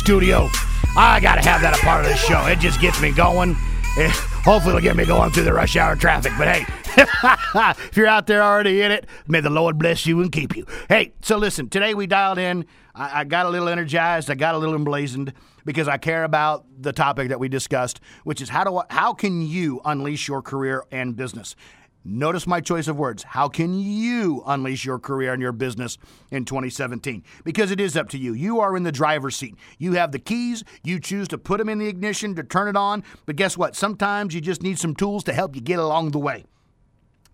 Studio. 0.00 0.48
I 0.96 1.20
got 1.20 1.34
to 1.36 1.42
have 1.48 1.60
that 1.60 1.78
a 1.78 1.84
part 1.84 2.04
of 2.04 2.10
this 2.10 2.18
show. 2.24 2.46
It 2.46 2.58
just 2.58 2.80
gets 2.80 3.00
me 3.02 3.12
going. 3.12 3.50
Eh, 3.98 4.10
Hopefully, 4.42 4.76
it'll 4.76 4.82
get 4.82 4.96
me 4.96 5.04
going 5.04 5.30
through 5.30 5.44
the 5.44 5.52
rush 5.52 5.76
hour 5.76 5.94
traffic. 5.94 6.32
But 6.38 6.48
hey, 6.48 6.64
if 7.86 7.96
you're 7.96 8.06
out 8.06 8.26
there 8.26 8.42
already 8.42 8.80
in 8.80 8.90
it, 8.90 9.06
may 9.28 9.40
the 9.40 9.50
Lord 9.50 9.78
bless 9.78 10.06
you 10.06 10.22
and 10.22 10.32
keep 10.32 10.56
you. 10.56 10.64
Hey, 10.88 11.12
so 11.20 11.36
listen, 11.36 11.68
today 11.68 11.92
we 11.92 12.06
dialed 12.06 12.38
in. 12.38 12.64
I, 12.94 13.20
I 13.20 13.24
got 13.24 13.44
a 13.44 13.50
little 13.50 13.68
energized. 13.68 14.30
I 14.30 14.34
got 14.36 14.54
a 14.54 14.58
little 14.58 14.74
emblazoned 14.74 15.34
because 15.66 15.88
I 15.88 15.98
care 15.98 16.24
about 16.24 16.64
the 16.78 16.92
topic 16.94 17.28
that 17.28 17.38
we 17.38 17.48
discussed, 17.50 18.00
which 18.24 18.40
is 18.40 18.48
how 18.48 18.64
do 18.64 18.78
I, 18.78 18.84
how 18.88 19.12
can 19.12 19.42
you 19.42 19.82
unleash 19.84 20.26
your 20.26 20.40
career 20.40 20.84
and 20.90 21.14
business? 21.14 21.54
Notice 22.02 22.46
my 22.46 22.62
choice 22.62 22.88
of 22.88 22.96
words. 22.96 23.22
How 23.22 23.48
can 23.48 23.78
you 23.78 24.42
unleash 24.46 24.86
your 24.86 24.98
career 24.98 25.34
and 25.34 25.42
your 25.42 25.52
business 25.52 25.98
in 26.30 26.46
2017? 26.46 27.22
Because 27.44 27.70
it 27.70 27.78
is 27.78 27.94
up 27.94 28.08
to 28.10 28.18
you. 28.18 28.32
You 28.32 28.60
are 28.60 28.74
in 28.74 28.84
the 28.84 28.92
driver's 28.92 29.36
seat. 29.36 29.54
You 29.78 29.92
have 29.92 30.10
the 30.10 30.18
keys. 30.18 30.64
You 30.82 30.98
choose 30.98 31.28
to 31.28 31.38
put 31.38 31.58
them 31.58 31.68
in 31.68 31.78
the 31.78 31.88
ignition 31.88 32.34
to 32.36 32.42
turn 32.42 32.68
it 32.68 32.76
on. 32.76 33.04
But 33.26 33.36
guess 33.36 33.58
what? 33.58 33.76
Sometimes 33.76 34.34
you 34.34 34.40
just 34.40 34.62
need 34.62 34.78
some 34.78 34.94
tools 34.94 35.24
to 35.24 35.34
help 35.34 35.54
you 35.54 35.60
get 35.60 35.78
along 35.78 36.12
the 36.12 36.18
way. 36.18 36.46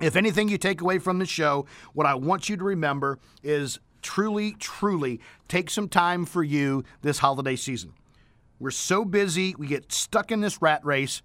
If 0.00 0.16
anything 0.16 0.48
you 0.48 0.58
take 0.58 0.80
away 0.80 0.98
from 0.98 1.20
the 1.20 1.26
show, 1.26 1.66
what 1.92 2.06
I 2.06 2.14
want 2.16 2.48
you 2.48 2.56
to 2.56 2.64
remember 2.64 3.20
is 3.44 3.78
truly, 4.02 4.52
truly 4.58 5.20
take 5.48 5.70
some 5.70 5.88
time 5.88 6.26
for 6.26 6.42
you 6.42 6.84
this 7.02 7.20
holiday 7.20 7.56
season. 7.56 7.92
We're 8.58 8.72
so 8.72 9.04
busy, 9.04 9.54
we 9.56 9.68
get 9.68 9.92
stuck 9.92 10.32
in 10.32 10.40
this 10.40 10.60
rat 10.60 10.84
race. 10.84 11.22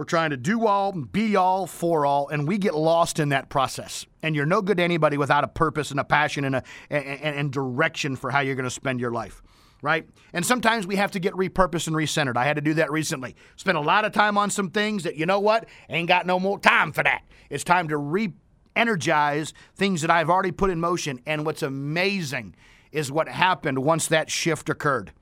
We're 0.00 0.04
trying 0.04 0.30
to 0.30 0.38
do 0.38 0.66
all, 0.66 0.92
be 0.92 1.36
all, 1.36 1.66
for 1.66 2.06
all, 2.06 2.30
and 2.30 2.48
we 2.48 2.56
get 2.56 2.74
lost 2.74 3.18
in 3.18 3.28
that 3.28 3.50
process. 3.50 4.06
And 4.22 4.34
you're 4.34 4.46
no 4.46 4.62
good 4.62 4.78
to 4.78 4.82
anybody 4.82 5.18
without 5.18 5.44
a 5.44 5.46
purpose 5.46 5.90
and 5.90 6.00
a 6.00 6.04
passion 6.04 6.46
and 6.46 6.56
a 6.56 6.62
and, 6.88 7.36
and, 7.36 7.52
direction 7.52 8.16
for 8.16 8.30
how 8.30 8.40
you're 8.40 8.54
going 8.54 8.64
to 8.64 8.70
spend 8.70 8.98
your 8.98 9.10
life. 9.10 9.42
Right? 9.82 10.08
And 10.32 10.46
sometimes 10.46 10.86
we 10.86 10.96
have 10.96 11.10
to 11.10 11.20
get 11.20 11.34
repurposed 11.34 11.86
and 11.86 11.94
recentered. 11.94 12.38
I 12.38 12.46
had 12.46 12.56
to 12.56 12.62
do 12.62 12.72
that 12.74 12.90
recently. 12.90 13.36
Spent 13.56 13.76
a 13.76 13.82
lot 13.82 14.06
of 14.06 14.12
time 14.12 14.38
on 14.38 14.48
some 14.48 14.70
things 14.70 15.02
that, 15.02 15.16
you 15.16 15.26
know 15.26 15.38
what, 15.38 15.68
ain't 15.90 16.08
got 16.08 16.24
no 16.24 16.40
more 16.40 16.58
time 16.58 16.92
for 16.92 17.04
that. 17.04 17.20
It's 17.50 17.62
time 17.62 17.88
to 17.88 17.98
re 17.98 18.32
energize 18.74 19.52
things 19.74 20.00
that 20.00 20.10
I've 20.10 20.30
already 20.30 20.52
put 20.52 20.70
in 20.70 20.80
motion. 20.80 21.20
And 21.26 21.44
what's 21.44 21.62
amazing 21.62 22.54
is 22.90 23.12
what 23.12 23.28
happened 23.28 23.80
once 23.80 24.06
that 24.06 24.30
shift 24.30 24.70
occurred 24.70 25.12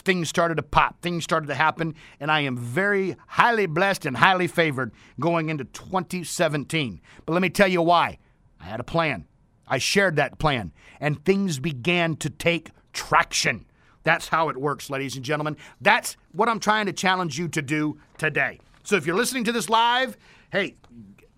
things 0.00 0.28
started 0.28 0.56
to 0.56 0.62
pop, 0.62 1.00
things 1.02 1.24
started 1.24 1.46
to 1.48 1.54
happen, 1.54 1.94
and 2.18 2.30
I 2.30 2.40
am 2.40 2.56
very 2.56 3.16
highly 3.26 3.66
blessed 3.66 4.06
and 4.06 4.16
highly 4.16 4.46
favored 4.46 4.92
going 5.20 5.48
into 5.48 5.64
2017. 5.64 7.00
But 7.26 7.32
let 7.32 7.42
me 7.42 7.50
tell 7.50 7.68
you 7.68 7.82
why. 7.82 8.18
I 8.60 8.64
had 8.64 8.80
a 8.80 8.84
plan. 8.84 9.26
I 9.66 9.78
shared 9.78 10.16
that 10.16 10.38
plan, 10.38 10.72
and 11.00 11.24
things 11.24 11.58
began 11.58 12.16
to 12.16 12.30
take 12.30 12.70
traction. 12.92 13.66
That's 14.04 14.28
how 14.28 14.48
it 14.48 14.56
works, 14.56 14.90
ladies 14.90 15.16
and 15.16 15.24
gentlemen. 15.24 15.56
That's 15.80 16.16
what 16.32 16.48
I'm 16.48 16.60
trying 16.60 16.86
to 16.86 16.92
challenge 16.92 17.38
you 17.38 17.48
to 17.48 17.62
do 17.62 17.98
today. 18.18 18.60
So 18.82 18.96
if 18.96 19.06
you're 19.06 19.16
listening 19.16 19.44
to 19.44 19.52
this 19.52 19.68
live, 19.68 20.16
hey, 20.50 20.74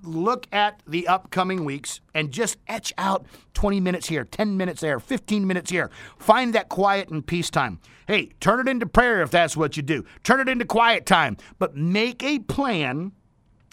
look 0.07 0.47
at 0.53 0.81
the 0.87 1.09
upcoming 1.09 1.65
weeks 1.65 2.01
and 2.15 2.31
just 2.31 2.57
etch 2.67 2.93
out 2.99 3.27
20 3.55 3.81
minutes 3.81 4.09
here, 4.09 4.25
10 4.25 4.57
minutes 4.57 4.81
there, 4.81 5.01
15 5.01 5.47
minutes 5.47 5.71
here. 5.71 5.91
Find 6.19 6.55
that 6.55 6.69
quiet 6.69 7.09
and 7.09 7.27
peace 7.27 7.51
time. 7.51 7.81
Hey, 8.07 8.31
turn 8.41 8.61
it 8.61 8.71
into 8.71 8.87
prayer 8.87 9.23
if 9.23 9.31
that's 9.31 9.57
what 9.57 9.77
you 9.77 9.83
do. 9.83 10.05
Turn 10.23 10.41
it 10.41 10.49
into 10.49 10.65
quiet 10.65 11.07
time, 11.07 11.37
but 11.59 11.77
make 11.77 12.23
a 12.23 12.39
plan 12.41 13.13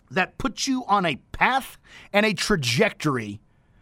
that 0.10 0.38
puts 0.38 0.68
you 0.68 0.84
on 0.88 1.06
a 1.06 1.18
path 1.32 1.78
and 2.14 2.26
a 2.26 2.34
trajectory 2.34 3.42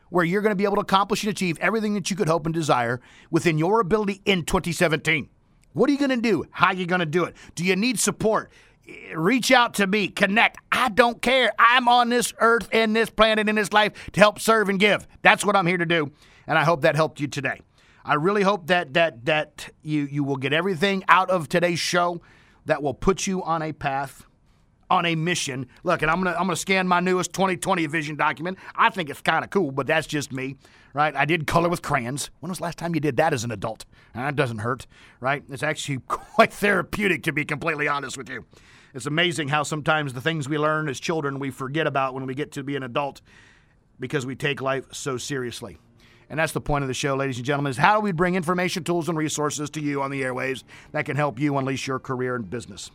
where 0.09 0.25
you're 0.25 0.41
going 0.41 0.51
to 0.51 0.55
be 0.55 0.63
able 0.63 0.75
to 0.75 0.81
accomplish 0.81 1.23
and 1.23 1.31
achieve 1.31 1.57
everything 1.59 1.93
that 1.93 2.09
you 2.09 2.15
could 2.15 2.27
hope 2.27 2.45
and 2.45 2.53
desire 2.53 2.99
within 3.29 3.57
your 3.57 3.79
ability 3.79 4.21
in 4.25 4.43
2017. 4.43 5.29
What 5.73 5.89
are 5.89 5.93
you 5.93 5.99
going 5.99 6.09
to 6.09 6.17
do? 6.17 6.45
How 6.51 6.67
are 6.67 6.73
you 6.73 6.87
going 6.87 6.99
to 6.99 7.05
do 7.05 7.23
it? 7.25 7.35
Do 7.55 7.63
you 7.63 7.75
need 7.75 7.99
support? 7.99 8.51
Reach 9.15 9.51
out 9.51 9.75
to 9.75 9.87
me, 9.87 10.07
connect. 10.07 10.57
I 10.71 10.89
don't 10.89 11.21
care. 11.21 11.51
I'm 11.57 11.87
on 11.87 12.09
this 12.09 12.33
earth 12.39 12.67
and 12.71 12.95
this 12.95 13.09
planet 13.09 13.49
in 13.49 13.55
this 13.55 13.73
life 13.73 13.93
to 14.13 14.19
help 14.19 14.39
serve 14.39 14.69
and 14.69 14.79
give. 14.79 15.07
That's 15.21 15.45
what 15.45 15.55
I'm 15.55 15.67
here 15.67 15.77
to 15.77 15.85
do, 15.85 16.11
and 16.47 16.57
I 16.57 16.63
hope 16.63 16.81
that 16.81 16.95
helped 16.95 17.19
you 17.19 17.27
today. 17.27 17.61
I 18.05 18.15
really 18.15 18.43
hope 18.43 18.67
that 18.67 18.93
that 18.93 19.25
that 19.25 19.69
you 19.81 20.07
you 20.09 20.23
will 20.23 20.37
get 20.37 20.53
everything 20.53 21.03
out 21.07 21.29
of 21.29 21.49
today's 21.49 21.79
show 21.79 22.21
that 22.65 22.81
will 22.81 22.93
put 22.93 23.27
you 23.27 23.43
on 23.43 23.61
a 23.61 23.73
path 23.73 24.25
on 24.89 25.05
a 25.05 25.15
mission. 25.15 25.67
Look, 25.83 26.01
and 26.01 26.09
I'm 26.09 26.17
gonna 26.23 26.35
I'm 26.35 26.45
gonna 26.45 26.55
scan 26.55 26.87
my 26.87 26.99
newest 26.99 27.33
2020 27.33 27.85
vision 27.87 28.15
document. 28.15 28.57
I 28.75 28.89
think 28.89 29.09
it's 29.09 29.21
kind 29.21 29.43
of 29.43 29.49
cool, 29.49 29.71
but 29.71 29.87
that's 29.87 30.07
just 30.07 30.31
me, 30.31 30.57
right? 30.93 31.15
I 31.15 31.25
did 31.25 31.47
color 31.47 31.69
with 31.69 31.81
crayons. 31.81 32.29
When 32.39 32.49
was 32.49 32.59
the 32.59 32.63
last 32.63 32.77
time 32.77 32.95
you 32.95 33.01
did 33.01 33.17
that 33.17 33.33
as 33.33 33.43
an 33.43 33.51
adult? 33.51 33.85
That 34.15 34.35
doesn't 34.35 34.59
hurt, 34.59 34.87
right? 35.19 35.43
It's 35.49 35.63
actually 35.63 35.99
quite 36.07 36.53
therapeutic, 36.53 37.23
to 37.23 37.31
be 37.31 37.45
completely 37.45 37.87
honest 37.87 38.17
with 38.17 38.29
you. 38.29 38.45
It's 38.93 39.05
amazing 39.05 39.49
how 39.49 39.63
sometimes 39.63 40.13
the 40.13 40.21
things 40.21 40.49
we 40.49 40.57
learn 40.57 40.89
as 40.89 40.99
children 40.99 41.39
we 41.39 41.51
forget 41.51 41.87
about 41.87 42.13
when 42.13 42.25
we 42.25 42.33
get 42.33 42.51
to 42.53 42.63
be 42.63 42.75
an 42.75 42.83
adult 42.83 43.21
because 43.99 44.25
we 44.25 44.35
take 44.35 44.61
life 44.61 44.85
so 44.91 45.17
seriously. 45.17 45.77
And 46.29 46.39
that's 46.39 46.53
the 46.53 46.61
point 46.61 46.83
of 46.83 46.87
the 46.87 46.93
show, 46.93 47.15
ladies 47.15 47.37
and 47.37 47.45
gentlemen, 47.45 47.71
is 47.71 47.77
how 47.77 47.95
do 47.95 48.01
we 48.01 48.11
bring 48.11 48.35
information, 48.35 48.83
tools, 48.83 49.09
and 49.09 49.17
resources 49.17 49.69
to 49.71 49.81
you 49.81 50.01
on 50.01 50.11
the 50.11 50.21
airwaves 50.21 50.63
that 50.91 51.05
can 51.05 51.15
help 51.15 51.39
you 51.39 51.57
unleash 51.57 51.87
your 51.87 51.99
career 51.99 52.35
and 52.35 52.49
business. 52.49 52.91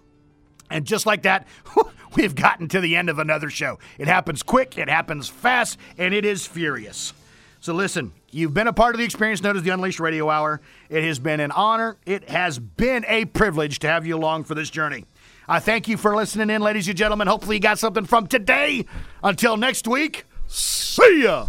And 0.70 0.84
just 0.84 1.04
like 1.04 1.22
that, 1.22 1.46
we've 2.16 2.34
gotten 2.34 2.68
to 2.68 2.80
the 2.80 2.96
end 2.96 3.10
of 3.10 3.18
another 3.18 3.50
show. 3.50 3.78
It 3.98 4.06
happens 4.06 4.42
quick, 4.42 4.78
it 4.78 4.88
happens 4.88 5.28
fast, 5.28 5.78
and 5.98 6.14
it 6.14 6.24
is 6.24 6.46
furious. 6.46 7.12
So 7.60 7.74
listen, 7.74 8.12
you've 8.30 8.54
been 8.54 8.68
a 8.68 8.72
part 8.72 8.94
of 8.94 8.98
the 8.98 9.04
experience 9.04 9.42
known 9.42 9.56
as 9.56 9.62
the 9.62 9.70
Unleashed 9.70 10.00
Radio 10.00 10.30
Hour. 10.30 10.60
It 10.88 11.02
has 11.02 11.18
been 11.18 11.40
an 11.40 11.50
honor, 11.50 11.96
it 12.06 12.28
has 12.28 12.58
been 12.58 13.04
a 13.08 13.24
privilege 13.24 13.80
to 13.80 13.88
have 13.88 14.06
you 14.06 14.16
along 14.16 14.44
for 14.44 14.54
this 14.54 14.70
journey. 14.70 15.06
I 15.48 15.60
thank 15.60 15.88
you 15.88 15.96
for 15.96 16.16
listening 16.16 16.50
in, 16.50 16.62
ladies 16.62 16.88
and 16.88 16.96
gentlemen. 16.96 17.28
Hopefully, 17.28 17.56
you 17.56 17.60
got 17.60 17.78
something 17.78 18.04
from 18.04 18.26
today. 18.26 18.86
Until 19.22 19.56
next 19.56 19.86
week, 19.86 20.24
see 20.48 21.24
ya. 21.24 21.46